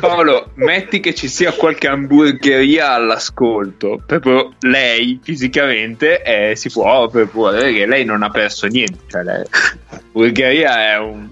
[0.00, 7.72] Paolo, metti che ci sia qualche hamburgeria all'ascolto, proprio lei fisicamente eh, si può, vedere
[7.72, 9.00] che lei non ha perso niente.
[9.08, 9.44] Cioè, lei,
[9.88, 11.28] hamburgeria è un,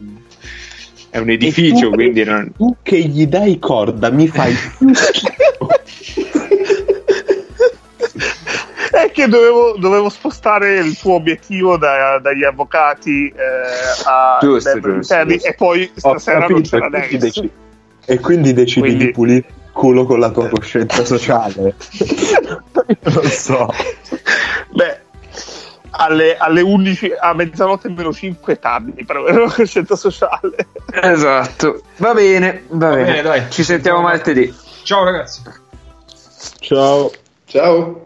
[1.10, 2.52] è un edificio, tu, quindi non...
[2.54, 5.68] tu che gli dai corda mi fai più schifo.
[9.06, 13.34] È che dovevo, dovevo spostare il tuo obiettivo da- dagli avvocati eh,
[14.04, 15.48] a Giusto, giusto, interni giusto.
[15.48, 17.34] e poi stasera non capito, c'era e quindi, Dennis.
[17.34, 17.50] deci-
[18.08, 21.74] e quindi decidi Quindi- di pulire il culo con la tua coscienza sociale.
[23.02, 23.68] non so.
[24.70, 25.00] Beh,
[25.98, 30.68] alle, alle 11, a mezzanotte meno 5 tardi per avere una coscienza sociale.
[30.92, 33.04] Esatto, va bene, va, Va bene.
[33.04, 33.42] bene, dai.
[33.50, 34.54] Ci sentiamo martedì.
[34.82, 35.42] Ciao ragazzi.
[36.60, 37.10] Ciao.
[37.46, 38.05] Ciao.